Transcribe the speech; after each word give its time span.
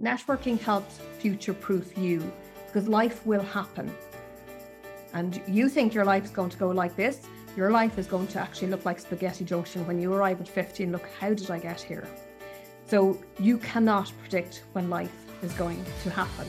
Networking 0.00 0.60
helps 0.60 1.00
future 1.18 1.54
proof 1.54 1.96
you 1.98 2.32
because 2.66 2.86
life 2.86 3.26
will 3.26 3.42
happen. 3.42 3.92
And 5.12 5.42
you 5.48 5.68
think 5.68 5.92
your 5.92 6.04
life 6.04 6.24
is 6.24 6.30
going 6.30 6.50
to 6.50 6.56
go 6.56 6.68
like 6.68 6.94
this, 6.94 7.26
your 7.56 7.70
life 7.70 7.98
is 7.98 8.06
going 8.06 8.28
to 8.28 8.38
actually 8.38 8.68
look 8.68 8.84
like 8.84 9.00
spaghetti 9.00 9.44
junction 9.44 9.84
when 9.86 10.00
you 10.00 10.12
arrive 10.12 10.40
at 10.40 10.48
50 10.48 10.84
and 10.84 10.92
look, 10.92 11.08
how 11.18 11.34
did 11.34 11.50
I 11.50 11.58
get 11.58 11.80
here? 11.80 12.06
So 12.86 13.20
you 13.40 13.58
cannot 13.58 14.12
predict 14.20 14.62
when 14.72 14.88
life 14.88 15.12
is 15.42 15.52
going 15.54 15.84
to 16.04 16.10
happen. 16.10 16.46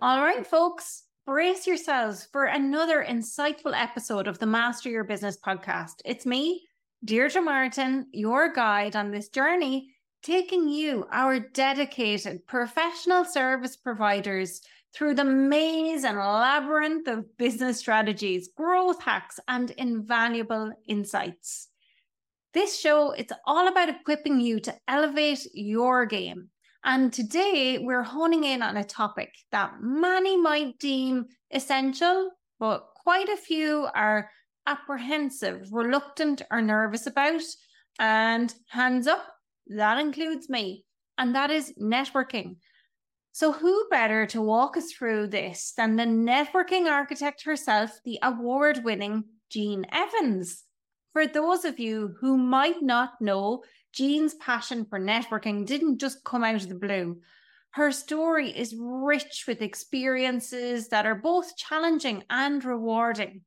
All 0.00 0.22
right, 0.22 0.46
folks, 0.46 1.04
brace 1.26 1.66
yourselves 1.66 2.28
for 2.30 2.44
another 2.44 3.04
insightful 3.08 3.72
episode 3.74 4.28
of 4.28 4.38
the 4.38 4.46
Master 4.46 4.88
Your 4.88 5.04
Business 5.04 5.36
podcast. 5.44 5.94
It's 6.04 6.26
me, 6.26 6.68
Deirdre 7.04 7.42
Martin, 7.42 8.06
your 8.12 8.52
guide 8.52 8.94
on 8.94 9.10
this 9.10 9.28
journey, 9.28 9.92
taking 10.22 10.68
you, 10.68 11.06
our 11.10 11.40
dedicated 11.40 12.46
professional 12.46 13.24
service 13.24 13.76
providers, 13.76 14.60
through 14.94 15.14
the 15.14 15.24
maze 15.24 16.04
and 16.04 16.18
labyrinth 16.18 17.08
of 17.08 17.36
business 17.38 17.78
strategies, 17.78 18.50
growth 18.54 19.02
hacks, 19.02 19.40
and 19.48 19.70
invaluable 19.72 20.70
insights. 20.86 21.68
This 22.52 22.78
show, 22.78 23.12
it's 23.12 23.32
all 23.46 23.68
about 23.68 23.88
equipping 23.88 24.40
you 24.40 24.60
to 24.60 24.74
elevate 24.86 25.46
your 25.54 26.04
game 26.04 26.50
and 26.84 27.12
today 27.12 27.78
we're 27.78 28.02
honing 28.02 28.42
in 28.42 28.60
on 28.60 28.76
a 28.76 28.84
topic 28.84 29.32
that 29.52 29.74
many 29.80 30.36
might 30.36 30.78
deem 30.80 31.26
essential, 31.52 32.32
but 32.58 32.88
quite 32.96 33.28
a 33.28 33.36
few 33.36 33.88
are 33.94 34.28
apprehensive, 34.66 35.68
reluctant, 35.70 36.42
or 36.50 36.60
nervous 36.60 37.06
about. 37.06 37.42
And 38.00 38.52
hands 38.68 39.06
up, 39.06 39.24
that 39.76 39.98
includes 39.98 40.48
me. 40.48 40.84
And 41.18 41.34
that 41.34 41.50
is 41.50 41.74
networking. 41.80 42.56
So, 43.32 43.52
who 43.52 43.86
better 43.90 44.26
to 44.26 44.42
walk 44.42 44.76
us 44.76 44.92
through 44.92 45.28
this 45.28 45.72
than 45.76 45.96
the 45.96 46.04
networking 46.04 46.90
architect 46.90 47.44
herself, 47.44 47.98
the 48.04 48.18
award 48.22 48.84
winning 48.84 49.24
Jean 49.50 49.86
Evans? 49.90 50.64
For 51.12 51.26
those 51.26 51.64
of 51.64 51.78
you 51.78 52.14
who 52.20 52.36
might 52.36 52.82
not 52.82 53.20
know, 53.20 53.62
Jean's 53.92 54.34
passion 54.34 54.86
for 54.86 54.98
networking 54.98 55.66
didn't 55.66 55.98
just 55.98 56.24
come 56.24 56.44
out 56.44 56.56
of 56.56 56.68
the 56.68 56.74
blue. 56.74 57.20
Her 57.72 57.90
story 57.90 58.50
is 58.50 58.74
rich 58.78 59.44
with 59.48 59.62
experiences 59.62 60.88
that 60.88 61.06
are 61.06 61.14
both 61.14 61.56
challenging 61.56 62.24
and 62.28 62.62
rewarding. 62.62 63.42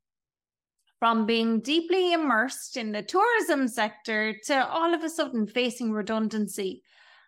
From 0.98 1.26
being 1.26 1.60
deeply 1.60 2.12
immersed 2.12 2.76
in 2.76 2.92
the 2.92 3.02
tourism 3.02 3.68
sector 3.68 4.34
to 4.46 4.66
all 4.66 4.94
of 4.94 5.04
a 5.04 5.10
sudden 5.10 5.46
facing 5.46 5.92
redundancy 5.92 6.82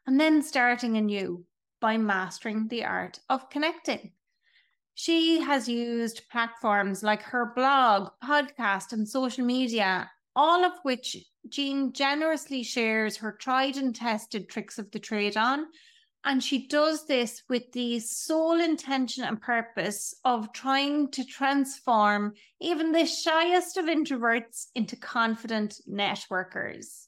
and 0.06 0.18
then 0.18 0.42
starting 0.42 0.96
anew 0.96 1.44
by 1.80 1.98
mastering 1.98 2.68
the 2.68 2.84
art 2.84 3.20
of 3.28 3.50
connecting. 3.50 4.12
She 4.94 5.40
has 5.40 5.68
used 5.68 6.28
platforms 6.30 7.02
like 7.02 7.22
her 7.22 7.52
blog, 7.54 8.10
podcast, 8.24 8.92
and 8.92 9.06
social 9.06 9.44
media 9.44 10.10
all 10.38 10.64
of 10.64 10.72
which 10.84 11.16
Jean 11.48 11.92
generously 11.92 12.62
shares 12.62 13.16
her 13.16 13.32
tried 13.32 13.76
and 13.76 13.92
tested 13.92 14.48
tricks 14.48 14.78
of 14.78 14.88
the 14.92 15.00
trade 15.00 15.36
on. 15.36 15.66
And 16.28 16.44
she 16.44 16.66
does 16.66 17.06
this 17.06 17.42
with 17.48 17.72
the 17.72 18.00
sole 18.00 18.60
intention 18.60 19.24
and 19.24 19.40
purpose 19.40 20.14
of 20.26 20.52
trying 20.52 21.10
to 21.12 21.24
transform 21.24 22.34
even 22.60 22.92
the 22.92 23.06
shyest 23.06 23.78
of 23.78 23.86
introverts 23.86 24.66
into 24.74 24.94
confident 24.94 25.80
networkers. 25.90 27.06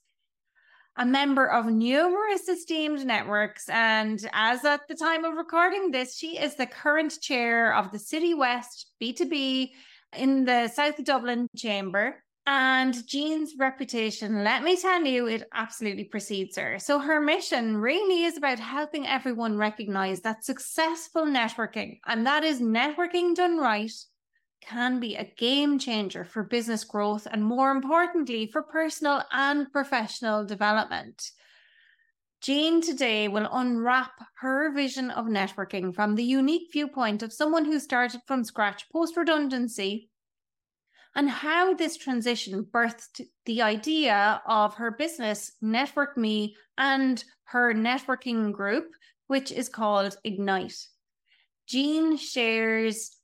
A 0.97 1.05
member 1.05 1.47
of 1.47 1.67
numerous 1.67 2.49
esteemed 2.49 3.05
networks, 3.05 3.69
and 3.69 4.27
as 4.33 4.65
at 4.65 4.89
the 4.89 4.95
time 4.95 5.27
of 5.27 5.37
recording 5.37 5.91
this, 5.91 6.17
she 6.17 6.39
is 6.39 6.55
the 6.55 6.65
current 6.65 7.21
chair 7.21 7.75
of 7.75 7.93
the 7.93 7.99
City 7.99 8.33
West 8.33 8.87
B2B 9.03 9.73
in 10.17 10.47
the 10.47 10.69
South 10.69 11.05
Dublin 11.05 11.47
Chamber. 11.55 12.25
And 12.47 13.07
Jean's 13.07 13.55
reputation, 13.59 14.43
let 14.43 14.63
me 14.63 14.77
tell 14.77 15.05
you, 15.05 15.27
it 15.27 15.49
absolutely 15.53 16.05
precedes 16.05 16.57
her. 16.57 16.79
So 16.79 16.99
her 16.99 17.21
mission 17.21 17.77
really 17.77 18.25
is 18.25 18.37
about 18.37 18.59
helping 18.59 19.07
everyone 19.07 19.57
recognize 19.57 20.21
that 20.23 20.45
successful 20.45 21.25
networking, 21.27 22.01
and 22.07 22.27
that 22.27 22.43
is 22.43 22.61
networking 22.61 23.35
done 23.35 23.59
right, 23.59 23.93
can 24.63 25.01
be 25.01 25.17
a 25.17 25.33
game 25.37 25.79
changer 25.79 26.25
for 26.25 26.43
business 26.43 26.85
growth 26.85 27.27
and 27.31 27.45
more 27.45 27.71
importantly, 27.71 28.47
for 28.47 28.63
personal 28.63 29.23
and 29.33 29.71
professional 29.73 30.45
development. 30.45 31.31
Jean 32.43 32.81
today 32.81 33.29
will 33.29 33.49
unwrap 33.53 34.13
her 34.41 34.73
vision 34.73 35.11
of 35.11 35.27
networking 35.27 35.95
from 35.95 36.15
the 36.15 36.25
unique 36.25 36.73
viewpoint 36.73 37.23
of 37.23 37.33
someone 37.33 37.67
who 37.67 37.79
started 37.79 38.21
from 38.27 38.45
scratch 38.45 38.87
post 38.91 39.17
redundancy 39.17 40.10
and 41.17 41.29
how 41.29 41.75
this 41.75 41.97
transition 41.97 42.65
birthed 42.71 43.21
the 43.45 43.63
idea 43.63 44.41
of 44.47 44.75
her 44.75 44.91
business, 44.93 45.53
Network 45.61 46.17
Me, 46.17 46.57
and 46.79 47.23
her 47.45 47.75
networking 47.75 48.53
group, 48.53 48.91
which 49.27 49.51
is 49.51 49.69
called 49.69 50.17
Ignite. 50.25 50.77
Jean 51.67 52.17
shares 52.17 53.17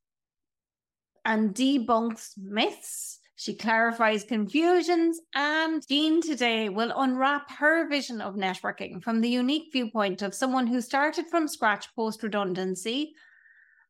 and 1.24 1.54
debunks 1.54 2.30
myths. 2.36 3.20
She 3.38 3.54
clarifies 3.54 4.24
confusions, 4.24 5.20
and 5.34 5.86
Jean 5.86 6.22
today 6.22 6.70
will 6.70 6.92
unwrap 6.96 7.50
her 7.58 7.88
vision 7.88 8.20
of 8.20 8.34
networking 8.34 9.02
from 9.02 9.20
the 9.20 9.28
unique 9.28 9.68
viewpoint 9.72 10.22
of 10.22 10.34
someone 10.34 10.66
who 10.66 10.80
started 10.80 11.26
from 11.26 11.46
scratch 11.46 11.94
post 11.94 12.22
redundancy 12.22 13.14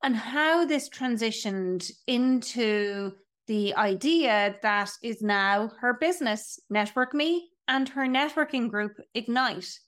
and 0.03 0.17
how 0.17 0.65
this 0.65 0.89
transitioned 0.89 1.91
into 2.06 3.12
the 3.47 3.75
idea 3.77 4.57
that 4.62 4.91
is 5.03 5.23
now 5.23 5.71
her 5.81 5.95
business, 5.95 6.59
Network 6.69 7.15
Me, 7.15 7.51
and 7.69 7.89
her 7.89 8.07
networking 8.07 8.71
group, 8.71 8.99
Ignite. 9.15 9.79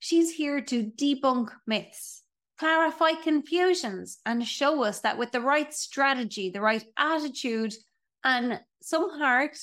She's 0.00 0.32
here 0.32 0.60
to 0.62 0.90
debunk 0.96 1.50
myths, 1.66 2.22
clarify 2.58 3.12
confusions, 3.12 4.18
and 4.26 4.46
show 4.46 4.84
us 4.84 5.00
that 5.00 5.18
with 5.18 5.32
the 5.32 5.40
right 5.40 5.72
strategy, 5.72 6.50
the 6.50 6.60
right 6.60 6.84
attitude, 6.98 7.74
and 8.24 8.60
some 8.82 9.10
heart, 9.18 9.58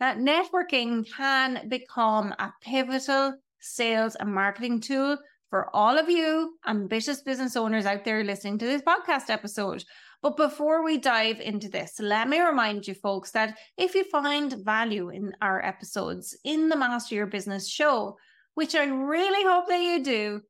that 0.00 0.18
networking 0.18 1.06
can 1.12 1.68
become 1.68 2.32
a 2.38 2.52
pivotal 2.62 3.34
sales 3.60 4.16
and 4.16 4.34
marketing 4.34 4.80
tool 4.80 5.16
for 5.50 5.68
all 5.76 5.98
of 5.98 6.08
you 6.08 6.54
ambitious 6.66 7.20
business 7.20 7.56
owners 7.56 7.84
out 7.86 8.04
there 8.04 8.24
listening 8.24 8.58
to 8.58 8.64
this 8.64 8.82
podcast 8.82 9.28
episode. 9.28 9.84
But 10.22 10.36
before 10.36 10.84
we 10.84 10.98
dive 10.98 11.40
into 11.40 11.68
this, 11.68 11.98
let 11.98 12.28
me 12.28 12.40
remind 12.40 12.86
you 12.86 12.94
folks 12.94 13.32
that 13.32 13.58
if 13.76 13.96
you 13.96 14.04
find 14.04 14.54
value 14.64 15.08
in 15.08 15.32
our 15.42 15.64
episodes 15.64 16.36
in 16.44 16.68
the 16.68 16.76
Master 16.76 17.16
Your 17.16 17.26
Business 17.26 17.68
show, 17.68 18.16
which 18.54 18.76
I 18.76 18.84
really 18.84 19.42
hope 19.42 19.66
that 19.66 19.82
you 19.82 20.02
do, 20.02 20.40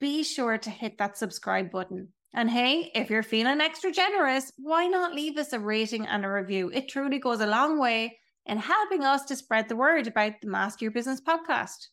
be 0.00 0.24
sure 0.24 0.58
to 0.58 0.70
hit 0.70 0.98
that 0.98 1.16
subscribe 1.16 1.70
button. 1.70 2.08
And 2.34 2.50
hey, 2.50 2.90
if 2.96 3.08
you're 3.08 3.22
feeling 3.22 3.60
extra 3.60 3.92
generous, 3.92 4.50
why 4.58 4.88
not 4.88 5.14
leave 5.14 5.38
us 5.38 5.52
a 5.52 5.60
rating 5.60 6.06
and 6.06 6.24
a 6.24 6.28
review? 6.28 6.72
It 6.74 6.88
truly 6.88 7.20
goes 7.20 7.40
a 7.40 7.46
long 7.46 7.78
way 7.78 8.18
in 8.46 8.58
helping 8.58 9.04
us 9.04 9.24
to 9.26 9.36
spread 9.36 9.68
the 9.68 9.76
word 9.76 10.08
about 10.08 10.32
the 10.42 10.48
Master 10.48 10.86
Your 10.86 10.92
Business 10.92 11.20
podcast. 11.20 11.86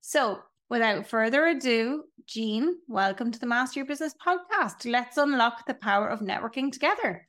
So, 0.00 0.38
Without 0.70 1.06
further 1.06 1.46
ado, 1.46 2.04
Jean, 2.26 2.76
welcome 2.88 3.32
to 3.32 3.38
the 3.38 3.46
Master 3.46 3.80
Your 3.80 3.86
Business 3.86 4.14
podcast. 4.14 4.84
Let's 4.84 5.16
unlock 5.16 5.64
the 5.64 5.72
power 5.72 6.08
of 6.08 6.20
networking 6.20 6.70
together. 6.70 7.26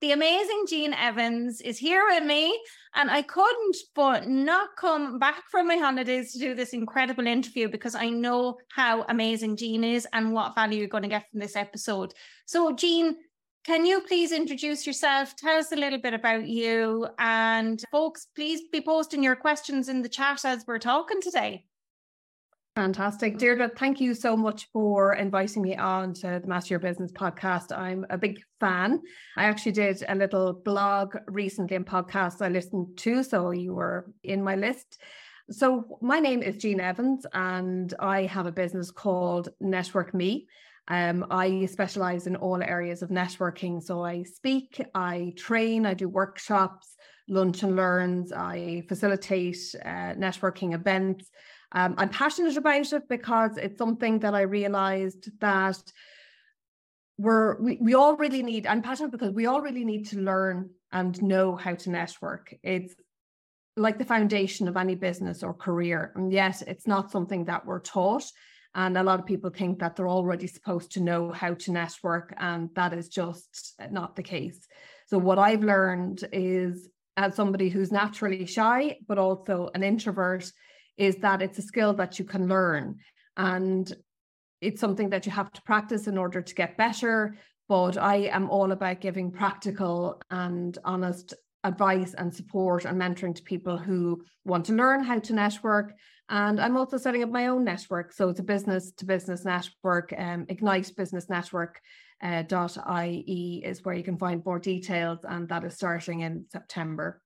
The 0.00 0.10
amazing 0.10 0.64
Jean 0.68 0.92
Evans 0.92 1.60
is 1.60 1.78
here 1.78 2.04
with 2.08 2.24
me, 2.24 2.60
and 2.96 3.08
I 3.08 3.22
couldn't 3.22 3.76
but 3.94 4.26
not 4.26 4.70
come 4.76 5.20
back 5.20 5.44
from 5.48 5.68
my 5.68 5.76
holidays 5.76 6.32
to 6.32 6.40
do 6.40 6.56
this 6.56 6.72
incredible 6.72 7.28
interview 7.28 7.68
because 7.68 7.94
I 7.94 8.08
know 8.08 8.58
how 8.72 9.04
amazing 9.08 9.58
Jean 9.58 9.84
is 9.84 10.04
and 10.12 10.32
what 10.32 10.56
value 10.56 10.80
you're 10.80 10.88
going 10.88 11.04
to 11.04 11.08
get 11.08 11.30
from 11.30 11.38
this 11.38 11.54
episode. 11.54 12.12
So, 12.46 12.72
Jean, 12.72 13.14
can 13.64 13.86
you 13.86 14.00
please 14.00 14.32
introduce 14.32 14.88
yourself? 14.88 15.36
Tell 15.36 15.56
us 15.56 15.70
a 15.70 15.76
little 15.76 16.00
bit 16.00 16.14
about 16.14 16.48
you. 16.48 17.06
And 17.20 17.80
folks, 17.92 18.26
please 18.34 18.62
be 18.72 18.80
posting 18.80 19.22
your 19.22 19.36
questions 19.36 19.88
in 19.88 20.02
the 20.02 20.08
chat 20.08 20.44
as 20.44 20.64
we're 20.66 20.80
talking 20.80 21.20
today. 21.20 21.66
Fantastic. 22.74 23.36
Deirdre, 23.36 23.68
thank 23.76 24.00
you 24.00 24.14
so 24.14 24.34
much 24.34 24.70
for 24.72 25.12
inviting 25.12 25.60
me 25.60 25.76
on 25.76 26.14
to 26.14 26.40
the 26.42 26.48
Master 26.48 26.72
Your 26.72 26.78
Business 26.78 27.12
podcast. 27.12 27.76
I'm 27.76 28.06
a 28.08 28.16
big 28.16 28.40
fan. 28.60 29.02
I 29.36 29.44
actually 29.44 29.72
did 29.72 30.02
a 30.08 30.14
little 30.14 30.54
blog 30.54 31.14
recently 31.26 31.76
and 31.76 31.84
podcast 31.84 32.40
I 32.40 32.48
listened 32.48 32.96
to, 32.96 33.22
so 33.24 33.50
you 33.50 33.74
were 33.74 34.10
in 34.24 34.42
my 34.42 34.56
list. 34.56 35.02
So, 35.50 35.98
my 36.00 36.18
name 36.18 36.42
is 36.42 36.56
Jean 36.56 36.80
Evans, 36.80 37.26
and 37.34 37.92
I 38.00 38.22
have 38.22 38.46
a 38.46 38.52
business 38.52 38.90
called 38.90 39.50
Network 39.60 40.14
Me. 40.14 40.46
Um, 40.88 41.26
I 41.30 41.66
specialize 41.66 42.26
in 42.26 42.36
all 42.36 42.62
areas 42.62 43.02
of 43.02 43.10
networking. 43.10 43.82
So, 43.82 44.02
I 44.02 44.22
speak, 44.22 44.82
I 44.94 45.34
train, 45.36 45.84
I 45.84 45.92
do 45.92 46.08
workshops, 46.08 46.96
lunch 47.28 47.64
and 47.64 47.76
learns, 47.76 48.32
I 48.32 48.84
facilitate 48.88 49.58
uh, 49.84 50.14
networking 50.14 50.74
events 50.74 51.30
Um, 51.72 51.94
I'm 51.98 52.10
passionate 52.10 52.56
about 52.56 52.92
it 52.92 53.08
because 53.08 53.56
it's 53.56 53.78
something 53.78 54.18
that 54.20 54.34
I 54.34 54.42
realized 54.42 55.30
that 55.40 55.82
we're 57.18 57.60
we, 57.60 57.76
we 57.80 57.94
all 57.94 58.16
really 58.16 58.42
need 58.42 58.66
i'm 58.66 58.80
passionate 58.80 59.10
because 59.10 59.32
we 59.32 59.44
all 59.44 59.60
really 59.60 59.84
need 59.84 60.06
to 60.06 60.18
learn 60.18 60.70
and 60.92 61.20
know 61.22 61.56
how 61.56 61.74
to 61.74 61.90
network. 61.90 62.54
It's 62.62 62.94
like 63.76 63.98
the 63.98 64.04
foundation 64.04 64.68
of 64.68 64.76
any 64.76 64.94
business 64.94 65.42
or 65.42 65.54
career. 65.54 66.12
And 66.14 66.30
yet 66.30 66.62
it's 66.66 66.86
not 66.86 67.10
something 67.10 67.46
that 67.46 67.64
we're 67.64 67.80
taught 67.80 68.30
and 68.74 68.96
a 68.96 69.02
lot 69.02 69.18
of 69.18 69.26
people 69.26 69.50
think 69.50 69.80
that 69.80 69.96
they're 69.96 70.08
already 70.08 70.46
supposed 70.46 70.92
to 70.92 71.00
know 71.00 71.30
how 71.30 71.54
to 71.54 71.72
network 71.72 72.34
and 72.38 72.70
that 72.74 72.92
is 72.92 73.08
just 73.08 73.74
not 73.90 74.16
the 74.16 74.22
case. 74.22 74.66
So 75.06 75.18
what 75.18 75.38
i've 75.38 75.64
learned 75.64 76.24
is 76.32 76.88
as 77.16 77.34
somebody 77.34 77.68
who's 77.68 77.92
naturally 77.92 78.46
shy 78.46 78.98
but 79.06 79.18
also 79.18 79.70
an 79.74 79.82
introvert 79.82 80.50
is 80.96 81.16
that 81.16 81.42
it's 81.42 81.58
a 81.58 81.62
skill 81.62 81.94
that 81.94 82.18
you 82.18 82.24
can 82.24 82.48
learn 82.48 82.98
and 83.36 83.92
it's 84.60 84.80
something 84.80 85.10
that 85.10 85.26
you 85.26 85.32
have 85.32 85.52
to 85.52 85.62
practice 85.62 86.06
in 86.06 86.16
order 86.16 86.40
to 86.40 86.54
get 86.54 86.76
better. 86.76 87.36
But 87.68 87.98
I 87.98 88.28
am 88.30 88.48
all 88.48 88.72
about 88.72 89.00
giving 89.00 89.32
practical 89.32 90.22
and 90.30 90.76
honest 90.84 91.34
advice 91.64 92.14
and 92.14 92.34
support 92.34 92.84
and 92.84 93.00
mentoring 93.00 93.34
to 93.34 93.42
people 93.42 93.76
who 93.76 94.24
want 94.44 94.66
to 94.66 94.72
learn 94.72 95.02
how 95.02 95.18
to 95.18 95.32
network. 95.32 95.94
And 96.28 96.60
I'm 96.60 96.76
also 96.76 96.96
setting 96.96 97.22
up 97.22 97.30
my 97.30 97.48
own 97.48 97.64
network. 97.64 98.12
So 98.12 98.28
it's 98.28 98.40
a 98.40 98.44
business 98.44 98.92
to 98.92 99.04
business 99.04 99.44
network, 99.44 100.14
um, 100.16 100.46
Ignite 100.48 100.94
Business 100.96 101.28
Network. 101.28 101.80
Uh, 102.22 102.44
.ie 103.04 103.62
is 103.64 103.84
where 103.84 103.96
you 103.96 104.04
can 104.04 104.16
find 104.16 104.44
more 104.44 104.60
details, 104.60 105.18
and 105.24 105.48
that 105.48 105.64
is 105.64 105.74
starting 105.74 106.20
in 106.20 106.44
September. 106.52 107.20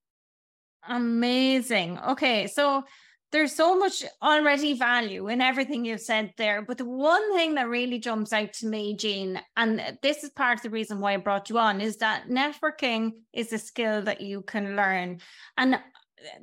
Amazing. 0.89 1.99
Okay, 1.99 2.47
so 2.47 2.85
there's 3.33 3.55
so 3.55 3.77
much 3.77 4.05
already 4.23 4.75
value 4.75 5.29
in 5.29 5.41
everything 5.41 5.85
you've 5.85 6.01
said 6.01 6.33
there. 6.39 6.63
But 6.63 6.79
the 6.79 6.85
one 6.85 7.35
thing 7.35 7.55
that 7.57 7.69
really 7.69 7.99
jumps 7.99 8.33
out 8.33 8.53
to 8.55 8.67
me, 8.67 8.97
Jean, 8.97 9.41
and 9.57 9.99
this 10.03 10.23
is 10.23 10.31
part 10.31 10.59
of 10.59 10.63
the 10.63 10.71
reason 10.71 11.01
why 11.01 11.15
I 11.15 11.19
brought 11.19 11.51
you 11.51 11.59
on, 11.59 11.81
is 11.81 11.97
that 11.99 12.29
networking 12.29 13.13
is 13.33 13.53
a 13.53 13.59
skill 13.59 14.03
that 14.03 14.21
you 14.21 14.43
can 14.43 14.77
learn. 14.77 15.21
And 15.57 15.79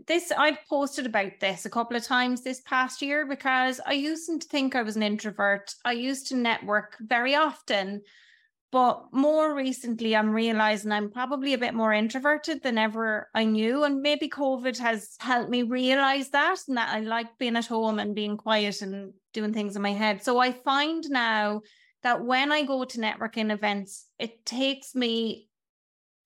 this 0.07 0.31
I've 0.31 0.59
posted 0.69 1.05
about 1.05 1.39
this 1.39 1.65
a 1.65 1.69
couple 1.69 1.97
of 1.97 2.03
times 2.03 2.43
this 2.43 2.61
past 2.61 3.01
year 3.01 3.25
because 3.25 3.81
I 3.85 3.93
used 3.93 4.27
to 4.29 4.39
think 4.47 4.75
I 4.75 4.83
was 4.83 4.95
an 4.95 5.03
introvert. 5.03 5.73
I 5.83 5.93
used 5.93 6.27
to 6.27 6.35
network 6.35 6.95
very 6.99 7.35
often, 7.35 8.01
but 8.73 9.03
more 9.11 9.53
recently, 9.53 10.15
I'm 10.15 10.31
realizing 10.31 10.91
I'm 10.91 11.11
probably 11.11 11.53
a 11.53 11.59
bit 11.59 11.75
more 11.75 11.93
introverted 11.93 12.63
than 12.63 12.79
ever 12.79 13.29
I 13.35 13.43
knew. 13.43 13.83
And 13.83 14.01
maybe 14.01 14.27
COVID 14.27 14.79
has 14.79 15.15
helped 15.19 15.51
me 15.51 15.61
realize 15.61 16.29
that 16.29 16.57
and 16.67 16.77
that 16.77 16.89
I 16.89 17.01
like 17.01 17.37
being 17.37 17.55
at 17.55 17.67
home 17.67 17.99
and 17.99 18.15
being 18.15 18.35
quiet 18.35 18.81
and 18.81 19.13
doing 19.31 19.53
things 19.53 19.75
in 19.75 19.83
my 19.83 19.91
head. 19.91 20.23
So 20.23 20.39
I 20.39 20.53
find 20.53 21.07
now 21.07 21.61
that 22.01 22.25
when 22.25 22.51
I 22.51 22.63
go 22.63 22.83
to 22.83 22.97
networking 22.97 23.51
events, 23.51 24.07
it 24.17 24.43
takes 24.43 24.95
me 24.95 25.49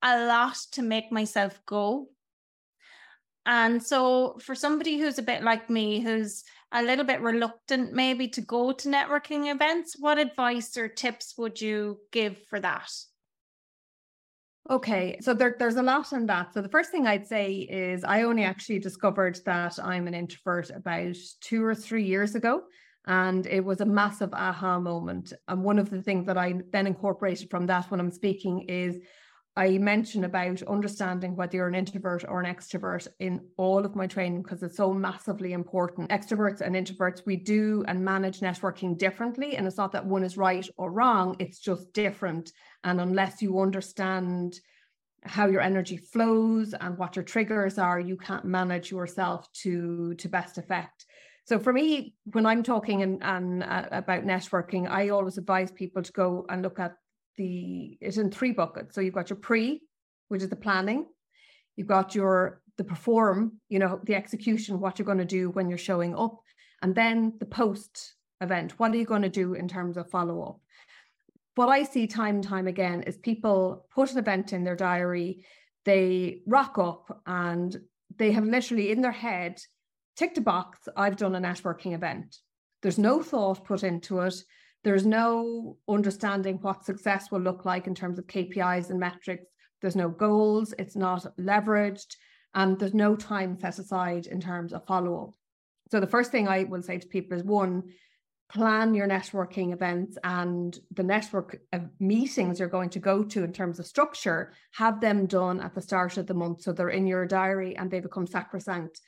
a 0.01 0.25
lot 0.25 0.55
to 0.71 0.81
make 0.81 1.11
myself 1.11 1.59
go. 1.65 2.07
And 3.45 3.83
so 3.83 4.37
for 4.39 4.55
somebody 4.55 4.99
who's 4.99 5.19
a 5.19 5.23
bit 5.23 5.43
like 5.43 5.69
me, 5.69 5.99
who's 5.99 6.45
a 6.71 6.83
little 6.83 7.05
bit 7.05 7.21
reluctant 7.21 7.93
maybe 7.93 8.27
to 8.29 8.41
go 8.41 8.71
to 8.71 8.89
networking 8.89 9.53
events, 9.53 9.95
what 9.99 10.17
advice 10.17 10.75
or 10.77 10.87
tips 10.87 11.35
would 11.37 11.61
you 11.61 11.99
give 12.11 12.37
for 12.49 12.59
that? 12.59 12.91
Okay, 14.69 15.17
so 15.21 15.33
there, 15.33 15.55
there's 15.57 15.77
a 15.77 15.83
lot 15.83 16.11
in 16.11 16.25
that. 16.25 16.53
So 16.53 16.61
the 16.61 16.67
first 16.67 16.91
thing 16.91 17.07
I'd 17.07 17.25
say 17.25 17.53
is 17.53 18.03
I 18.03 18.23
only 18.23 18.43
actually 18.43 18.79
discovered 18.79 19.39
that 19.45 19.79
I'm 19.81 20.07
an 20.07 20.13
introvert 20.13 20.69
about 20.71 21.15
two 21.39 21.63
or 21.63 21.73
three 21.73 22.03
years 22.03 22.35
ago. 22.35 22.63
And 23.05 23.47
it 23.47 23.63
was 23.63 23.79
a 23.79 23.85
massive 23.85 24.33
aha 24.33 24.79
moment. 24.79 25.31
And 25.47 25.63
one 25.63 25.79
of 25.79 25.89
the 25.89 26.01
things 26.01 26.25
that 26.25 26.37
I 26.37 26.55
then 26.73 26.87
incorporated 26.87 27.49
from 27.49 27.65
that 27.67 27.89
when 27.89 28.01
I'm 28.01 28.11
speaking 28.11 28.65
is 28.67 28.97
I 29.57 29.79
mention 29.79 30.23
about 30.23 30.61
understanding 30.63 31.35
whether 31.35 31.57
you're 31.57 31.67
an 31.67 31.73
introvert 31.73 32.23
or 32.27 32.39
an 32.39 32.53
extrovert 32.53 33.07
in 33.19 33.41
all 33.57 33.83
of 33.83 33.95
my 33.95 34.05
training 34.05 34.43
because 34.43 34.61
it's 34.61 34.77
so 34.77 34.93
massively 34.93 35.53
important. 35.53 36.11
Extroverts 36.11 36.61
and 36.61 36.75
introverts, 36.75 37.25
we 37.25 37.37
do 37.37 37.83
and 37.87 38.05
manage 38.05 38.41
networking 38.41 38.95
differently. 38.95 39.55
And 39.55 39.65
it's 39.65 39.77
not 39.77 39.91
that 39.93 40.05
one 40.05 40.23
is 40.23 40.37
right 40.37 40.69
or 40.77 40.91
wrong, 40.91 41.35
it's 41.39 41.57
just 41.57 41.91
different. 41.91 42.51
And 42.83 43.01
unless 43.01 43.41
you 43.41 43.59
understand 43.59 44.59
how 45.23 45.47
your 45.47 45.61
energy 45.61 45.97
flows 45.97 46.75
and 46.79 46.95
what 46.95 47.15
your 47.15 47.25
triggers 47.25 47.79
are, 47.79 47.99
you 47.99 48.15
can't 48.15 48.45
manage 48.45 48.91
yourself 48.91 49.51
to, 49.63 50.13
to 50.19 50.29
best 50.29 50.59
effect. 50.59 51.07
So 51.45 51.57
for 51.57 51.73
me, 51.73 52.13
when 52.25 52.45
I'm 52.45 52.61
talking 52.61 53.01
and, 53.01 53.23
and 53.23 53.63
uh, 53.63 53.85
about 53.89 54.23
networking, 54.23 54.87
I 54.87 55.09
always 55.09 55.39
advise 55.39 55.71
people 55.71 56.03
to 56.03 56.11
go 56.11 56.45
and 56.47 56.61
look 56.61 56.77
at 56.77 56.93
the 57.37 57.97
it's 58.01 58.17
in 58.17 58.31
three 58.31 58.51
buckets. 58.51 58.95
So 58.95 59.01
you've 59.01 59.13
got 59.13 59.29
your 59.29 59.37
pre, 59.37 59.81
which 60.27 60.41
is 60.41 60.49
the 60.49 60.55
planning. 60.55 61.05
You've 61.75 61.87
got 61.87 62.15
your 62.15 62.61
the 62.77 62.83
perform, 62.83 63.53
you 63.69 63.79
know, 63.79 63.99
the 64.03 64.15
execution, 64.15 64.79
what 64.79 64.99
you're 64.99 65.05
going 65.05 65.17
to 65.17 65.25
do 65.25 65.49
when 65.49 65.69
you're 65.69 65.77
showing 65.77 66.15
up, 66.15 66.39
and 66.81 66.93
then 66.93 67.33
the 67.39 67.45
post 67.45 68.15
event. 68.41 68.73
What 68.77 68.91
are 68.91 68.97
you 68.97 69.05
going 69.05 69.23
to 69.23 69.29
do 69.29 69.53
in 69.55 69.67
terms 69.67 69.97
of 69.97 70.09
follow 70.09 70.43
up? 70.43 70.59
What 71.55 71.69
I 71.69 71.83
see 71.83 72.05
time 72.05 72.35
and 72.35 72.43
time 72.43 72.67
again 72.67 73.01
is 73.03 73.17
people 73.17 73.87
put 73.93 74.11
an 74.11 74.19
event 74.19 74.53
in 74.53 74.63
their 74.63 74.75
diary, 74.75 75.43
they 75.85 76.41
rock 76.45 76.77
up, 76.77 77.21
and 77.25 77.75
they 78.15 78.31
have 78.31 78.45
literally 78.45 78.91
in 78.91 79.01
their 79.01 79.11
head 79.11 79.59
ticked 80.15 80.37
a 80.37 80.41
box. 80.41 80.87
I've 80.95 81.17
done 81.17 81.35
a 81.35 81.41
networking 81.41 81.93
event. 81.93 82.37
There's 82.81 82.99
no 82.99 83.23
thought 83.23 83.65
put 83.65 83.83
into 83.83 84.19
it. 84.19 84.35
There's 84.87 85.05
no 85.05 85.75
understanding 85.89 86.59
what 86.61 86.85
success 86.85 87.29
will 87.29 87.41
look 87.41 87.65
like 87.65 87.87
in 87.87 87.93
terms 87.93 88.17
of 88.17 88.27
KPIs 88.27 88.89
and 88.89 88.97
metrics. 88.97 89.43
There's 89.81 89.97
no 89.97 90.07
goals, 90.07 90.73
it's 90.79 90.95
not 90.95 91.27
leveraged, 91.37 92.15
and 92.55 92.79
there's 92.79 92.93
no 92.93 93.17
time 93.17 93.59
set 93.59 93.79
aside 93.79 94.27
in 94.27 94.39
terms 94.39 94.71
of 94.71 94.85
follow 94.85 95.23
up. 95.23 95.33
So, 95.91 95.99
the 95.99 96.07
first 96.07 96.31
thing 96.31 96.47
I 96.47 96.63
will 96.63 96.81
say 96.81 96.99
to 96.99 97.07
people 97.07 97.37
is 97.37 97.43
one, 97.43 97.83
plan 98.47 98.93
your 98.93 99.09
networking 99.09 99.73
events 99.73 100.17
and 100.23 100.79
the 100.93 101.03
network 101.03 101.59
of 101.73 101.89
meetings 101.99 102.57
you're 102.57 102.69
going 102.69 102.91
to 102.91 102.99
go 102.99 103.25
to 103.25 103.43
in 103.43 103.51
terms 103.51 103.79
of 103.79 103.85
structure, 103.85 104.53
have 104.71 105.01
them 105.01 105.25
done 105.25 105.59
at 105.59 105.75
the 105.75 105.81
start 105.81 106.15
of 106.15 106.27
the 106.27 106.33
month 106.33 106.61
so 106.61 106.71
they're 106.71 106.87
in 106.87 107.05
your 107.05 107.25
diary 107.25 107.75
and 107.75 107.91
they 107.91 107.99
become 107.99 108.25
sacrosanct. 108.25 109.01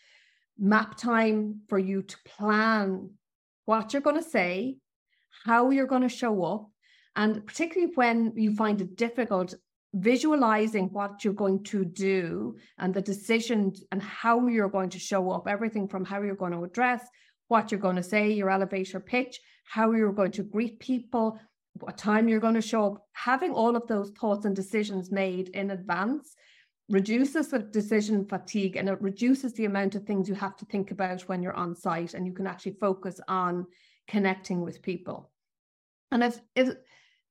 Map 0.58 0.98
time 0.98 1.62
for 1.70 1.80
you 1.80 2.02
to 2.02 2.18
plan 2.26 3.12
what 3.64 3.94
you're 3.94 4.02
going 4.02 4.22
to 4.22 4.30
say, 4.30 4.76
how 5.46 5.70
you're 5.70 5.88
going 5.88 6.02
to 6.02 6.10
show 6.10 6.44
up. 6.44 6.70
And 7.16 7.46
particularly 7.46 7.92
when 7.96 8.34
you 8.36 8.56
find 8.56 8.82
it 8.82 8.96
difficult 8.96 9.56
visualizing 9.94 10.88
what 10.92 11.24
you're 11.24 11.34
going 11.34 11.64
to 11.64 11.84
do 11.84 12.56
and 12.78 12.94
the 12.94 13.02
decisions 13.02 13.84
and 13.92 14.02
how 14.02 14.48
you're 14.48 14.70
going 14.70 14.90
to 14.90 15.00
show 15.00 15.32
up, 15.32 15.48
everything 15.48 15.88
from 15.88 16.06
how 16.06 16.22
you're 16.22 16.36
going 16.36 16.52
to 16.52 16.64
address, 16.64 17.04
what 17.48 17.72
you're 17.72 17.80
going 17.80 17.96
to 17.96 18.04
say, 18.04 18.32
your 18.32 18.50
elevator 18.50 19.00
pitch, 19.00 19.40
how 19.66 19.92
you're 19.92 20.14
going 20.14 20.32
to 20.32 20.44
greet 20.44 20.80
people, 20.80 21.40
what 21.74 21.98
time 21.98 22.28
you're 22.28 22.40
going 22.40 22.54
to 22.54 22.62
show 22.62 22.86
up, 22.86 23.06
having 23.14 23.52
all 23.52 23.76
of 23.76 23.88
those 23.88 24.12
thoughts 24.12 24.46
and 24.46 24.56
decisions 24.56 25.12
made 25.12 25.50
in 25.50 25.72
advance 25.72 26.36
reduces 26.90 27.50
the 27.50 27.60
decision 27.60 28.26
fatigue 28.26 28.76
and 28.76 28.90
it 28.90 29.02
reduces 29.02 29.54
the 29.54 29.66
amount 29.66 29.96
of 29.96 30.04
things 30.04 30.28
you 30.28 30.36
have 30.36 30.56
to 30.58 30.66
think 30.66 30.92
about 30.92 31.22
when 31.22 31.42
you're 31.42 31.54
on 31.54 31.76
site 31.76 32.16
and 32.16 32.26
you 32.26 32.34
can 32.34 32.48
actually 32.48 32.76
focus 32.80 33.20
on 33.28 33.66
connecting 34.10 34.62
with 34.62 34.82
people. 34.82 35.32
And 36.12 36.24
if, 36.24 36.40
if 36.56 36.70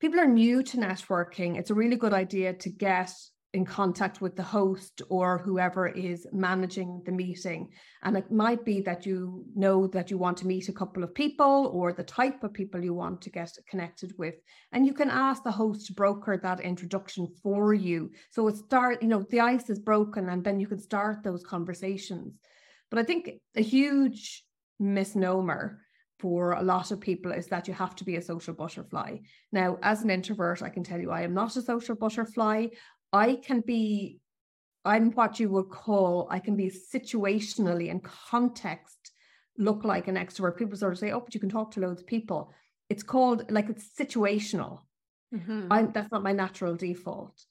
people 0.00 0.20
are 0.20 0.26
new 0.26 0.62
to 0.62 0.76
networking, 0.78 1.58
it's 1.58 1.70
a 1.70 1.74
really 1.74 1.96
good 1.96 2.14
idea 2.14 2.54
to 2.54 2.70
get 2.70 3.12
in 3.54 3.64
contact 3.64 4.20
with 4.20 4.36
the 4.36 4.42
host 4.42 5.00
or 5.08 5.38
whoever 5.38 5.88
is 5.88 6.26
managing 6.32 7.02
the 7.06 7.12
meeting. 7.12 7.70
And 8.02 8.16
it 8.16 8.30
might 8.30 8.62
be 8.64 8.82
that 8.82 9.06
you 9.06 9.44
know 9.56 9.86
that 9.88 10.10
you 10.10 10.18
want 10.18 10.36
to 10.38 10.46
meet 10.46 10.68
a 10.68 10.72
couple 10.72 11.02
of 11.02 11.14
people 11.14 11.70
or 11.72 11.92
the 11.92 12.04
type 12.04 12.44
of 12.44 12.52
people 12.52 12.84
you 12.84 12.92
want 12.92 13.22
to 13.22 13.30
get 13.30 13.50
connected 13.68 14.12
with. 14.18 14.34
And 14.72 14.86
you 14.86 14.92
can 14.92 15.08
ask 15.10 15.42
the 15.42 15.50
host 15.50 15.86
to 15.86 15.94
broker 15.94 16.38
that 16.42 16.60
introduction 16.60 17.26
for 17.42 17.72
you. 17.72 18.10
So 18.30 18.46
it 18.48 18.56
start, 18.56 19.02
you 19.02 19.08
know, 19.08 19.24
the 19.30 19.40
ice 19.40 19.70
is 19.70 19.78
broken 19.78 20.28
and 20.28 20.44
then 20.44 20.60
you 20.60 20.66
can 20.66 20.78
start 20.78 21.24
those 21.24 21.42
conversations. 21.42 22.34
But 22.90 22.98
I 22.98 23.02
think 23.02 23.30
a 23.56 23.62
huge 23.62 24.44
misnomer 24.78 25.80
for 26.18 26.52
a 26.52 26.62
lot 26.62 26.90
of 26.90 27.00
people 27.00 27.32
is 27.32 27.46
that 27.46 27.68
you 27.68 27.74
have 27.74 27.94
to 27.96 28.04
be 28.04 28.16
a 28.16 28.22
social 28.22 28.54
butterfly. 28.54 29.18
Now, 29.52 29.78
as 29.82 30.02
an 30.02 30.10
introvert, 30.10 30.62
I 30.62 30.68
can 30.68 30.82
tell 30.82 31.00
you 31.00 31.10
I 31.10 31.22
am 31.22 31.34
not 31.34 31.56
a 31.56 31.62
social 31.62 31.94
butterfly. 31.94 32.66
I 33.12 33.36
can 33.36 33.60
be, 33.60 34.18
I'm 34.84 35.12
what 35.12 35.38
you 35.38 35.48
would 35.50 35.70
call, 35.70 36.28
I 36.30 36.40
can 36.40 36.56
be 36.56 36.70
situationally 36.70 37.90
and 37.90 38.02
context 38.02 39.12
look 39.58 39.84
like 39.84 40.08
an 40.08 40.16
extrovert. 40.16 40.56
People 40.56 40.76
sort 40.76 40.92
of 40.92 40.98
say, 40.98 41.10
oh, 41.10 41.20
but 41.20 41.34
you 41.34 41.40
can 41.40 41.50
talk 41.50 41.72
to 41.72 41.80
loads 41.80 42.00
of 42.00 42.06
people. 42.06 42.52
It's 42.88 43.02
called 43.02 43.50
like 43.50 43.68
it's 43.68 43.88
situational. 43.98 44.80
Mm-hmm. 45.34 45.66
I'm, 45.70 45.92
that's 45.92 46.10
not 46.10 46.22
my 46.22 46.32
natural 46.32 46.76
default. 46.76 47.44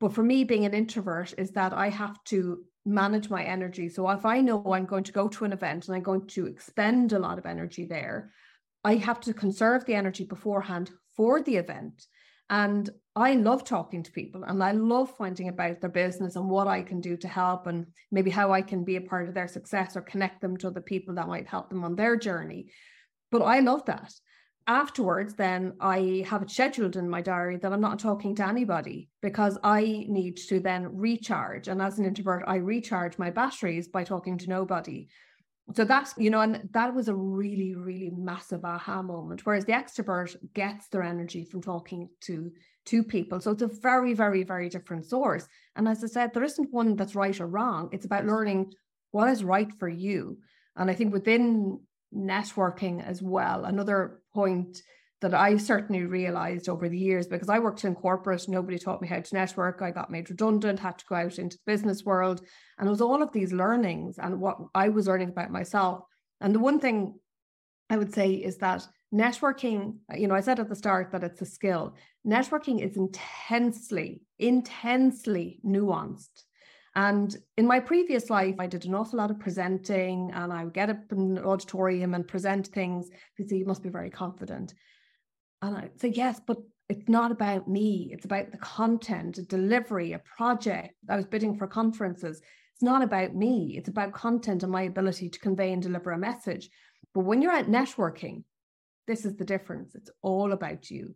But 0.00 0.12
for 0.12 0.22
me, 0.22 0.44
being 0.44 0.64
an 0.64 0.74
introvert 0.74 1.34
is 1.36 1.50
that 1.52 1.72
I 1.72 1.90
have 1.90 2.22
to 2.24 2.64
manage 2.84 3.30
my 3.30 3.42
energy. 3.42 3.88
So 3.88 4.08
if 4.10 4.24
I 4.24 4.40
know 4.40 4.62
I'm 4.72 4.84
going 4.84 5.04
to 5.04 5.12
go 5.12 5.28
to 5.28 5.44
an 5.44 5.52
event 5.52 5.86
and 5.86 5.96
I'm 5.96 6.02
going 6.02 6.26
to 6.28 6.46
expend 6.46 7.12
a 7.12 7.18
lot 7.18 7.38
of 7.38 7.46
energy 7.46 7.86
there, 7.86 8.32
I 8.84 8.96
have 8.96 9.20
to 9.20 9.34
conserve 9.34 9.84
the 9.84 9.94
energy 9.94 10.24
beforehand 10.24 10.90
for 11.16 11.42
the 11.42 11.56
event. 11.56 12.06
And 12.50 12.90
I 13.16 13.34
love 13.34 13.64
talking 13.64 14.02
to 14.02 14.12
people 14.12 14.44
and 14.44 14.62
I 14.62 14.72
love 14.72 15.16
finding 15.16 15.48
about 15.48 15.80
their 15.80 15.90
business 15.90 16.36
and 16.36 16.48
what 16.48 16.66
I 16.66 16.82
can 16.82 17.00
do 17.00 17.16
to 17.16 17.28
help 17.28 17.66
and 17.66 17.86
maybe 18.10 18.30
how 18.30 18.52
I 18.52 18.60
can 18.60 18.84
be 18.84 18.96
a 18.96 19.00
part 19.00 19.28
of 19.28 19.34
their 19.34 19.48
success 19.48 19.96
or 19.96 20.02
connect 20.02 20.42
them 20.42 20.56
to 20.58 20.66
other 20.66 20.82
people 20.82 21.14
that 21.14 21.28
might 21.28 21.48
help 21.48 21.70
them 21.70 21.84
on 21.84 21.96
their 21.96 22.16
journey. 22.16 22.70
But 23.30 23.42
I 23.42 23.60
love 23.60 23.86
that. 23.86 24.12
Afterwards, 24.66 25.34
then 25.34 25.74
I 25.78 26.24
have 26.26 26.42
it 26.42 26.50
scheduled 26.50 26.96
in 26.96 27.08
my 27.08 27.20
diary 27.20 27.58
that 27.58 27.72
I'm 27.72 27.82
not 27.82 27.98
talking 27.98 28.34
to 28.36 28.46
anybody 28.46 29.10
because 29.20 29.58
I 29.62 30.06
need 30.08 30.38
to 30.48 30.58
then 30.58 30.96
recharge. 30.96 31.68
And 31.68 31.82
as 31.82 31.98
an 31.98 32.06
introvert, 32.06 32.44
I 32.46 32.56
recharge 32.56 33.18
my 33.18 33.30
batteries 33.30 33.88
by 33.88 34.04
talking 34.04 34.38
to 34.38 34.48
nobody. 34.48 35.08
So 35.74 35.84
that's 35.84 36.14
you 36.18 36.30
know 36.30 36.40
and 36.40 36.68
that 36.72 36.94
was 36.94 37.08
a 37.08 37.14
really 37.14 37.74
really 37.74 38.10
massive 38.14 38.66
aha 38.66 39.00
moment 39.00 39.46
whereas 39.46 39.64
the 39.64 39.72
extrovert 39.72 40.36
gets 40.52 40.88
their 40.88 41.02
energy 41.02 41.44
from 41.44 41.62
talking 41.62 42.08
to 42.24 42.50
two 42.84 43.02
people. 43.02 43.40
So 43.40 43.52
it's 43.52 43.62
a 43.62 43.70
very 43.82 44.12
very 44.12 44.44
very 44.44 44.68
different 44.68 45.06
source. 45.06 45.46
And 45.74 45.88
as 45.88 46.04
i 46.04 46.06
said 46.06 46.34
there 46.34 46.44
isn't 46.44 46.72
one 46.72 46.96
that's 46.96 47.14
right 47.14 47.38
or 47.40 47.46
wrong. 47.46 47.88
It's 47.92 48.04
about 48.04 48.26
learning 48.26 48.72
what 49.10 49.30
is 49.30 49.42
right 49.42 49.72
for 49.78 49.88
you. 49.88 50.38
And 50.76 50.90
i 50.90 50.94
think 50.94 51.14
within 51.14 51.80
networking 52.14 53.04
as 53.04 53.22
well 53.22 53.64
another 53.64 54.20
point 54.34 54.82
that 55.20 55.32
I 55.32 55.56
certainly 55.56 56.04
realized 56.04 56.68
over 56.68 56.88
the 56.88 56.98
years 56.98 57.26
because 57.26 57.48
I 57.48 57.58
worked 57.58 57.84
in 57.84 57.94
corporate, 57.94 58.46
nobody 58.46 58.78
taught 58.78 59.00
me 59.00 59.08
how 59.08 59.20
to 59.20 59.34
network. 59.34 59.80
I 59.80 59.90
got 59.90 60.10
made 60.10 60.28
redundant, 60.28 60.78
had 60.78 60.98
to 60.98 61.04
go 61.08 61.14
out 61.14 61.38
into 61.38 61.56
the 61.56 61.72
business 61.72 62.04
world. 62.04 62.42
And 62.78 62.86
it 62.86 62.90
was 62.90 63.00
all 63.00 63.22
of 63.22 63.32
these 63.32 63.52
learnings 63.52 64.18
and 64.18 64.40
what 64.40 64.58
I 64.74 64.90
was 64.90 65.06
learning 65.06 65.30
about 65.30 65.50
myself. 65.50 66.04
And 66.42 66.54
the 66.54 66.58
one 66.58 66.78
thing 66.78 67.14
I 67.88 67.96
would 67.96 68.12
say 68.12 68.32
is 68.32 68.58
that 68.58 68.86
networking, 69.14 69.96
you 70.14 70.26
know, 70.26 70.34
I 70.34 70.40
said 70.40 70.60
at 70.60 70.68
the 70.68 70.76
start 70.76 71.12
that 71.12 71.24
it's 71.24 71.40
a 71.40 71.46
skill. 71.46 71.94
Networking 72.26 72.84
is 72.86 72.96
intensely, 72.96 74.22
intensely 74.38 75.60
nuanced. 75.64 76.42
And 76.96 77.36
in 77.56 77.66
my 77.66 77.80
previous 77.80 78.30
life, 78.30 78.54
I 78.58 78.66
did 78.66 78.84
an 78.84 78.94
awful 78.94 79.18
lot 79.18 79.30
of 79.30 79.40
presenting 79.40 80.30
and 80.32 80.52
I 80.52 80.64
would 80.64 80.74
get 80.74 80.90
up 80.90 81.10
in 81.10 81.36
an 81.36 81.44
auditorium 81.44 82.14
and 82.14 82.26
present 82.26 82.68
things. 82.68 83.10
You 83.36 83.48
see, 83.48 83.58
you 83.58 83.66
must 83.66 83.82
be 83.82 83.88
very 83.88 84.10
confident. 84.10 84.74
And 85.60 85.76
I'd 85.76 86.00
say, 86.00 86.08
yes, 86.08 86.40
but 86.46 86.58
it's 86.88 87.08
not 87.08 87.32
about 87.32 87.66
me. 87.66 88.10
It's 88.12 88.26
about 88.26 88.52
the 88.52 88.58
content, 88.58 89.38
a 89.38 89.42
delivery, 89.42 90.12
a 90.12 90.20
project. 90.20 90.94
I 91.08 91.16
was 91.16 91.26
bidding 91.26 91.56
for 91.56 91.66
conferences. 91.66 92.40
It's 92.74 92.82
not 92.82 93.02
about 93.02 93.34
me. 93.34 93.74
It's 93.76 93.88
about 93.88 94.12
content 94.12 94.62
and 94.62 94.70
my 94.70 94.82
ability 94.82 95.30
to 95.30 95.38
convey 95.38 95.72
and 95.72 95.82
deliver 95.82 96.12
a 96.12 96.18
message. 96.18 96.68
But 97.14 97.24
when 97.24 97.42
you're 97.42 97.52
at 97.52 97.66
networking, 97.66 98.44
this 99.06 99.24
is 99.24 99.36
the 99.36 99.44
difference. 99.44 99.94
It's 99.94 100.10
all 100.22 100.52
about 100.52 100.90
you. 100.90 101.14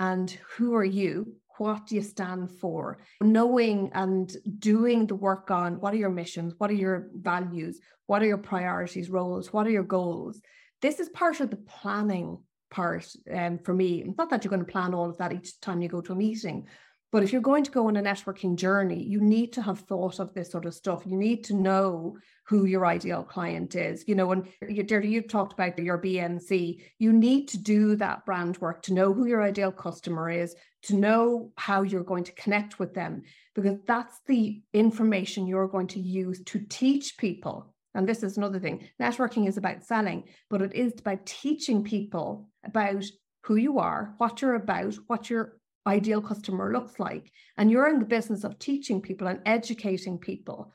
And 0.00 0.30
who 0.56 0.74
are 0.74 0.84
you? 0.84 1.36
What 1.62 1.86
do 1.86 1.94
you 1.94 2.02
stand 2.02 2.50
for? 2.50 2.98
Knowing 3.20 3.92
and 3.94 4.36
doing 4.58 5.06
the 5.06 5.14
work 5.14 5.52
on 5.52 5.78
what 5.78 5.94
are 5.94 6.02
your 6.04 6.10
missions? 6.10 6.54
What 6.58 6.70
are 6.70 6.80
your 6.86 7.08
values? 7.14 7.78
What 8.06 8.20
are 8.20 8.26
your 8.26 8.38
priorities, 8.38 9.08
roles? 9.08 9.52
What 9.52 9.68
are 9.68 9.70
your 9.70 9.84
goals? 9.84 10.40
This 10.80 10.98
is 10.98 11.08
part 11.10 11.38
of 11.38 11.50
the 11.50 11.56
planning 11.56 12.38
part 12.68 13.06
um, 13.32 13.60
for 13.60 13.74
me. 13.74 14.12
Not 14.18 14.28
that 14.30 14.42
you're 14.42 14.50
going 14.50 14.66
to 14.66 14.72
plan 14.72 14.92
all 14.92 15.08
of 15.08 15.18
that 15.18 15.32
each 15.32 15.60
time 15.60 15.80
you 15.80 15.88
go 15.88 16.00
to 16.00 16.14
a 16.14 16.16
meeting, 16.16 16.66
but 17.12 17.22
if 17.22 17.30
you're 17.30 17.42
going 17.42 17.62
to 17.62 17.70
go 17.70 17.88
on 17.88 17.96
a 17.96 18.02
networking 18.02 18.56
journey, 18.56 19.02
you 19.02 19.20
need 19.20 19.52
to 19.52 19.62
have 19.62 19.80
thought 19.80 20.18
of 20.18 20.32
this 20.32 20.50
sort 20.50 20.64
of 20.64 20.74
stuff. 20.74 21.02
You 21.06 21.16
need 21.16 21.44
to 21.44 21.54
know 21.54 22.16
who 22.46 22.64
your 22.64 22.86
ideal 22.86 23.22
client 23.22 23.76
is. 23.76 24.04
You 24.08 24.14
know, 24.14 24.32
and 24.32 24.48
you, 24.66 24.84
you've 25.02 25.28
talked 25.28 25.52
about 25.52 25.78
your 25.78 25.98
BNC. 25.98 26.82
You 26.98 27.12
need 27.12 27.48
to 27.48 27.58
do 27.58 27.96
that 27.96 28.24
brand 28.24 28.56
work 28.58 28.82
to 28.84 28.94
know 28.94 29.12
who 29.12 29.26
your 29.26 29.42
ideal 29.42 29.70
customer 29.70 30.30
is, 30.30 30.56
to 30.84 30.96
know 30.96 31.52
how 31.58 31.82
you're 31.82 32.02
going 32.02 32.24
to 32.24 32.32
connect 32.32 32.78
with 32.78 32.94
them, 32.94 33.22
because 33.54 33.76
that's 33.86 34.20
the 34.26 34.62
information 34.72 35.46
you're 35.46 35.68
going 35.68 35.88
to 35.88 36.00
use 36.00 36.42
to 36.44 36.64
teach 36.68 37.18
people 37.18 37.72
and 37.94 38.08
this 38.08 38.22
is 38.22 38.36
another 38.36 38.58
thing 38.58 38.88
networking 39.00 39.46
is 39.46 39.56
about 39.56 39.84
selling, 39.84 40.24
but 40.48 40.62
it 40.62 40.74
is 40.74 40.94
about 40.98 41.26
teaching 41.26 41.84
people 41.84 42.48
about 42.64 43.04
who 43.42 43.56
you 43.56 43.78
are, 43.78 44.14
what 44.18 44.40
you're 44.40 44.54
about, 44.54 44.94
what 45.08 45.28
your 45.28 45.58
ideal 45.86 46.20
customer 46.20 46.72
looks 46.72 46.98
like. 46.98 47.30
And 47.56 47.70
you're 47.70 47.88
in 47.88 47.98
the 47.98 48.04
business 48.04 48.44
of 48.44 48.58
teaching 48.58 49.00
people 49.00 49.26
and 49.26 49.40
educating 49.46 50.18
people 50.18 50.72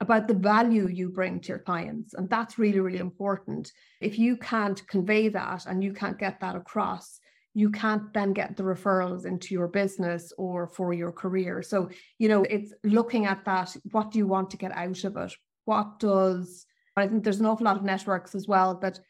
about 0.00 0.28
the 0.28 0.34
value 0.34 0.88
you 0.88 1.08
bring 1.08 1.40
to 1.40 1.48
your 1.48 1.58
clients. 1.58 2.14
And 2.14 2.28
that's 2.28 2.58
really, 2.58 2.80
really 2.80 2.98
important. 2.98 3.72
If 4.00 4.18
you 4.18 4.36
can't 4.36 4.86
convey 4.88 5.28
that 5.28 5.66
and 5.66 5.82
you 5.82 5.92
can't 5.92 6.18
get 6.18 6.40
that 6.40 6.56
across, 6.56 7.20
you 7.54 7.70
can't 7.70 8.12
then 8.12 8.32
get 8.32 8.56
the 8.56 8.64
referrals 8.64 9.24
into 9.24 9.54
your 9.54 9.68
business 9.68 10.32
or 10.36 10.66
for 10.66 10.92
your 10.92 11.12
career. 11.12 11.62
So, 11.62 11.88
you 12.18 12.28
know, 12.28 12.42
it's 12.42 12.74
looking 12.82 13.26
at 13.26 13.44
that. 13.44 13.76
What 13.92 14.10
do 14.10 14.18
you 14.18 14.26
want 14.26 14.50
to 14.50 14.56
get 14.56 14.72
out 14.72 15.04
of 15.04 15.16
it? 15.16 15.32
what 15.64 15.98
does 15.98 16.66
I 16.96 17.08
think 17.08 17.24
there's 17.24 17.40
an 17.40 17.46
awful 17.46 17.64
lot 17.64 17.76
of 17.76 17.82
networks 17.82 18.34
as 18.34 18.46
well 18.46 18.78
that 18.80 19.00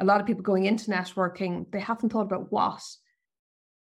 a 0.00 0.04
lot 0.04 0.20
of 0.20 0.26
people 0.26 0.42
going 0.42 0.64
into 0.64 0.90
networking, 0.90 1.70
they 1.70 1.80
haven't 1.80 2.10
thought 2.10 2.26
about 2.26 2.50
what 2.50 2.82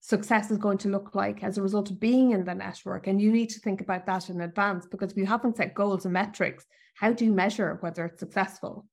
success 0.07 0.51
is 0.51 0.57
going 0.57 0.77
to 0.79 0.89
look 0.89 1.15
like 1.15 1.43
as 1.43 1.57
a 1.57 1.61
result 1.61 1.91
of 1.91 1.99
being 1.99 2.31
in 2.31 2.45
the 2.45 2.55
network. 2.55 3.07
And 3.07 3.21
you 3.21 3.31
need 3.31 3.49
to 3.51 3.59
think 3.59 3.81
about 3.81 4.05
that 4.05 4.29
in 4.29 4.41
advance 4.41 4.85
because 4.85 5.11
if 5.11 5.17
you 5.17 5.25
haven't 5.25 5.57
set 5.57 5.73
goals 5.73 6.05
and 6.05 6.13
metrics, 6.13 6.65
how 6.95 7.11
do 7.11 7.25
you 7.25 7.33
measure 7.33 7.77
whether 7.81 8.05
it's 8.05 8.19
successful? 8.19 8.85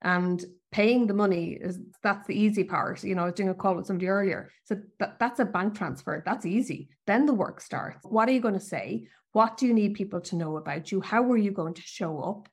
And 0.00 0.44
paying 0.72 1.06
the 1.06 1.14
money 1.14 1.58
is 1.60 1.78
that's 2.02 2.26
the 2.26 2.38
easy 2.38 2.64
part. 2.64 3.04
You 3.04 3.14
know, 3.14 3.22
I 3.22 3.26
was 3.26 3.34
doing 3.34 3.50
a 3.50 3.54
call 3.54 3.76
with 3.76 3.86
somebody 3.86 4.08
earlier. 4.08 4.50
So 4.64 4.76
that, 4.98 5.18
that's 5.20 5.40
a 5.40 5.44
bank 5.44 5.76
transfer. 5.76 6.22
That's 6.24 6.46
easy. 6.46 6.88
Then 7.06 7.26
the 7.26 7.34
work 7.34 7.60
starts. 7.60 7.98
What 8.02 8.28
are 8.28 8.32
you 8.32 8.40
going 8.40 8.54
to 8.54 8.60
say? 8.60 9.06
What 9.32 9.56
do 9.56 9.66
you 9.66 9.74
need 9.74 9.94
people 9.94 10.20
to 10.22 10.36
know 10.36 10.56
about 10.56 10.90
you? 10.90 11.00
How 11.00 11.22
are 11.30 11.36
you 11.36 11.52
going 11.52 11.74
to 11.74 11.82
show 11.82 12.18
up? 12.20 12.48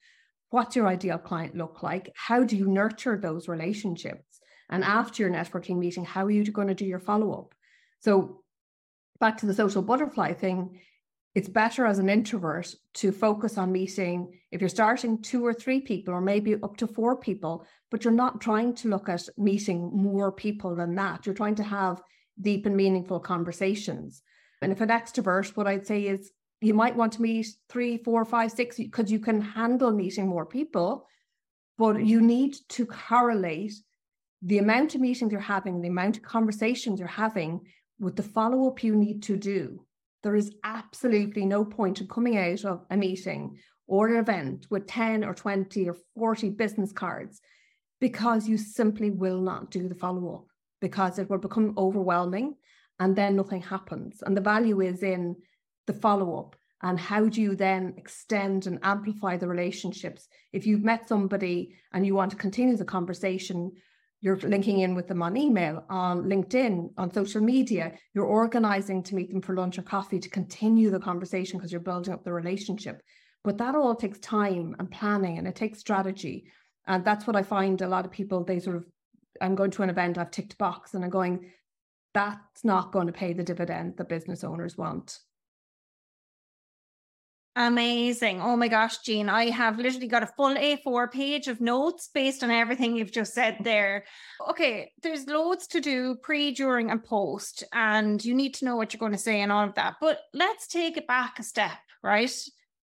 what's 0.50 0.76
your 0.76 0.88
ideal 0.88 1.18
client 1.18 1.56
look 1.56 1.84
like? 1.84 2.12
How 2.16 2.44
do 2.44 2.58
you 2.58 2.68
nurture 2.68 3.18
those 3.18 3.48
relationships? 3.48 4.40
And 4.70 4.84
after 4.84 5.24
your 5.24 5.32
networking 5.32 5.78
meeting, 5.78 6.06
how 6.06 6.26
are 6.26 6.32
you 6.32 6.44
going 6.52 6.68
to 6.68 6.76
do 6.76 6.86
your 6.86 7.00
follow 7.00 7.34
up? 7.34 7.56
So, 8.00 8.44
back 9.20 9.38
to 9.38 9.46
the 9.46 9.54
social 9.54 9.82
butterfly 9.82 10.34
thing, 10.34 10.80
it's 11.36 11.50
better 11.50 11.86
as 11.86 12.00
an 12.00 12.10
introvert 12.10 12.74
to 12.96 13.12
focus 13.12 13.58
on 13.58 13.72
meeting 13.72 14.40
if 14.52 14.62
you're 14.62 14.70
starting 14.70 15.22
two 15.22 15.46
or 15.46 15.54
three 15.54 15.80
people 15.80 16.14
or 16.14 16.22
maybe 16.22 16.56
up 16.56 16.78
to 16.78 16.88
four 16.88 17.18
people 17.18 17.66
but 17.92 18.04
you're 18.04 18.14
not 18.14 18.42
trying 18.42 18.74
to 18.76 18.88
look 18.88 19.10
at 19.10 19.28
meeting 19.38 19.90
more 19.94 20.32
people 20.32 20.76
than 20.76 20.96
that. 20.96 21.26
You're 21.26 21.36
trying 21.36 21.56
to 21.56 21.64
have 21.64 22.02
deep 22.40 22.66
and 22.66 22.76
meaningful 22.76 23.20
conversations. 23.20 24.22
And 24.62 24.72
if 24.72 24.82
an 24.82 24.90
extrovert 24.90 25.56
what 25.56 25.68
i'd 25.68 25.88
say 25.88 26.04
is 26.04 26.32
you 26.62 26.74
might 26.74 26.96
want 26.96 27.14
to 27.14 27.22
meet 27.22 27.48
three, 27.70 27.98
four, 27.98 28.26
five, 28.26 28.52
six, 28.52 28.78
because 28.78 29.12
you 29.12 29.20
can 29.20 29.40
handle 29.40 29.92
meeting 29.92 30.28
more 30.28 30.46
people, 30.46 31.08
but 31.78 32.06
you 32.06 32.22
need 32.22 32.58
to 32.70 32.86
correlate 32.86 33.74
the 34.42 34.58
amount 34.58 34.94
of 34.94 35.02
meetings 35.02 35.32
you're 35.32 35.40
having, 35.42 35.82
the 35.82 35.88
amount 35.88 36.18
of 36.18 36.24
conversations 36.24 37.00
you're 37.00 37.08
having 37.08 37.62
with 38.00 38.16
the 38.16 38.24
follow 38.24 38.68
up 38.68 38.84
you 38.84 38.96
need 38.96 39.24
to 39.24 39.38
do. 39.38 39.86
There 40.24 40.36
is 40.36 40.56
absolutely 40.64 41.46
no 41.46 41.64
point 41.64 42.02
in 42.02 42.08
coming 42.08 42.38
out 42.38 42.66
of 42.66 42.86
a 42.90 42.98
meeting 42.98 43.58
or 43.88 44.08
an 44.08 44.18
event 44.18 44.68
with 44.70 44.88
10 44.88 45.24
or 45.24 45.34
20 45.34 45.90
or 45.90 45.96
40 46.16 46.50
business 46.52 46.92
cards 46.92 47.42
because 48.00 48.48
you 48.48 48.58
simply 48.58 49.10
will 49.10 49.42
not 49.42 49.72
do 49.72 49.88
the 49.88 49.96
follow 49.96 50.36
up 50.36 50.46
because 50.82 51.20
it 51.20 51.30
will 51.30 51.38
become 51.38 51.74
overwhelming 51.78 52.56
and 53.00 53.16
then 53.16 53.36
nothing 53.36 53.62
happens. 53.62 54.22
And 54.22 54.36
the 54.36 54.42
value 54.42 54.82
is 54.82 55.04
in 55.04 55.36
the 55.88 55.94
follow 55.94 56.40
up 56.40 56.56
and 56.82 57.00
how 57.00 57.28
do 57.28 57.42
you 57.42 57.56
then 57.56 57.94
extend 57.98 58.68
and 58.68 58.80
amplify 58.84 59.38
the 59.38 59.48
relationships 59.48 60.28
if 60.54 60.66
you've 60.66 60.84
met 60.84 61.08
somebody 61.08 61.76
and 61.94 62.06
you 62.06 62.16
want 62.16 62.32
to 62.32 62.38
continue 62.38 62.78
the 62.78 62.86
conversation 62.86 63.72
you're 64.22 64.38
linking 64.38 64.80
in 64.80 64.96
with 64.96 65.08
them 65.08 65.22
on 65.22 65.38
email 65.38 65.86
on 65.90 66.24
linkedin 66.24 66.90
on 66.98 67.14
social 67.14 67.42
media. 67.42 67.94
You're 68.14 68.26
organizing 68.26 69.02
to 69.04 69.16
meet 69.16 69.32
them 69.32 69.42
for 69.42 69.56
lunch 69.56 69.78
or 69.78 69.84
coffee 69.84 70.20
to 70.20 70.30
continue 70.30 70.90
the 70.90 71.00
conversation 71.00 71.58
because 71.58 71.72
you're 71.72 71.82
building 71.82 72.14
up 72.14 72.24
the 72.24 72.34
relationship. 72.34 73.02
But 73.44 73.58
that 73.60 73.76
all 73.76 73.96
takes 73.96 74.20
time 74.20 74.76
and 74.78 74.92
planning 74.92 75.38
and 75.38 75.48
it 75.48 75.56
takes 75.56 75.80
strategy. 75.80 76.52
And 76.86 77.06
that's 77.06 77.28
what 77.28 77.36
i 77.36 77.44
find 77.44 77.82
a 77.82 77.88
lot 77.88 78.06
of 78.06 78.12
people 78.12 78.44
they 78.44 78.60
sort 78.60 78.76
of 78.76 78.86
i'm 79.42 79.56
going 79.56 79.72
to 79.72 79.84
an 79.84 79.90
event 79.90 80.18
i've 80.18 80.32
ticked 80.32 80.58
box 80.58 80.96
and 80.96 81.04
i'm 81.04 81.12
going 81.12 81.52
that's 82.14 82.64
not 82.64 82.92
going 82.92 83.08
to 83.08 83.14
pay 83.14 83.34
the 83.34 83.44
dividend 83.44 83.96
that 83.98 84.10
business 84.10 84.44
owners 84.44 84.76
want 84.76 85.20
Amazing. 87.60 88.40
Oh 88.40 88.56
my 88.56 88.70
gosh, 88.70 89.00
Jean, 89.00 89.28
I 89.28 89.50
have 89.50 89.78
literally 89.78 90.08
got 90.08 90.24
a 90.24 90.28
full 90.28 90.56
A4 90.56 91.12
page 91.12 91.50
of 91.50 91.60
notes 91.60 92.10
based 92.14 92.42
on 92.42 92.52
everything 92.52 92.96
you've 92.96 93.12
just 93.12 93.34
said 93.34 93.58
there. 93.60 94.06
Okay, 94.48 94.94
there's 95.04 95.28
loads 95.28 95.68
to 95.68 95.82
do 95.82 96.16
pre, 96.16 96.52
during, 96.52 96.90
and 96.90 97.04
post, 97.04 97.66
and 97.74 98.24
you 98.24 98.34
need 98.34 98.54
to 98.56 98.66
know 98.66 98.78
what 98.78 98.94
you're 98.94 99.00
going 99.00 99.12
to 99.12 99.18
say 99.18 99.42
and 99.42 99.52
all 99.52 99.66
of 99.66 99.76
that. 99.76 99.96
But 100.00 100.22
let's 100.34 100.68
take 100.68 100.96
it 100.96 101.06
back 101.06 101.38
a 101.38 101.44
step, 101.44 101.78
right? 102.02 102.34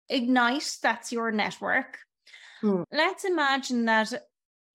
Ignite, 0.09 0.77
that's 0.83 1.11
your 1.11 1.31
network. 1.31 1.97
Hmm. 2.61 2.83
Let's 2.91 3.25
imagine 3.25 3.85
that 3.85 4.13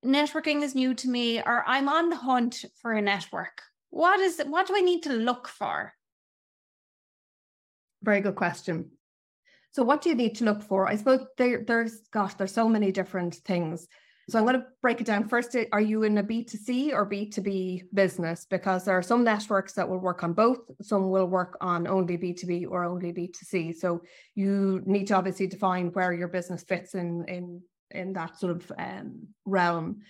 networking 0.05 0.63
is 0.63 0.75
new 0.75 0.95
to 0.95 1.09
me 1.09 1.41
or 1.41 1.63
I'm 1.65 1.89
on 1.89 2.09
the 2.09 2.17
hunt 2.17 2.65
for 2.83 2.93
a 2.93 3.01
network. 3.01 3.63
What 3.91 4.19
is 4.19 4.41
it? 4.41 4.49
What 4.49 4.67
do 4.67 4.75
I 4.77 4.81
need 4.81 5.05
to 5.05 5.13
look 5.13 5.47
for? 5.47 5.93
Very 8.03 8.21
good 8.21 8.35
question. 8.35 8.91
So 9.77 9.83
what 9.83 10.01
do 10.01 10.09
you 10.09 10.15
need 10.15 10.35
to 10.37 10.45
look 10.45 10.63
for? 10.63 10.89
I 10.89 10.97
suppose 10.97 11.27
there, 11.37 11.63
there's 11.67 12.09
gosh, 12.11 12.33
there's 12.33 12.55
so 12.55 12.67
many 12.67 12.91
different 12.91 13.35
things. 13.35 13.87
So 14.31 14.39
I'm 14.39 14.47
going 14.47 14.59
to 14.59 14.65
break 14.81 15.03
it 15.03 15.07
down. 15.07 15.29
First, 15.29 15.55
are 15.71 15.81
you 15.83 16.05
in 16.05 16.17
a 16.17 16.25
B2C 16.25 16.95
or 16.95 17.07
B2B 17.07 17.83
business? 17.93 18.47
Because 18.49 18.87
there 18.87 18.97
are 18.97 19.03
some 19.03 19.23
networks 19.23 19.75
that 19.75 19.87
will 19.87 19.99
work 19.99 20.25
on 20.25 20.33
both. 20.33 20.61
Some 20.81 21.11
will 21.11 21.27
work 21.27 21.59
on 21.61 21.87
only 21.87 22.17
B2B 22.17 22.69
or 22.71 22.85
only 22.85 23.13
B2C. 23.13 23.77
So 23.77 24.01
you 24.35 24.81
need 24.87 25.09
to 25.09 25.15
obviously 25.15 25.47
define 25.47 25.89
where 25.89 26.15
your 26.15 26.29
business 26.29 26.65
fits 26.65 26.95
in 26.95 27.27
in 27.29 27.61
in 27.91 28.15
that 28.15 28.41
sort 28.41 28.57
of 28.57 28.73
um, 28.79 29.29
realm. 29.45 30.01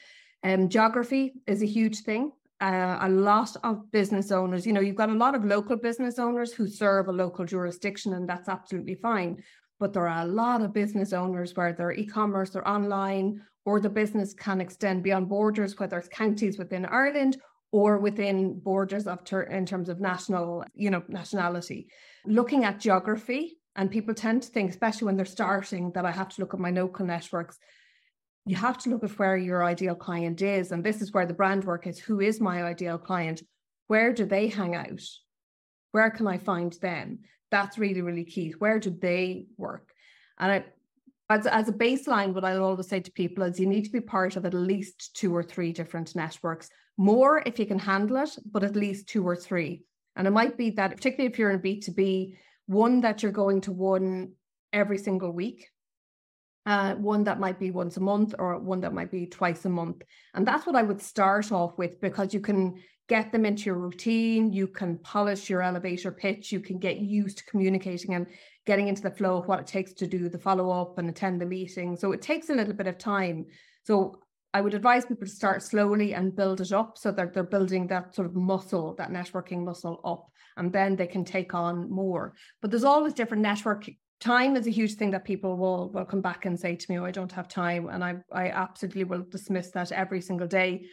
Um, 0.45 0.69
geography 0.69 1.35
is 1.49 1.61
a 1.61 1.67
huge 1.67 2.03
thing. 2.03 2.31
Uh, 2.61 2.99
a 3.03 3.09
lot 3.09 3.55
of 3.65 3.91
business 3.93 4.33
owners, 4.33 4.67
you 4.67 4.73
know, 4.73 4.81
you've 4.81 4.97
got 4.97 5.11
a 5.11 5.15
lot 5.15 5.35
of 5.35 5.45
local 5.45 5.77
business 5.77 6.19
owners 6.19 6.53
who 6.53 6.67
serve 6.67 7.09
a 7.09 7.13
local 7.13 7.45
jurisdiction, 7.45 8.15
and 8.15 8.27
that's 8.27 8.49
absolutely 8.49 8.95
fine. 8.95 9.37
But 9.79 9.93
there 9.93 10.09
are 10.09 10.23
a 10.23 10.27
lot 10.27 10.63
of 10.63 10.73
business 10.73 11.13
owners 11.13 11.55
where 11.55 11.75
they're 11.75 11.93
e-commerce 11.93 12.57
or 12.57 12.67
online, 12.67 13.43
or 13.67 13.79
the 13.79 13.91
business 13.91 14.33
can 14.33 14.61
extend 14.63 15.03
beyond 15.03 15.29
borders, 15.29 15.79
whether 15.79 15.99
it's 15.99 16.09
counties 16.09 16.57
within 16.57 16.87
Ireland 16.87 17.37
or 17.73 17.99
within 17.99 18.59
borders 18.59 19.07
of 19.07 19.23
ter- 19.25 19.43
in 19.43 19.67
terms 19.67 19.89
of 19.91 20.01
national, 20.01 20.65
you 20.73 20.91
know, 20.91 21.03
nationality. 21.09 21.89
Looking 22.25 22.65
at 22.65 22.81
geography, 22.81 23.59
and 23.75 23.91
people 23.91 24.15
tend 24.15 24.43
to 24.43 24.49
think, 24.49 24.71
especially 24.71 25.07
when 25.07 25.17
they're 25.17 25.27
starting, 25.27 25.93
that 25.93 26.07
I 26.07 26.11
have 26.11 26.31
to 26.31 26.41
look 26.41 26.55
at 26.55 26.61
my 26.61 26.71
local 26.71 27.05
networks. 27.05 27.59
You 28.47 28.55
have 28.57 28.79
to 28.79 28.91
look 28.91 29.03
at 29.03 29.19
where 29.19 29.37
your 29.37 29.65
ideal 29.65 29.97
client 29.97 30.41
is. 30.41 30.71
And 30.71 30.83
this 30.83 31.03
is 31.03 31.13
where 31.13 31.27
the 31.27 31.35
brand 31.35 31.65
work 31.65 31.87
is. 31.87 31.99
Who 31.99 32.21
is 32.21 32.41
my 32.41 32.63
ideal 32.63 32.97
client? 32.97 33.43
Where 33.89 34.13
do 34.13 34.25
they 34.25 34.47
hang 34.47 34.77
out? 34.77 35.03
Where 35.91 36.11
can 36.11 36.29
I 36.29 36.39
find 36.39 36.73
them? 36.75 37.21
That's 37.51 37.77
really, 37.77 38.03
really 38.03 38.25
key. 38.25 38.55
Where 38.59 38.79
do 38.79 38.91
they 38.91 39.47
work? 39.57 39.91
And 40.39 40.53
I, 40.53 40.65
as, 41.29 41.47
as 41.47 41.69
a 41.69 41.73
baseline, 41.73 42.35
what 42.35 42.45
I'll 42.45 42.63
always 42.63 42.89
say 42.89 43.01
to 43.01 43.11
people 43.11 43.43
is 43.43 43.59
you 43.59 43.67
need 43.67 43.85
to 43.85 43.91
be 43.91 44.01
part 44.01 44.37
of 44.37 44.45
at 44.45 44.55
least 44.55 45.17
two 45.17 45.35
or 45.35 45.43
three 45.43 45.73
different 45.73 46.15
networks. 46.15 46.69
More 46.97 47.43
if 47.45 47.59
you 47.59 47.67
can 47.67 47.81
handle 47.81 48.19
it, 48.19 48.31
but 48.51 48.63
at 48.63 48.77
least 48.77 49.09
two 49.09 49.27
or 49.27 49.35
three. 49.35 49.83
And 50.15 50.27
it 50.27 50.31
might 50.31 50.57
be 50.57 50.71
that, 50.71 50.97
particularly 50.97 51.33
if 51.33 51.39
you're 51.39 51.51
in 51.51 51.61
B2B, 51.61 52.37
one 52.67 53.01
that 53.01 53.23
you're 53.23 53.33
going 53.33 53.61
to 53.63 53.73
one 53.73 54.33
every 54.73 54.99
single 54.99 55.33
week, 55.33 55.69
uh, 56.67 56.95
one 56.95 57.25
that 57.25 57.41
might 57.41 57.59
be 57.59 57.71
once 57.71 57.97
a 57.97 58.01
month, 58.01 58.35
or 58.39 58.59
one 58.59 58.81
that 58.81 58.93
might 58.93 59.11
be 59.11 59.27
twice 59.27 59.65
a 59.65 59.69
month. 59.69 60.03
And 60.35 60.47
that's 60.47 60.67
what 60.67 60.77
I 60.77 60.83
would 60.83 61.01
start 61.01 61.53
off 61.53 61.79
with 61.79 62.01
because 62.01 62.35
you 62.35 62.41
can 62.41 62.83
get 63.09 63.31
them 63.31 63.47
into 63.47 63.65
your 63.67 63.79
routine, 63.79 64.53
you 64.53 64.67
can 64.67 64.99
polish 64.99 65.49
your 65.49 65.63
elevator 65.63 66.11
pitch, 66.11 66.51
you 66.51 66.59
can 66.59 66.79
get 66.79 66.99
used 66.99 67.39
to 67.39 67.45
communicating 67.45 68.15
and 68.15 68.27
getting 68.67 68.89
into 68.89 69.03
the 69.03 69.11
flow 69.13 69.39
of 69.39 69.47
what 69.47 69.61
it 69.61 69.67
takes 69.67 69.93
to 69.93 70.09
do 70.09 70.29
the 70.29 70.39
follow 70.39 70.71
up 70.71 70.99
and 70.99 71.09
attend 71.09 71.41
the 71.41 71.47
meeting. 71.47 71.97
So 71.97 72.11
it 72.11 72.21
takes 72.21 72.51
a 72.51 72.55
little 72.55 72.75
bit 72.75 72.89
of 72.89 72.99
time. 72.99 73.47
So 73.85 74.21
I 74.53 74.61
would 74.61 74.75
advise 74.75 75.07
people 75.07 75.27
to 75.27 75.33
start 75.33 75.63
slowly 75.63 76.15
and 76.15 76.35
build 76.35 76.61
it 76.61 76.73
up 76.73 76.99
so 76.99 77.13
that 77.13 77.33
they're 77.33 77.45
building 77.45 77.87
that 77.89 78.15
sort 78.15 78.27
of 78.27 78.35
muscle, 78.35 78.95
that 78.97 79.11
networking 79.11 79.65
muscle 79.65 80.01
up, 80.05 80.27
and 80.57 80.73
then 80.73 80.97
they 80.97 81.07
can 81.07 81.25
take 81.25 81.55
on 81.55 81.89
more. 81.89 82.35
But 82.61 82.71
there's 82.71 82.83
always 82.83 83.13
different 83.13 83.43
network. 83.43 83.89
Time 84.21 84.57
is 84.57 84.67
a 84.67 84.71
huge 84.71 84.95
thing 84.95 85.11
that 85.11 85.25
people 85.25 85.57
will 85.57 85.91
will 85.91 86.05
come 86.05 86.23
back 86.23 86.47
and 86.47 86.59
say 86.59 86.75
to 86.75 86.91
me, 86.91 86.99
"Oh, 86.99 87.05
I 87.05 87.11
don't 87.11 87.33
have 87.33 87.49
time," 87.49 87.89
and 87.89 88.03
I 88.03 88.17
I 88.33 88.49
absolutely 88.49 89.05
will 89.05 89.23
dismiss 89.23 89.71
that 89.73 89.93
every 89.93 90.21
single 90.21 90.47
day 90.47 90.87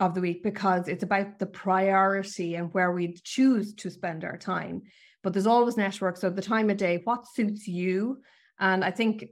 of 0.00 0.14
the 0.14 0.20
week 0.20 0.42
because 0.42 0.88
it's 0.88 1.04
about 1.04 1.38
the 1.38 1.46
priority 1.46 2.56
and 2.56 2.72
where 2.74 2.92
we 2.92 3.14
choose 3.22 3.74
to 3.74 3.90
spend 3.90 4.24
our 4.24 4.36
time. 4.36 4.82
But 5.22 5.32
there's 5.32 5.46
always 5.46 5.76
network. 5.76 6.16
So 6.16 6.28
the 6.28 6.42
time 6.42 6.68
of 6.68 6.76
day, 6.76 7.00
what 7.04 7.26
suits 7.26 7.66
you? 7.66 8.18
And 8.58 8.84
I 8.84 8.90
think 8.90 9.24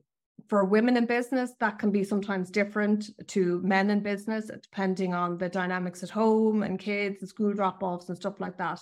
for 0.48 0.64
women 0.64 0.96
in 0.96 1.06
business, 1.06 1.52
that 1.60 1.78
can 1.78 1.90
be 1.90 2.04
sometimes 2.04 2.50
different 2.50 3.10
to 3.28 3.60
men 3.62 3.90
in 3.90 4.00
business, 4.00 4.50
depending 4.62 5.14
on 5.14 5.38
the 5.38 5.48
dynamics 5.48 6.02
at 6.02 6.10
home 6.10 6.62
and 6.62 6.78
kids 6.78 7.18
and 7.20 7.28
school 7.28 7.52
drop 7.52 7.82
offs 7.82 8.08
and 8.08 8.16
stuff 8.16 8.40
like 8.40 8.56
that. 8.58 8.80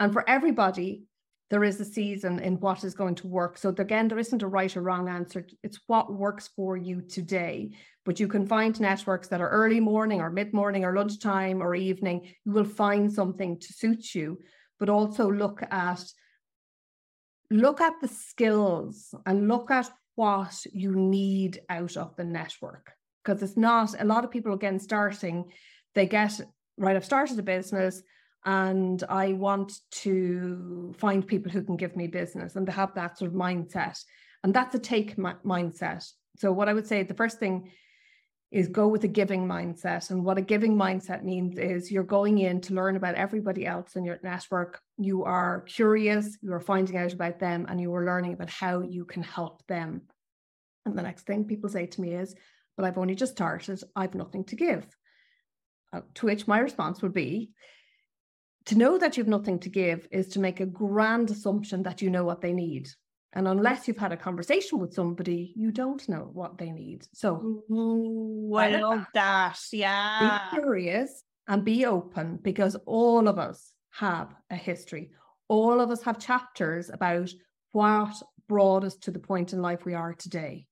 And 0.00 0.12
for 0.12 0.28
everybody, 0.28 1.04
there 1.52 1.64
is 1.64 1.78
a 1.82 1.84
season 1.84 2.38
in 2.38 2.58
what 2.60 2.82
is 2.82 2.94
going 2.94 3.14
to 3.14 3.26
work. 3.26 3.58
So 3.58 3.68
again, 3.68 4.08
there 4.08 4.18
isn't 4.18 4.42
a 4.42 4.48
right 4.48 4.74
or 4.74 4.80
wrong 4.80 5.06
answer. 5.10 5.46
It's 5.62 5.80
what 5.86 6.10
works 6.10 6.48
for 6.56 6.78
you 6.78 7.02
today. 7.02 7.72
But 8.06 8.18
you 8.18 8.26
can 8.26 8.46
find 8.46 8.80
networks 8.80 9.28
that 9.28 9.42
are 9.42 9.50
early 9.50 9.78
morning 9.78 10.22
or 10.22 10.30
mid 10.30 10.54
morning 10.54 10.82
or 10.82 10.96
lunchtime 10.96 11.62
or 11.62 11.74
evening. 11.74 12.22
You 12.46 12.52
will 12.52 12.64
find 12.64 13.12
something 13.12 13.60
to 13.60 13.72
suit 13.74 14.14
you, 14.14 14.38
but 14.80 14.88
also 14.88 15.30
look 15.30 15.62
at 15.70 16.02
look 17.50 17.82
at 17.82 18.00
the 18.00 18.08
skills 18.08 19.14
and 19.26 19.46
look 19.46 19.70
at 19.70 19.90
what 20.14 20.58
you 20.72 20.94
need 20.94 21.60
out 21.68 21.98
of 21.98 22.16
the 22.16 22.24
network 22.24 22.92
because 23.22 23.42
it's 23.42 23.58
not 23.58 23.94
a 24.00 24.06
lot 24.06 24.24
of 24.24 24.30
people 24.30 24.54
again 24.54 24.78
starting 24.78 25.44
they 25.94 26.06
get 26.06 26.40
right 26.78 26.96
i've 26.96 27.04
started 27.04 27.38
a 27.38 27.42
business 27.42 28.02
and 28.44 29.04
i 29.08 29.32
want 29.32 29.72
to 29.90 30.94
find 30.98 31.26
people 31.26 31.50
who 31.50 31.62
can 31.62 31.76
give 31.76 31.96
me 31.96 32.06
business 32.06 32.56
and 32.56 32.66
they 32.66 32.72
have 32.72 32.94
that 32.94 33.18
sort 33.18 33.30
of 33.30 33.36
mindset 33.36 33.98
and 34.42 34.52
that's 34.52 34.74
a 34.74 34.78
take 34.78 35.16
mindset 35.16 36.04
so 36.36 36.52
what 36.52 36.68
i 36.68 36.72
would 36.72 36.86
say 36.86 37.02
the 37.02 37.14
first 37.14 37.38
thing 37.38 37.70
is 38.52 38.68
go 38.68 38.86
with 38.86 39.02
a 39.04 39.08
giving 39.08 39.48
mindset. 39.48 40.10
And 40.10 40.22
what 40.22 40.36
a 40.36 40.42
giving 40.42 40.76
mindset 40.76 41.24
means 41.24 41.58
is 41.58 41.90
you're 41.90 42.04
going 42.04 42.38
in 42.38 42.60
to 42.62 42.74
learn 42.74 42.96
about 42.96 43.14
everybody 43.14 43.66
else 43.66 43.96
in 43.96 44.04
your 44.04 44.18
network. 44.22 44.78
You 44.98 45.24
are 45.24 45.62
curious, 45.62 46.36
you 46.42 46.52
are 46.52 46.60
finding 46.60 46.98
out 46.98 47.14
about 47.14 47.40
them, 47.40 47.64
and 47.68 47.80
you 47.80 47.92
are 47.94 48.04
learning 48.04 48.34
about 48.34 48.50
how 48.50 48.82
you 48.82 49.06
can 49.06 49.22
help 49.22 49.66
them. 49.68 50.02
And 50.84 50.96
the 50.96 51.02
next 51.02 51.22
thing 51.22 51.46
people 51.46 51.70
say 51.70 51.86
to 51.86 52.00
me 52.00 52.12
is, 52.12 52.34
But 52.76 52.84
I've 52.84 52.98
only 52.98 53.14
just 53.14 53.32
started, 53.32 53.82
I've 53.96 54.14
nothing 54.14 54.44
to 54.44 54.56
give. 54.56 54.86
Uh, 55.94 56.02
to 56.14 56.26
which 56.26 56.46
my 56.46 56.58
response 56.58 57.00
would 57.00 57.14
be, 57.14 57.52
to 58.66 58.76
know 58.76 58.98
that 58.98 59.16
you've 59.16 59.28
nothing 59.28 59.58
to 59.60 59.68
give 59.68 60.06
is 60.10 60.28
to 60.28 60.40
make 60.40 60.60
a 60.60 60.66
grand 60.66 61.30
assumption 61.30 61.82
that 61.82 62.02
you 62.02 62.10
know 62.10 62.24
what 62.24 62.40
they 62.40 62.52
need. 62.52 62.88
And 63.34 63.48
unless 63.48 63.88
you've 63.88 63.96
had 63.96 64.12
a 64.12 64.16
conversation 64.16 64.78
with 64.78 64.92
somebody, 64.92 65.52
you 65.56 65.72
don't 65.72 66.06
know 66.08 66.28
what 66.32 66.58
they 66.58 66.70
need. 66.70 67.06
So, 67.14 67.62
Ooh, 67.70 68.54
I 68.54 68.76
love 68.76 69.06
that. 69.14 69.58
Yeah. 69.72 70.48
Be 70.50 70.58
curious 70.58 71.22
and 71.48 71.64
be 71.64 71.86
open 71.86 72.38
because 72.42 72.76
all 72.86 73.28
of 73.28 73.38
us 73.38 73.72
have 73.92 74.34
a 74.50 74.56
history. 74.56 75.10
All 75.48 75.80
of 75.80 75.90
us 75.90 76.02
have 76.02 76.18
chapters 76.18 76.90
about 76.90 77.30
what 77.72 78.22
brought 78.48 78.84
us 78.84 78.96
to 78.96 79.10
the 79.10 79.18
point 79.18 79.54
in 79.54 79.62
life 79.62 79.84
we 79.86 79.94
are 79.94 80.12
today. 80.12 80.66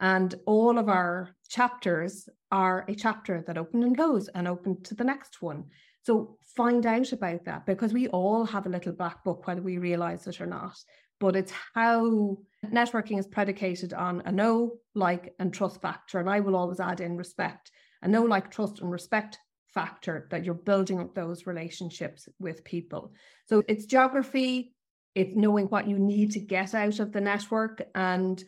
And 0.00 0.34
all 0.46 0.78
of 0.78 0.88
our 0.88 1.30
chapters 1.48 2.28
are 2.50 2.84
a 2.88 2.94
chapter 2.94 3.44
that 3.46 3.58
open 3.58 3.82
and 3.84 3.96
close 3.96 4.28
and 4.28 4.48
open 4.48 4.82
to 4.84 4.94
the 4.94 5.04
next 5.04 5.42
one. 5.42 5.66
So 6.02 6.38
find 6.56 6.84
out 6.86 7.12
about 7.12 7.44
that 7.44 7.66
because 7.66 7.92
we 7.92 8.08
all 8.08 8.44
have 8.44 8.66
a 8.66 8.70
little 8.70 8.92
black 8.92 9.24
book, 9.24 9.46
whether 9.46 9.62
we 9.62 9.78
realize 9.78 10.26
it 10.26 10.40
or 10.40 10.46
not 10.46 10.76
but 11.20 11.36
it's 11.36 11.52
how 11.74 12.38
networking 12.66 13.18
is 13.18 13.26
predicated 13.26 13.92
on 13.92 14.22
a 14.24 14.32
know, 14.32 14.72
like, 14.94 15.34
and 15.38 15.52
trust 15.52 15.80
factor. 15.80 16.18
And 16.18 16.28
I 16.28 16.40
will 16.40 16.56
always 16.56 16.80
add 16.80 17.00
in 17.00 17.16
respect, 17.16 17.70
a 18.02 18.08
know, 18.08 18.22
like, 18.22 18.50
trust, 18.50 18.80
and 18.80 18.90
respect 18.90 19.38
factor 19.66 20.26
that 20.30 20.44
you're 20.44 20.54
building 20.54 20.98
up 20.98 21.14
those 21.14 21.46
relationships 21.46 22.26
with 22.38 22.64
people. 22.64 23.12
So 23.48 23.62
it's 23.68 23.84
geography, 23.84 24.74
it's 25.14 25.36
knowing 25.36 25.66
what 25.66 25.86
you 25.86 25.98
need 25.98 26.32
to 26.32 26.40
get 26.40 26.74
out 26.74 26.98
of 26.98 27.12
the 27.12 27.20
network. 27.20 27.82
And 27.94 28.42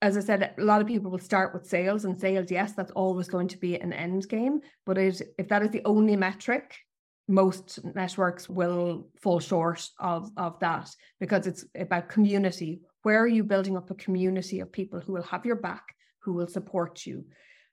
as 0.00 0.16
I 0.16 0.20
said, 0.20 0.54
a 0.56 0.62
lot 0.62 0.80
of 0.80 0.86
people 0.86 1.10
will 1.10 1.18
start 1.18 1.52
with 1.52 1.66
sales, 1.66 2.04
and 2.04 2.18
sales, 2.18 2.52
yes, 2.52 2.72
that's 2.72 2.92
always 2.92 3.26
going 3.26 3.48
to 3.48 3.58
be 3.58 3.74
an 3.80 3.92
end 3.92 4.28
game. 4.28 4.60
But 4.86 4.96
it, 4.96 5.22
if 5.38 5.48
that 5.48 5.62
is 5.62 5.70
the 5.70 5.82
only 5.84 6.14
metric, 6.14 6.76
most 7.28 7.80
networks 7.94 8.48
will 8.48 9.08
fall 9.20 9.40
short 9.40 9.88
of, 9.98 10.30
of 10.36 10.58
that 10.60 10.90
because 11.20 11.46
it's 11.46 11.64
about 11.74 12.08
community. 12.08 12.80
Where 13.02 13.20
are 13.20 13.28
you 13.28 13.44
building 13.44 13.76
up 13.76 13.90
a 13.90 13.94
community 13.94 14.60
of 14.60 14.72
people 14.72 15.00
who 15.00 15.12
will 15.12 15.22
have 15.22 15.46
your 15.46 15.56
back, 15.56 15.94
who 16.20 16.32
will 16.32 16.46
support 16.46 17.06
you? 17.06 17.24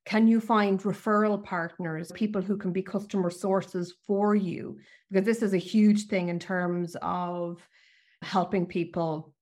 Can 0.05 0.27
you 0.27 0.39
find 0.39 0.81
referral 0.81 1.43
partners, 1.43 2.11
people 2.13 2.41
who 2.41 2.57
can 2.57 2.71
be 2.71 2.81
customer 2.81 3.29
sources 3.29 3.93
for 4.07 4.35
you? 4.35 4.77
Because 5.09 5.25
this 5.25 5.43
is 5.43 5.53
a 5.53 5.57
huge 5.57 6.07
thing 6.07 6.29
in 6.29 6.39
terms 6.39 6.95
of 7.01 7.61
helping 8.21 8.65
people. 8.65 9.33